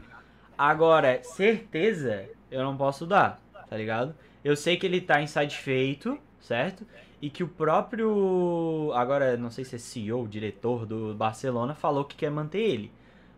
[0.58, 3.40] Agora, certeza eu não posso dar,
[3.70, 4.16] tá ligado?
[4.44, 6.86] Eu sei que ele tá insatisfeito, certo?
[7.22, 12.16] E que o próprio, agora não sei se é CEO, diretor do Barcelona, falou que
[12.16, 12.92] quer manter ele.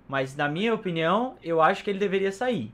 [0.07, 2.71] Mas na minha opinião, eu acho que ele deveria sair.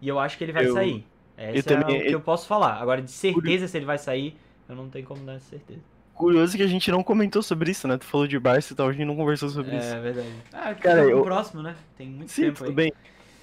[0.00, 1.04] E eu acho que ele vai Eu- sair.
[1.36, 2.80] Esse eu também- é o que eu posso falar.
[2.80, 4.36] Agora, de certeza se ele vai sair,
[4.68, 5.80] eu não tenho como dar essa certeza.
[6.18, 7.96] Curioso que a gente não comentou sobre isso, né?
[7.96, 9.94] Tu falou de Barça e tal, a gente não conversou sobre isso.
[9.94, 10.28] É verdade.
[10.52, 11.76] Ah, Cara, eu- o próximo, né?
[11.96, 12.74] Tem muito Sim, tempo tudo aí.
[12.74, 12.92] bem.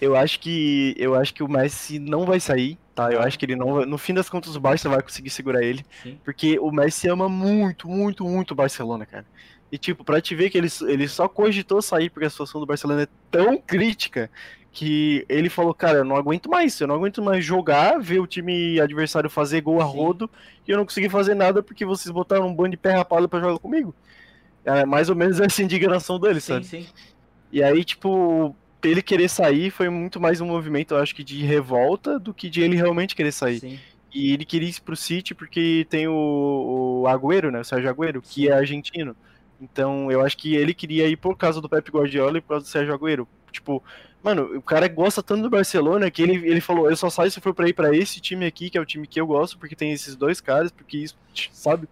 [0.02, 3.10] Eu acho que eu acho que o Messi não vai sair, tá?
[3.12, 5.64] Eu acho que ele não vai, no fim das contas o Barça vai conseguir segurar
[5.64, 6.20] ele, Sim.
[6.24, 9.26] porque o Messi ama muito, muito, muito o Barcelona, cara.
[9.72, 12.68] E tipo, pra te ver que ele, ele só cogitou sair porque a situação do
[12.68, 14.30] Barcelona é tão crítica
[14.76, 18.28] que ele falou, cara, eu não aguento mais, eu não aguento mais jogar, ver o
[18.28, 19.96] time adversário fazer gol a Sim.
[19.96, 20.30] rodo
[20.68, 23.40] e eu não consegui fazer nada porque vocês botaram um bando de pé rapado pra
[23.40, 23.96] jogar comigo.
[24.66, 26.66] É mais ou menos essa indignação dele, Sim, sabe?
[26.66, 26.86] sim.
[27.54, 28.54] E aí, tipo,
[28.84, 32.50] ele querer sair foi muito mais um movimento, eu acho que de revolta do que
[32.50, 33.62] de ele realmente querer sair.
[33.62, 33.80] Sim.
[34.14, 37.62] E ele queria ir pro City porque tem o, o Agüero, né?
[37.62, 39.16] O Sérgio Agüero, que é argentino.
[39.60, 42.66] Então, eu acho que ele queria ir por causa do Pep Guardiola e por causa
[42.66, 43.26] do Sérgio Agüero.
[43.52, 43.82] Tipo,
[44.26, 47.40] mano, o cara gosta tanto do Barcelona que ele, ele falou: eu só saio se
[47.42, 49.76] for pra ir pra esse time aqui, que é o time que eu gosto, porque
[49.76, 51.18] tem esses dois caras, porque isso,
[51.52, 51.88] sabe?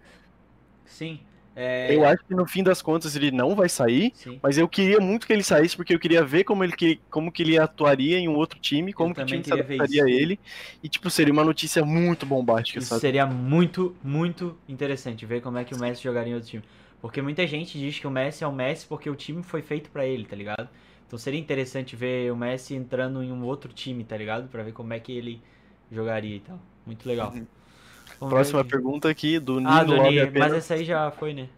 [0.86, 1.20] Sim.
[1.56, 4.12] É, Eu acho que no fim das contas ele não vai sair.
[4.14, 4.40] Sim.
[4.42, 6.74] Mas eu queria muito que ele saísse, porque eu queria ver como ele,
[7.12, 9.76] como que ele atuaria em um outro time, como que o time se queria ver
[9.76, 10.18] adaptaria a isso.
[10.20, 10.40] ele.
[10.82, 13.02] E, tipo, seria uma notícia muito bombástica, Isso sabe?
[13.02, 16.64] seria muito, muito interessante ver como é que o Messi jogaria em outro time.
[17.02, 19.90] Porque muita gente diz que o Messi é o Messi porque o time foi feito
[19.92, 20.70] pra ele, tá ligado?
[21.14, 24.48] Então seria interessante ver o Messi entrando em um outro time, tá ligado?
[24.48, 25.40] Pra ver como é que ele
[25.92, 26.60] jogaria e tal.
[26.88, 27.32] Muito legal.
[27.32, 27.46] Uhum.
[28.20, 30.50] Vamos Próxima ver pergunta aqui, do Nino Ah, Love Doni, apenas.
[30.50, 31.50] mas essa aí já foi, né?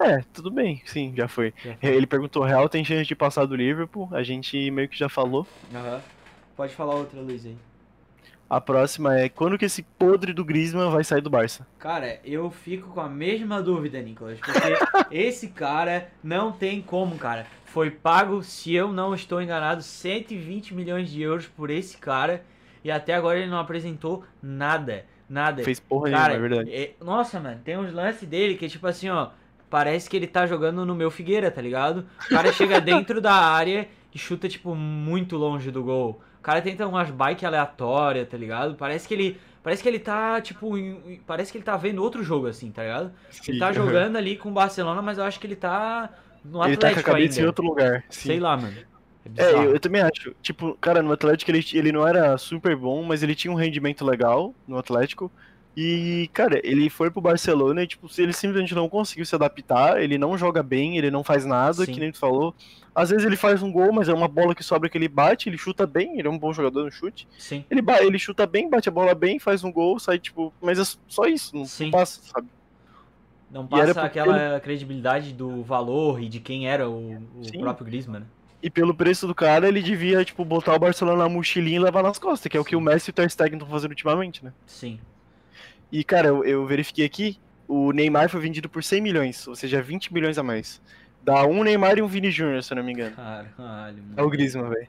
[0.00, 1.54] É, tudo bem, sim, já foi.
[1.64, 1.90] Já foi.
[1.90, 4.08] Ele perguntou, Real tem chance de passar do Liverpool?
[4.10, 5.46] A gente meio que já falou.
[5.72, 6.00] Aham.
[6.56, 7.56] Pode falar outra, Luiz, aí.
[8.50, 11.64] A próxima é, quando que esse podre do Griezmann vai sair do Barça?
[11.78, 14.60] Cara, eu fico com a mesma dúvida, Nicolas, porque
[15.16, 17.46] esse cara não tem como, cara.
[17.72, 22.44] Foi pago, se eu não estou enganado, 120 milhões de euros por esse cara
[22.84, 25.62] e até agora ele não apresentou nada, nada.
[25.62, 26.70] Fez porra cara, nenhuma, é verdade.
[26.74, 29.30] é- nossa, mano, tem uns lances dele que tipo assim, ó,
[29.70, 32.06] parece que ele tá jogando no meu Figueira, tá ligado?
[32.26, 36.20] O cara chega dentro da área e chuta tipo muito longe do gol.
[36.38, 38.74] O cara tenta umas bike aleatórias, tá ligado?
[38.76, 42.20] Parece que ele Parece que ele tá, tipo, em- parece que ele tá vendo outro
[42.24, 43.12] jogo, assim, tá ligado?
[43.46, 44.02] Ele Sim, tá aham.
[44.10, 46.10] jogando ali com o Barcelona, mas eu acho que ele tá
[46.44, 47.42] no Ele tá Atlético com a cabeça ainda.
[47.42, 48.04] em outro lugar.
[48.10, 48.28] sim.
[48.28, 48.74] Sei lá, mano.
[49.36, 50.34] É É, eu, eu também acho.
[50.42, 54.04] Tipo, cara, no Atlético ele, ele não era super bom, mas ele tinha um rendimento
[54.04, 55.30] legal no Atlético.
[55.74, 60.18] E, cara, ele foi pro Barcelona e, tipo, ele simplesmente não conseguiu se adaptar, ele
[60.18, 61.92] não joga bem, ele não faz nada, Sim.
[61.92, 62.54] que nem tu falou.
[62.94, 65.48] Às vezes ele faz um gol, mas é uma bola que sobra que ele bate,
[65.48, 67.26] ele chuta bem, ele é um bom jogador no chute.
[67.38, 67.64] Sim.
[67.70, 70.82] Ele, ele chuta bem, bate a bola bem, faz um gol, sai, tipo, mas é
[71.08, 71.90] só isso, não Sim.
[71.90, 72.48] passa, sabe?
[73.52, 77.60] Não era passa porque aquela credibilidade do valor e de quem era o, o Sim.
[77.60, 78.20] próprio Griezmann.
[78.20, 78.26] né?
[78.62, 82.02] E pelo preço do cara, ele devia, tipo, botar o Barcelona na mochilinha e levar
[82.02, 82.76] nas costas, que é o que Sim.
[82.76, 84.52] o Messi e o Ter Stegen estão fazendo ultimamente, né?
[84.64, 84.98] Sim.
[85.90, 87.38] E, cara, eu, eu verifiquei aqui,
[87.68, 90.80] o Neymar foi vendido por 100 milhões, ou seja, 20 milhões a mais.
[91.22, 93.14] Dá um Neymar e um Vini Júnior, se eu não me engano.
[93.14, 94.14] Caralho, mano.
[94.16, 94.88] É o Griezmann, velho.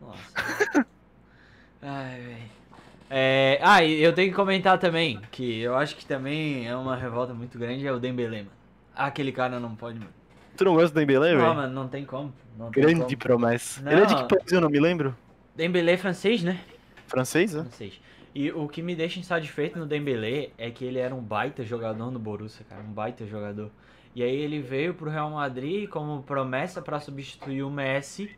[0.00, 0.86] Nossa.
[1.80, 2.55] Ai, velho.
[3.08, 6.96] É, ah, e eu tenho que comentar também, que eu acho que também é uma
[6.96, 8.50] revolta muito grande, é o Dembélé, mano.
[8.94, 10.10] Aquele cara não pode, mano.
[10.56, 11.54] Tu não gosta do Dembélé, Não, velho?
[11.54, 12.32] mano, não tem como.
[12.58, 13.16] Não tem Grande como.
[13.18, 13.82] promessa.
[13.82, 13.92] Não.
[13.92, 15.14] Ele é de que país, eu não me lembro?
[15.54, 16.58] Dembélé é francês, né?
[17.06, 17.62] Francês, né?
[17.62, 18.00] Francês.
[18.34, 22.10] E o que me deixa insatisfeito no Dembélé é que ele era um baita jogador
[22.10, 23.70] no Borussia, cara, um baita jogador.
[24.14, 28.30] E aí ele veio pro Real Madrid como promessa pra substituir o Messi,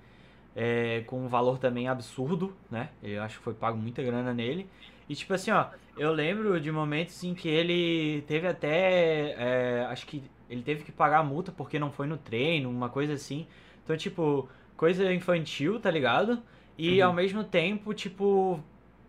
[0.60, 2.88] é, com um valor também absurdo, né?
[3.00, 4.66] Eu acho que foi pago muita grana nele.
[5.08, 5.66] E tipo assim, ó,
[5.96, 10.20] eu lembro de momentos em que ele teve até, é, acho que
[10.50, 13.46] ele teve que pagar a multa porque não foi no treino, uma coisa assim.
[13.84, 16.42] Então, tipo, coisa infantil, tá ligado?
[16.76, 17.06] E Uhum.
[17.08, 18.60] ao mesmo tempo, tipo,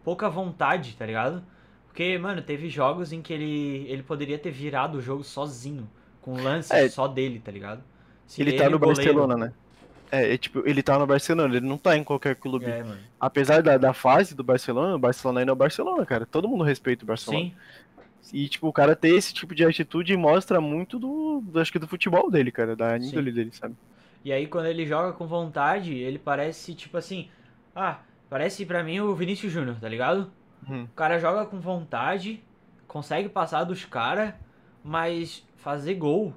[0.03, 1.43] pouca vontade, tá ligado?
[1.87, 5.89] Porque, mano, teve jogos em que ele, ele poderia ter virado o jogo sozinho,
[6.21, 6.87] com lances É.
[6.89, 7.83] só dele, tá ligado?
[8.27, 9.53] Se Ele tá e no goleiro- Barcelona, né?
[10.11, 12.65] É, é, tipo, ele tá no Barcelona, ele não tá em qualquer clube.
[12.65, 12.83] É.
[13.19, 16.25] Apesar da, da fase do Barcelona, o Barcelona ainda é o Barcelona, cara.
[16.25, 17.45] Todo mundo respeita o Barcelona.
[17.45, 17.55] Sim,
[18.33, 21.79] E, tipo, o cara ter esse tipo de atitude mostra muito do, do- acho que
[21.79, 23.75] do futebol dele, cara, da índole dele, sabe?
[24.23, 27.29] E aí quando ele joga com vontade, ele parece tipo assim,
[27.75, 27.99] ah,
[28.29, 30.31] parece pra mim o Vinícius Júnior, tá ligado?
[30.67, 30.83] Uhum.
[30.83, 32.43] O cara joga com vontade,
[32.87, 34.33] consegue passar dos caras,
[34.83, 36.33] mas fazer gol,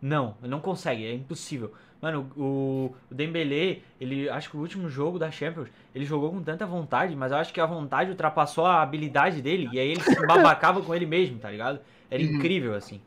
[0.00, 1.72] não, não consegue, é impossível.
[2.00, 6.40] Mano, o, o Dembélé, ele acho que o último jogo da Champions, ele jogou com
[6.42, 10.00] tanta vontade, mas eu acho que a vontade ultrapassou a habilidade dele e aí ele
[10.00, 11.80] se babacava com ele mesmo, tá ligado?
[12.10, 12.36] Era Uhum.
[12.36, 13.00] incrível assim.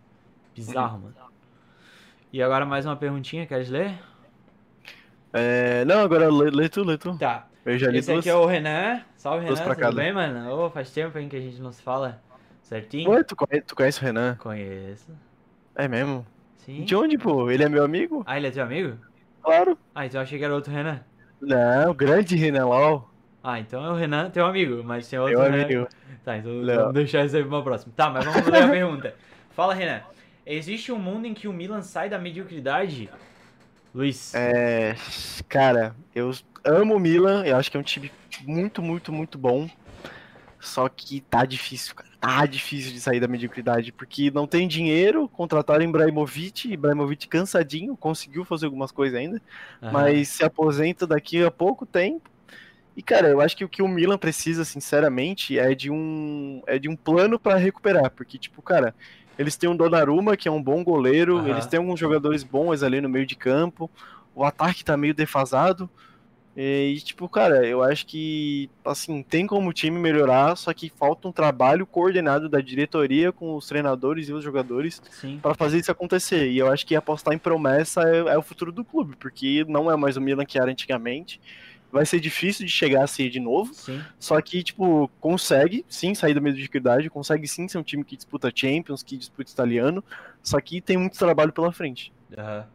[0.54, 1.16] Bizarro, mano.
[2.34, 3.94] E agora mais uma perguntinha, queres ler?
[5.34, 7.18] É, não, agora lê, lê tu, lê tu.
[7.18, 7.48] Tá.
[7.66, 8.20] Eu já li Esse duas.
[8.20, 9.02] aqui é o Renan.
[9.16, 9.56] Salve, Renan.
[9.56, 9.92] Tudo cada.
[9.92, 10.52] bem, mano?
[10.52, 12.22] Ô, faz tempo hein, que a gente não se fala
[12.64, 13.10] certinho.
[13.12, 14.36] Ué, tu conhece, tu conhece o Renan?
[14.36, 15.12] Conheço.
[15.76, 16.26] É mesmo?
[16.66, 16.84] Sim.
[16.84, 17.50] De onde, pô?
[17.50, 18.24] Ele é meu amigo?
[18.26, 18.98] Ah, ele é teu amigo?
[19.42, 19.78] Claro.
[19.96, 21.02] Ah, então eu achei que era outro Renan.
[21.42, 23.12] Não, grande Renan Lau.
[23.44, 25.64] Ah, então é o Renan, teu amigo, mas tem outro Meu Renan.
[25.64, 25.88] amigo.
[26.24, 26.76] Tá, então Não.
[26.76, 27.92] vamos deixar isso aí pra uma próxima.
[27.96, 29.16] Tá, mas vamos ler a pergunta.
[29.52, 30.02] Fala, Renan.
[30.46, 33.10] Existe um mundo em que o Milan sai da mediocridade?
[33.94, 34.34] Luiz.
[34.36, 34.96] É,
[35.50, 36.32] cara, eu
[36.64, 38.12] amo o Milan, eu acho que é um time
[38.44, 39.68] muito, muito, muito bom.
[40.62, 42.10] Só que tá difícil, cara.
[42.20, 48.46] Tá difícil de sair da mediocridade, porque não tem dinheiro, contrataram Ibrahimovic, Ibrahimovic cansadinho, conseguiu
[48.46, 49.42] fazer algumas coisas ainda,
[49.82, 49.92] Aham.
[49.94, 52.30] mas se aposenta daqui a pouco tempo.
[52.96, 56.78] E cara, eu acho que o que o Milan precisa, sinceramente, é de um é
[56.78, 58.94] de um plano pra recuperar, porque tipo, cara,
[59.40, 61.50] eles têm um Donnarumma que é um bom goleiro, Aham.
[61.50, 63.90] eles têm alguns jogadores bons ali no meio de campo,
[64.36, 65.90] o ataque tá meio defasado.
[66.56, 71.28] E, tipo, cara, eu acho que, assim, tem como o time melhorar, só que falta
[71.28, 75.40] um trabalho coordenado da diretoria com os treinadores e os jogadores Sim.
[75.42, 76.50] para fazer isso acontecer.
[76.50, 79.90] E eu acho que apostar em promessa é, é o futuro do clube, porque não
[79.90, 81.40] é mais o Milan que era antigamente.
[81.90, 84.02] Vai ser difícil de chegar a ser de novo, Sim.
[84.20, 88.52] só que, tipo, consegue sim sair da mediocridade, consegue sim ser um time que disputa
[88.54, 90.04] Champions, que disputa italiano,
[90.42, 92.14] só que tem muito trabalho pela frente.
[92.38, 92.66] Aham.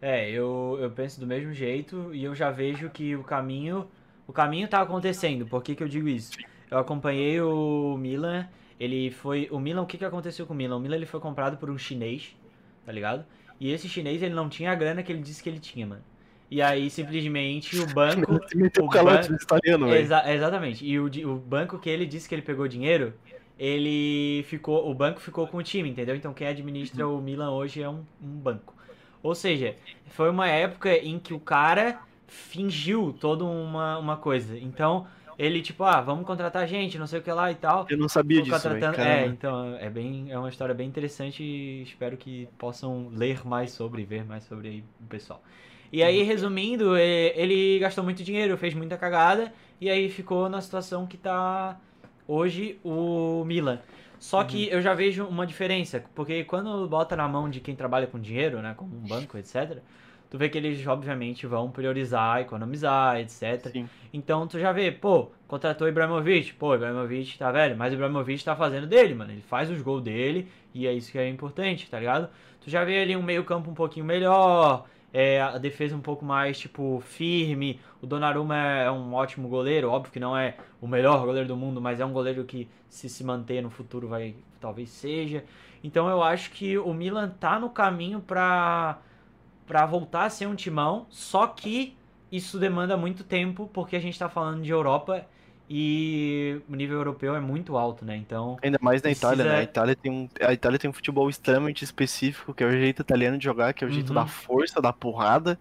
[0.00, 3.88] É, eu, eu penso do mesmo jeito e eu já vejo que o caminho.
[4.26, 5.46] O caminho tá acontecendo.
[5.46, 6.32] Por que, que eu digo isso?
[6.70, 8.46] Eu acompanhei o Milan.
[8.78, 9.48] Ele foi.
[9.50, 10.76] O Milan, o que, que aconteceu com o Milan?
[10.76, 12.36] O Milan ele foi comprado por um chinês,
[12.84, 13.24] tá ligado?
[13.58, 16.02] E esse chinês ele não tinha a grana que ele disse que ele tinha, mano.
[16.50, 18.38] E aí simplesmente o banco.
[18.80, 19.94] O o calote ban- no italiano.
[19.94, 20.84] Exa- exatamente.
[20.84, 23.14] E o, o banco que ele disse que ele pegou dinheiro,
[23.58, 24.90] ele ficou.
[24.90, 26.14] O banco ficou com o time, entendeu?
[26.14, 28.75] Então quem administra o Milan hoje é um, um banco.
[29.26, 29.74] Ou seja,
[30.10, 31.98] foi uma época em que o cara
[32.28, 34.56] fingiu toda uma, uma coisa.
[34.56, 35.04] Então,
[35.36, 37.86] ele, tipo, ah, vamos contratar gente, não sei o que lá e tal.
[37.90, 39.00] Eu não sabia disso, contratando-.
[39.00, 43.72] É, então, é bem, é uma história bem interessante e espero que possam ler mais
[43.72, 45.42] sobre, ver mais sobre aí o pessoal.
[45.92, 50.60] E aí, resumindo, é, ele gastou muito dinheiro, fez muita cagada e aí ficou na
[50.60, 51.80] situação que tá
[52.28, 53.80] hoje o Milan.
[54.18, 58.06] Só que eu já vejo uma diferença, porque quando bota na mão de quem trabalha
[58.06, 59.78] com dinheiro, né, como um banco, etc.,
[60.28, 63.68] tu vê que eles obviamente vão priorizar, economizar, etc.
[63.70, 63.88] Sim.
[64.12, 68.44] Então tu já vê, pô, contratou o Ibrahimovic, pô, Ibrahimovic tá velho, mas o Ibrahimovic
[68.44, 69.32] tá fazendo dele, mano.
[69.32, 72.28] Ele faz os gols dele e é isso que é importante, tá ligado?
[72.60, 76.58] Tu já vê ali um meio-campo um pouquinho melhor, é, a defesa um pouco mais,
[76.58, 77.80] tipo, firme.
[78.02, 81.80] O Donnarumma é um ótimo goleiro, óbvio que não é o melhor goleiro do mundo,
[81.80, 85.44] mas é um goleiro que se se manter no futuro vai talvez seja.
[85.82, 88.98] Então eu acho que o Milan tá no caminho pra
[89.66, 91.96] para voltar a ser um timão, só que
[92.30, 95.26] isso demanda muito tempo, porque a gente está falando de Europa
[95.68, 98.16] e o nível europeu é muito alto, né?
[98.16, 98.56] Então.
[98.62, 99.58] Ainda mais na precisa- Itália, né?
[99.58, 103.02] A Itália, tem um, a Itália tem um futebol extremamente específico, que é o jeito
[103.02, 104.14] italiano de jogar, que é o jeito Uhum.
[104.14, 105.58] da força, da porrada.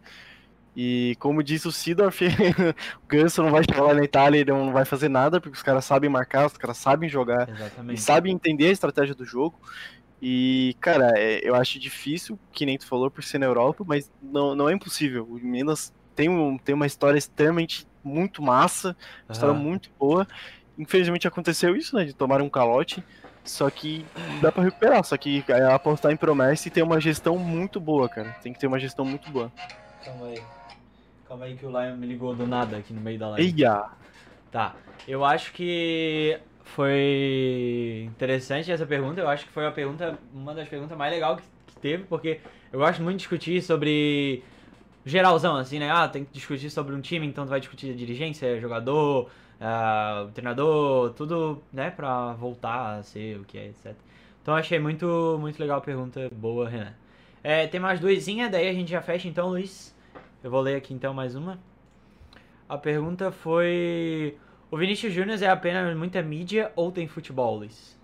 [0.78, 2.22] E como disse o Sidorf,
[3.04, 5.64] o Ganso não vai chegar lá na Itália e não vai fazer nada, porque os
[5.64, 8.02] caras sabem marcar, os caras sabem jogar e Exatamente.
[8.02, 9.58] sabem entender a estratégia do jogo.
[10.22, 14.12] E, cara, é, eu acho difícil, que nem tu falou, por ser na Europa, mas
[14.22, 15.26] não, não é impossível.
[15.30, 18.96] O Minas tem, um, tem uma história extremamente muito massa,
[19.28, 20.28] uma história muito boa.
[20.78, 22.06] Infelizmente aconteceu isso, né?
[22.06, 23.04] De tomar um calote.
[23.44, 24.06] Só que
[24.42, 25.04] dá pra recuperar.
[25.04, 28.36] Só que é apostar em promessa e ter uma gestão muito boa, cara.
[28.42, 29.52] Tem que ter uma gestão muito boa.
[30.04, 30.42] Calma aí.
[31.28, 33.56] Calma aí que o Lion me ligou do nada aqui no meio da live.
[33.56, 33.86] Eia!
[34.52, 34.76] Tá.
[35.08, 39.22] Eu acho que foi interessante essa pergunta.
[39.22, 42.40] Eu acho que foi a pergunta, uma das perguntas mais legais que, que teve, porque
[42.72, 44.44] eu gosto muito de discutir sobre
[45.06, 45.90] geralzão, assim, né?
[45.92, 49.30] Ah, tem que discutir sobre um time, então tu vai discutir a dirigência, jogador,
[50.26, 53.94] o treinador, tudo, né, pra voltar a ser o que é, etc.
[54.42, 56.30] Então achei muito, muito legal a pergunta.
[56.32, 56.94] Boa, Renan.
[57.44, 59.96] É, tem mais duasinha, daí a gente já fecha então, Luiz.
[60.44, 61.60] Eu vou ler aqui então mais uma.
[62.68, 64.38] A pergunta foi:
[64.70, 67.96] O Vinícius Júnior é apenas muita mídia ou tem futebol, Luiz?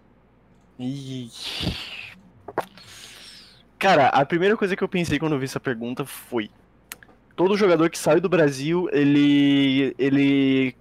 [3.78, 6.50] Cara, a primeira coisa que eu pensei quando eu vi essa pergunta foi:
[7.42, 9.96] todo jogador que sai do Brasil, ele.
[9.98, 10.76] ele.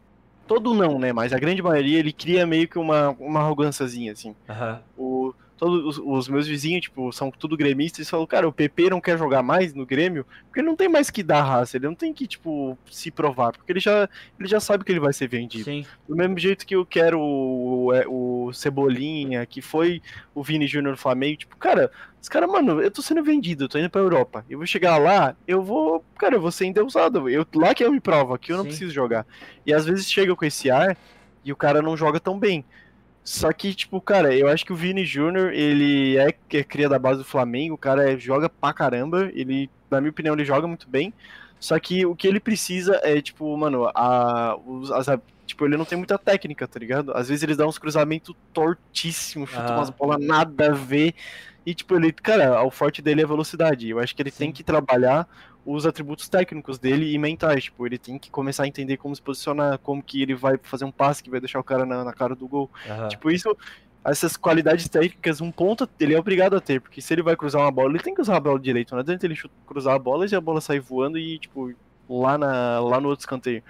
[0.46, 1.12] Todo não, né?
[1.12, 4.34] Mas a grande maioria ele cria meio que uma, uma arrogânciazinha, assim.
[4.48, 4.80] Aham.
[4.98, 8.88] O, todos os, os meus vizinhos, tipo, são tudo gremistas, eles falam, cara, o PP
[8.88, 11.86] não quer jogar mais no Grêmio, porque ele não tem mais que dar raça, ele
[11.86, 14.08] não tem que, tipo, se provar, porque ele já,
[14.38, 15.64] ele já sabe que ele vai ser vendido.
[15.64, 15.84] Sim.
[16.08, 20.00] Do mesmo jeito que eu quero o, é, o Cebolinha, que foi
[20.34, 21.90] o Vini Júnior Flamengo, tipo, cara,
[22.22, 24.44] os caras, mano, eu tô sendo vendido, eu tô indo pra Europa.
[24.48, 27.28] Eu vou chegar lá, eu vou, cara, eu vou ser endeusado.
[27.28, 28.70] Eu, lá que eu me provo, aqui eu não Sim.
[28.70, 29.26] preciso jogar.
[29.66, 30.96] E às vezes chega com esse ar
[31.44, 32.64] e o cara não joga tão bem.
[33.24, 36.98] Só que, tipo, cara, eu acho que o Vini Júnior, ele é, é cria da
[36.98, 40.66] base do Flamengo, o cara é- joga pra caramba, ele, na minha opinião, ele joga
[40.66, 41.12] muito bem.
[41.60, 44.56] Só que o que ele precisa é, tipo, mano, a,
[44.94, 45.06] as,
[45.46, 47.12] tipo, ele não tem muita técnica, tá ligado?
[47.14, 49.76] Às vezes ele dá uns cruzamentos tortíssimos, chuta Ah.
[49.76, 51.14] umas bolas nada a ver.
[51.66, 53.88] E, tipo, ele, cara, o forte dele é a velocidade.
[53.90, 54.52] Eu acho que ele tem Sim.
[54.54, 55.28] que trabalhar
[55.64, 57.64] os atributos técnicos dele e mentais.
[57.64, 60.84] Tipo, ele tem que começar a entender como se posicionar, como que ele vai fazer
[60.84, 62.70] um passe que vai deixar o cara na, na cara do gol.
[62.88, 63.08] Aham.
[63.08, 63.56] Tipo, isso,
[64.04, 67.62] essas qualidades técnicas, um ponto ele é obrigado a ter, porque se ele vai cruzar
[67.62, 68.92] uma bola, ele tem que usar a bola direito.
[68.92, 71.72] Não adianta ele cruzar a bola e a bola sair voando e, tipo,
[72.08, 73.62] lá, na, lá no outro escanteio.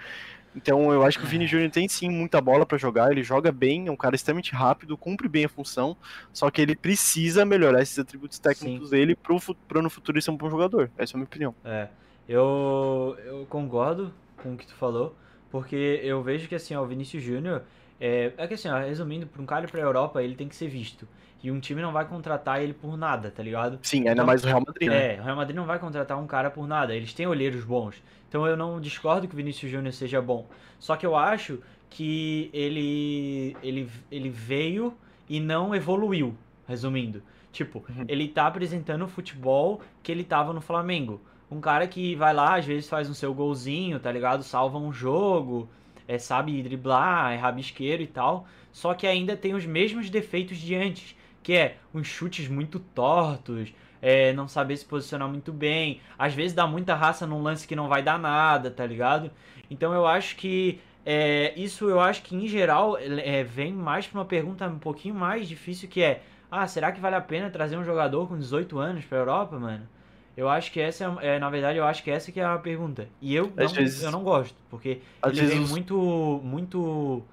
[0.53, 3.51] Então eu acho que o Vini Júnior tem sim muita bola pra jogar, ele joga
[3.51, 5.95] bem, é um cara extremamente rápido, cumpre bem a função,
[6.33, 10.31] só que ele precisa melhorar esses atributos técnicos dele pro, fu- pro no futuro ser
[10.31, 10.91] um bom jogador.
[10.97, 11.55] Essa é a minha opinião.
[11.63, 11.87] É,
[12.27, 15.15] eu, eu concordo com o que tu falou,
[15.49, 17.63] porque eu vejo que assim, ó, o Vinícius Júnior,
[18.01, 20.55] é, é que assim, ó, resumindo, para um cara ir pra Europa, ele tem que
[20.55, 21.07] ser visto.
[21.43, 23.79] E um time não vai contratar ele por nada, tá ligado?
[23.81, 25.07] Sim, ainda Então, mais o Real Madrid, né?
[25.15, 28.03] É, o Real Madrid não vai contratar um cara por nada, eles têm olheiros bons.
[28.29, 30.49] Então eu não discordo que o Vinícius Júnior seja bom.
[30.79, 34.97] Só que eu acho que ele, ele, ele veio
[35.29, 36.37] e não evoluiu,
[36.67, 37.23] resumindo.
[37.51, 38.05] Tipo, Uhum.
[38.07, 41.21] ele tá apresentando o futebol que ele tava no Flamengo.
[41.49, 44.43] Um cara que vai lá, às vezes faz um seu golzinho, tá ligado?
[44.43, 45.69] Salva um jogo,
[46.11, 48.45] é, sabe driblar, é rabisqueiro e tal.
[48.71, 53.73] Só que ainda tem os mesmos defeitos de antes, que é uns chutes muito tortos,
[54.01, 56.01] é, não saber se posicionar muito bem.
[56.19, 59.31] Às vezes dá muita raça num lance que não vai dar nada, tá ligado?
[59.69, 64.19] Então eu acho que é, isso eu acho que em geral é, vem mais pra
[64.19, 66.21] uma pergunta um pouquinho mais difícil que é
[66.51, 69.87] ah, será que vale a pena trazer um jogador com 18 anos pra Europa, mano?
[70.35, 72.57] Eu acho que essa é, é, na verdade, eu acho que essa que é a
[72.57, 73.07] pergunta.
[73.21, 77.23] E eu não, vezes- eu não gosto, porque ele vezes vem os- muito muito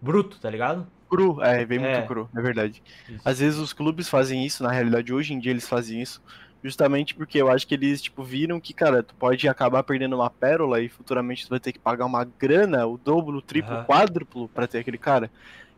[0.00, 0.86] bruto, tá ligado?
[1.08, 2.02] Cru, é, vem muito É.
[2.02, 2.82] cru, é verdade.
[3.08, 3.20] Isso.
[3.24, 6.22] Às vezes os clubes fazem isso, na realidade hoje em dia eles fazem isso,
[6.62, 10.30] justamente porque eu acho que eles, tipo, viram que, cara, tu pode acabar perdendo uma
[10.30, 13.84] pérola e futuramente tu vai ter que pagar uma grana, o dobro, o triplo, o
[13.84, 15.30] quádruplo pra ter aquele cara.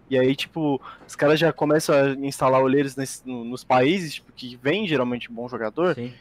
[0.09, 4.32] E aí, tipo, os caras já começam a instalar olheiros nesse- no- nos países, tipo,
[4.32, 6.12] que vem geralmente um bom jogador, Sim.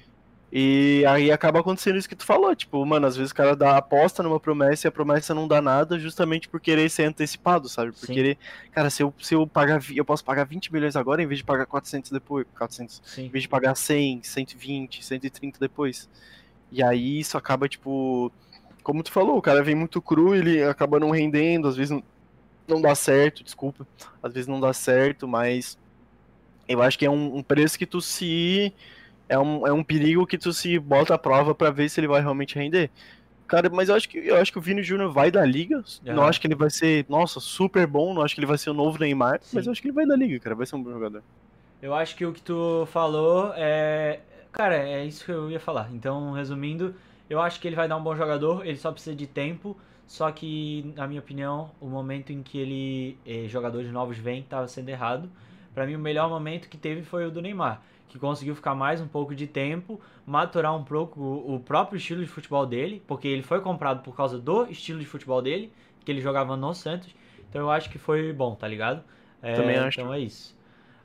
[0.52, 3.78] E aí acaba acontecendo isso que tu falou, tipo, mano, às vezes o cara dá
[3.78, 7.92] aposta numa promessa e a promessa não dá nada justamente por querer ser antecipado, sabe?
[7.92, 8.14] Por Sim.
[8.14, 8.38] querer,
[8.72, 11.44] cara, se eu, se eu pagar, eu posso pagar 20 milhões agora em vez de
[11.44, 13.26] pagar 400 depois, 400, Sim.
[13.26, 16.08] em vez de pagar 100, 120, 130 depois.
[16.72, 18.32] E aí isso acaba, tipo,
[18.84, 22.04] como tu falou, o cara vem muito cru, ele acaba não rendendo, às vezes não,
[22.68, 23.86] não dá certo, desculpa,
[24.22, 25.78] às vezes não dá certo, mas
[26.68, 28.74] eu acho que é um, um preço que tu se.
[29.28, 32.08] É um, é um perigo que tu se bota à prova pra ver se ele
[32.08, 32.92] vai realmente render.
[33.48, 35.84] Cara, mas eu acho que eu acho que o Vini Júnior vai da liga.
[36.04, 36.30] Não Aham.
[36.30, 38.14] acho que ele vai ser, nossa, super bom.
[38.14, 39.40] Não acho que ele vai ser o novo Neymar.
[39.42, 39.56] Sim.
[39.56, 40.56] Mas eu acho que ele vai da liga, cara.
[40.56, 41.24] Vai ser um bom jogador.
[41.82, 44.20] Eu acho que o que tu falou é.
[44.52, 45.90] Cara, é isso que eu ia falar.
[45.94, 46.96] Então, resumindo,
[47.30, 49.78] eu acho que ele vai dar um bom jogador, ele só precisa de tempo.
[50.08, 54.68] Só que, na minha opinião, o momento em que ele, eh, jogadores novos vêm, estava
[54.68, 55.30] sendo errado.
[55.74, 59.02] Pra mim, o melhor momento que teve foi o do Neymar, que conseguiu ficar mais
[59.02, 63.28] um pouco de tempo, maturar um pouco o o próprio estilo de futebol dele, porque
[63.28, 65.72] ele foi comprado por causa do estilo de futebol dele,
[66.04, 67.16] que ele jogava no Santos.
[67.50, 69.04] Então, eu acho que foi bom, tá ligado?
[69.42, 70.00] É, Também acho.
[70.00, 70.56] Então é isso.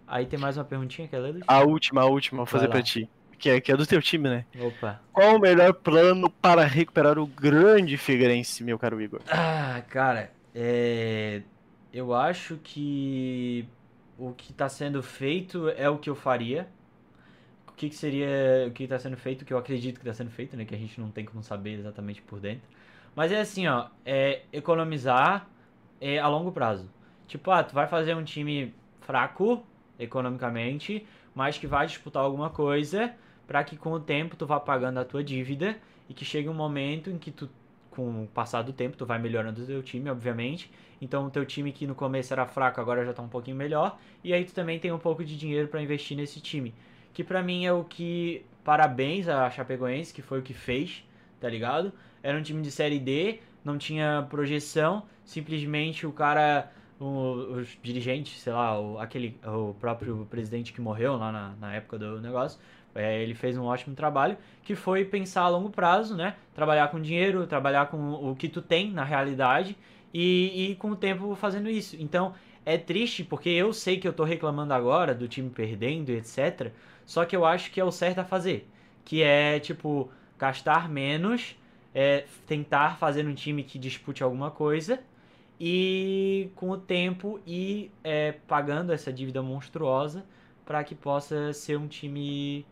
[0.06, 1.44] Aí tem mais uma perguntinha, quer ler, Luiz?
[1.46, 2.72] A última, a última, vou fazer lá.
[2.72, 3.08] pra ti.
[3.38, 4.44] Que é, que é do teu time, né?
[4.58, 5.00] Opa.
[5.12, 9.20] Qual o melhor plano para recuperar o grande Figueirense, meu caro Igor?
[9.28, 11.42] Ah, cara, é...
[11.92, 13.66] eu acho que
[14.18, 16.68] o que está sendo feito é o que eu faria.
[17.80, 20.54] Que, que seria o que está sendo feito, que eu acredito que está sendo feito,
[20.54, 20.66] né?
[20.66, 22.68] Que a gente não tem como saber exatamente por dentro.
[23.16, 25.48] Mas é assim, ó, é economizar
[25.98, 26.90] é, a longo prazo.
[27.26, 29.64] Tipo, ah, tu vai fazer um time fraco
[29.98, 33.14] economicamente, mas que vai disputar alguma coisa
[33.46, 36.54] para que com o tempo tu vá pagando a tua dívida e que chegue um
[36.54, 37.48] momento em que tu
[37.90, 40.70] com o passar do tempo, tu vai melhorando o teu time, obviamente.
[41.00, 43.98] Então, o teu time que no começo era fraco, agora já tá um pouquinho melhor.
[44.22, 46.74] E aí tu também tem um pouco de dinheiro para investir nesse time.
[47.12, 48.44] Que pra mim é o que.
[48.64, 51.02] Parabéns a Chapecoense, que foi o que fez,
[51.40, 51.92] tá ligado?
[52.22, 55.04] Era um time de Série D, não tinha projeção.
[55.24, 56.70] Simplesmente o cara.
[57.02, 61.74] o- os dirigentes, sei lá, o, aquele, o próprio presidente que morreu lá na, na
[61.74, 62.60] época do negócio.
[62.94, 66.34] É, ele fez um ótimo trabalho, que foi pensar a longo prazo, né?
[66.54, 69.76] Trabalhar com dinheiro, trabalhar com o que tu tem na realidade
[70.12, 71.96] e, e com o tempo fazendo isso.
[71.98, 72.34] Então
[72.66, 76.72] é triste porque eu sei que eu tô reclamando agora do time perdendo, etc.
[77.10, 78.68] Só que eu acho que é o certo a fazer,
[79.04, 80.08] que é tipo
[80.38, 81.56] gastar menos,
[81.92, 85.00] é, tentar fazer um time que dispute alguma coisa
[85.58, 90.24] e com o tempo ir é, pagando essa dívida monstruosa
[90.64, 92.64] para que possa ser um time,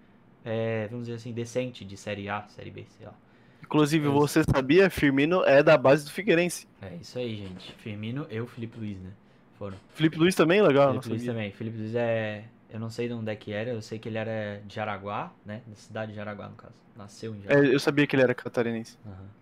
[0.45, 3.15] é, vamos dizer assim, decente de Série A, Série B, sei lá.
[3.61, 4.89] Inclusive, É você sabia?
[4.89, 6.69] Firmino é da base do Figueirense.
[6.81, 7.73] É isso aí, gente.
[7.73, 9.11] Firmino, eu, Felipe Luiz, né?
[9.59, 9.77] Foram.
[9.89, 11.35] Felipe Luiz também, legal, Felipe Luiz sabia.
[11.35, 11.51] também.
[11.51, 12.45] Felipe Luiz é.
[12.71, 15.33] Eu não sei de onde é que era, eu sei que ele era de Jaraguá,
[15.45, 15.63] né?
[15.67, 16.75] Da cidade de Jaraguá, no caso.
[16.97, 17.67] Nasceu em Jaraguá.
[17.67, 18.99] É, eu sabia que ele era catarinense.
[19.07, 19.39] Aham.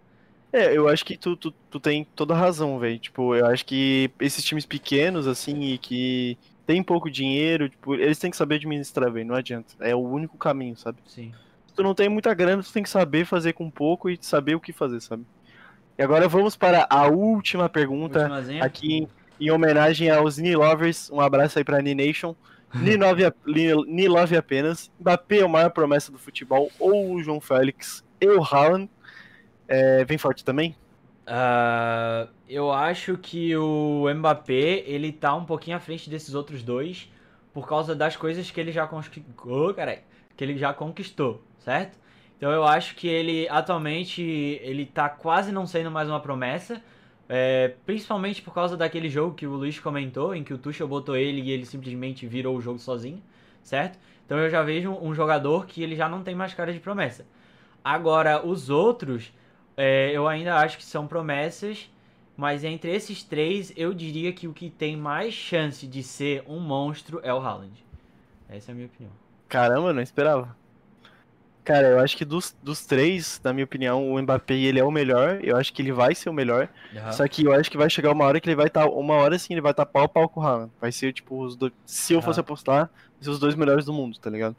[0.52, 2.98] É, eu acho que tu, tu, tu tem toda a razão, velho.
[2.98, 8.18] Tipo, eu acho que esses times pequenos, assim, e que tem pouco dinheiro, tipo, eles
[8.18, 9.26] têm que saber administrar, velho.
[9.26, 9.74] Não adianta.
[9.80, 10.98] É o único caminho, sabe?
[11.06, 11.34] Sim.
[11.66, 14.54] Se tu não tem muita grana, tu tem que saber fazer com pouco e saber
[14.54, 15.24] o que fazer, sabe?
[15.98, 18.64] E agora vamos para a última pergunta, Ultimazinha.
[18.64, 19.08] aqui em,
[19.40, 21.10] em homenagem aos Ni Lovers.
[21.10, 22.34] Um abraço aí pra Ni Nation.
[22.74, 24.90] Ni Love, a- Ni- Ni Love apenas.
[25.00, 28.90] Mbappé é a maior promessa do futebol, ou o João Félix, e o Haaland.
[29.68, 30.76] É, vem forte também?
[31.28, 37.12] Ah, eu acho que o Mbappé, ele tá um pouquinho à frente desses outros dois
[37.52, 40.04] por causa das coisas que ele já conquistou, carai,
[40.36, 41.98] que ele já conquistou, certo?
[42.36, 46.82] Então eu acho que ele atualmente ele tá quase não sendo mais uma promessa,
[47.28, 51.16] é, principalmente por causa daquele jogo que o Luiz comentou, em que o Tuchel botou
[51.16, 53.22] ele e ele simplesmente virou o jogo sozinho,
[53.62, 53.98] certo?
[54.24, 57.26] Então eu já vejo um jogador que ele já não tem mais cara de promessa.
[57.84, 59.32] Agora os outros
[59.76, 61.90] é, eu ainda acho que são promessas,
[62.36, 66.60] mas entre esses três, eu diria que o que tem mais chance de ser um
[66.60, 67.84] monstro é o Haaland.
[68.48, 69.12] Essa é a minha opinião.
[69.48, 70.56] Caramba, não esperava.
[71.66, 74.90] Cara, eu acho que dos, dos três, na minha opinião, o Mbappé ele é o
[74.90, 75.40] melhor.
[75.42, 76.68] Eu acho que ele vai ser o melhor.
[77.10, 78.86] Só que eu acho que vai chegar uma hora que ele vai estar.
[78.86, 80.70] uma hora assim, ele vai estar pau a pau com o Haaland.
[80.80, 81.72] Vai ser, tipo, os dois.
[81.84, 82.44] Se eu fosse Aham.
[82.44, 84.54] apostar, vai ser os dois melhores do mundo, tá ligado?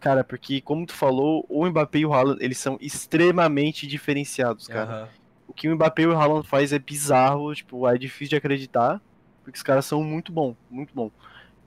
[0.00, 4.90] Cara, porque, como tu falou, o Mbappé e o Haaland, eles são extremamente diferenciados, cara.
[4.90, 5.08] Aham.
[5.46, 9.02] O que o Mbappé e o Haaland faz é bizarro, tipo, é difícil de acreditar,
[9.44, 11.10] porque os caras são muito bom, muito bom.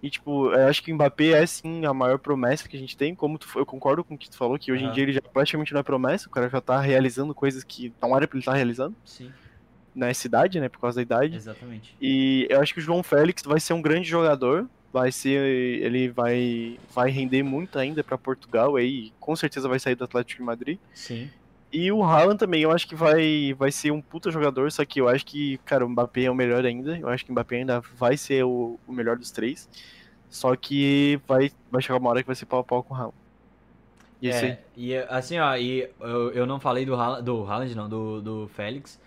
[0.02, 2.98] E, tipo, eu acho que o Mbappé é, sim, a maior promessa que a gente
[2.98, 4.94] tem, como tu, eu concordo com o que tu falou, que hoje em Aham.
[4.96, 8.16] dia ele já praticamente não é promessa, o cara já tá realizando coisas que não
[8.18, 9.32] era pra ele estar realizando, Sim,
[9.94, 11.36] nessa idade, né, por causa da idade.
[11.36, 11.96] exatamente.
[12.02, 15.40] E eu acho que o João Félix vai ser um grande jogador, vai ser.
[15.84, 19.12] Ele vai, vai render muito ainda para Portugal aí.
[19.20, 20.80] Com certeza vai sair do Atlético de Madrid.
[20.94, 21.30] Sim.
[21.72, 25.00] E o Haaland também, eu acho que vai, vai ser um puta jogador, só que
[25.00, 26.98] eu acho que, cara, o Mbappé é o melhor ainda.
[26.98, 29.70] Eu acho que o Mbappé ainda vai ser o, o melhor dos três.
[30.30, 32.98] Só que vai, vai chegar uma hora que vai ser pau a pau com o
[32.98, 33.16] Haaland.
[34.22, 37.76] E é, é e assim, ó, e eu, eu não falei do Haaland, do Haaland
[37.76, 39.00] não, do, do Félix,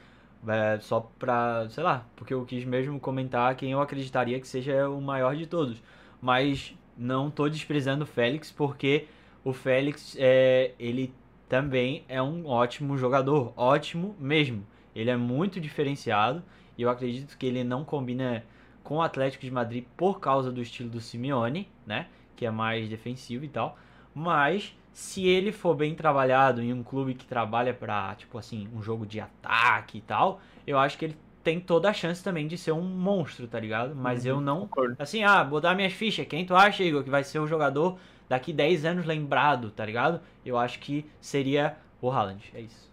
[0.49, 4.89] é, só pra, sei lá, porque eu quis mesmo comentar quem eu acreditaria que seja
[4.89, 5.83] o maior de todos.
[6.21, 9.07] Mas não tô desprezando o Félix, porque
[9.45, 11.13] o Félix, é, ele
[11.49, 14.67] também é um ótimo jogador, ótimo mesmo.
[14.95, 16.43] Ele é muito diferenciado
[16.77, 18.45] e eu acredito que ele não combina
[18.83, 22.07] com o Atlético de Madrid por causa do estilo do Simeone, né?
[22.37, 23.79] Que é mais defensivo e tal.
[24.15, 28.83] Mas se ele for bem trabalhado em um clube que trabalha para tipo assim, um
[28.83, 32.57] jogo de ataque e tal, eu acho que ele tem toda a chance também de
[32.57, 33.95] ser um monstro, tá ligado?
[33.95, 34.61] Mas uhum, eu não.
[34.61, 34.97] Concordo.
[34.99, 36.27] Assim, ah, vou dar minhas fichas.
[36.27, 37.99] Quem tu acha, Igor, que vai ser o jogador
[38.29, 40.21] daqui 10 anos lembrado, tá ligado?
[40.45, 42.43] Eu acho que seria o Haaland.
[42.55, 42.91] É isso.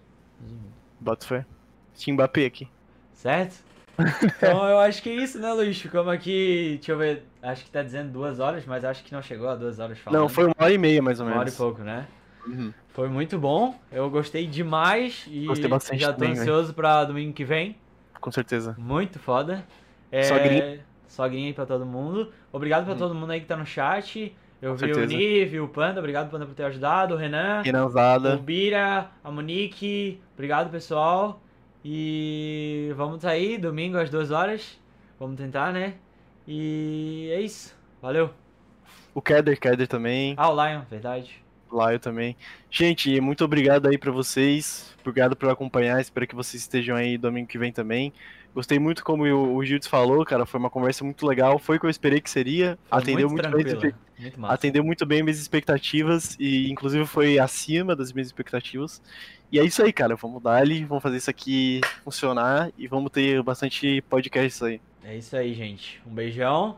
[1.00, 1.46] Bota fé.
[1.96, 2.68] Tinha Mbappé aqui.
[3.14, 3.64] Certo?
[4.24, 5.80] Então eu acho que é isso, né, Luiz?
[5.80, 9.22] Ficamos aqui, deixa eu ver, acho que tá dizendo duas horas, mas acho que não
[9.22, 10.20] chegou a duas horas falando.
[10.20, 11.38] Não, foi uma hora e meia mais ou menos.
[11.38, 12.08] Uma hora e pouco, né?
[12.48, 12.74] Uhum.
[12.90, 16.74] Foi muito bom, eu gostei demais e gostei bastante já tô também, ansioso véio.
[16.74, 17.78] pra domingo que vem.
[18.20, 18.76] Com certeza.
[18.78, 19.64] Muito foda.
[20.12, 20.24] É...
[20.24, 20.80] Sogrinha.
[21.08, 22.32] Sogrinha aí pra todo mundo.
[22.52, 23.00] Obrigado pra uhum.
[23.00, 24.36] todo mundo aí que tá no chat.
[24.62, 25.02] Eu vi certeza.
[25.02, 27.62] o Nive, o Panda, obrigado Panda por ter ajudado, o Renan.
[27.64, 28.36] Renanzada.
[28.36, 31.42] O Bira, a Monique, obrigado pessoal.
[31.84, 34.80] E vamos sair domingo às duas horas.
[35.20, 35.96] Vamos tentar, né?
[36.48, 37.76] E é isso.
[38.02, 38.30] Valeu.
[39.14, 40.36] O Keder, Keder também.
[40.38, 41.42] Ah, o Lion, verdade.
[41.72, 42.36] Lion também.
[42.70, 44.96] Gente, muito obrigado aí para vocês.
[45.02, 46.00] Obrigado por acompanhar.
[46.00, 48.14] Espero que vocês estejam aí domingo que vem também.
[48.54, 50.46] Gostei muito como o, o Gildes falou, cara.
[50.46, 51.58] Foi uma conversa muito legal.
[51.58, 52.78] Foi o que eu esperei que seria.
[52.90, 53.94] Foi atendeu muito, muito bem.
[54.20, 56.36] Muito atendeu muito bem minhas expectativas.
[56.40, 59.02] E inclusive foi acima das minhas expectativas.
[59.52, 60.16] E é isso aí, cara.
[60.16, 64.82] Vamos dar ali, vamos fazer isso aqui funcionar e vamos ter bastante podcasts aí.
[65.04, 66.02] É isso aí, gente.
[66.06, 66.78] Um beijão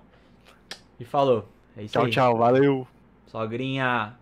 [0.99, 1.49] e falou.
[1.75, 2.11] É isso tchau, aí.
[2.11, 2.37] tchau.
[2.37, 2.87] Valeu.
[3.27, 4.13] Sogrinha.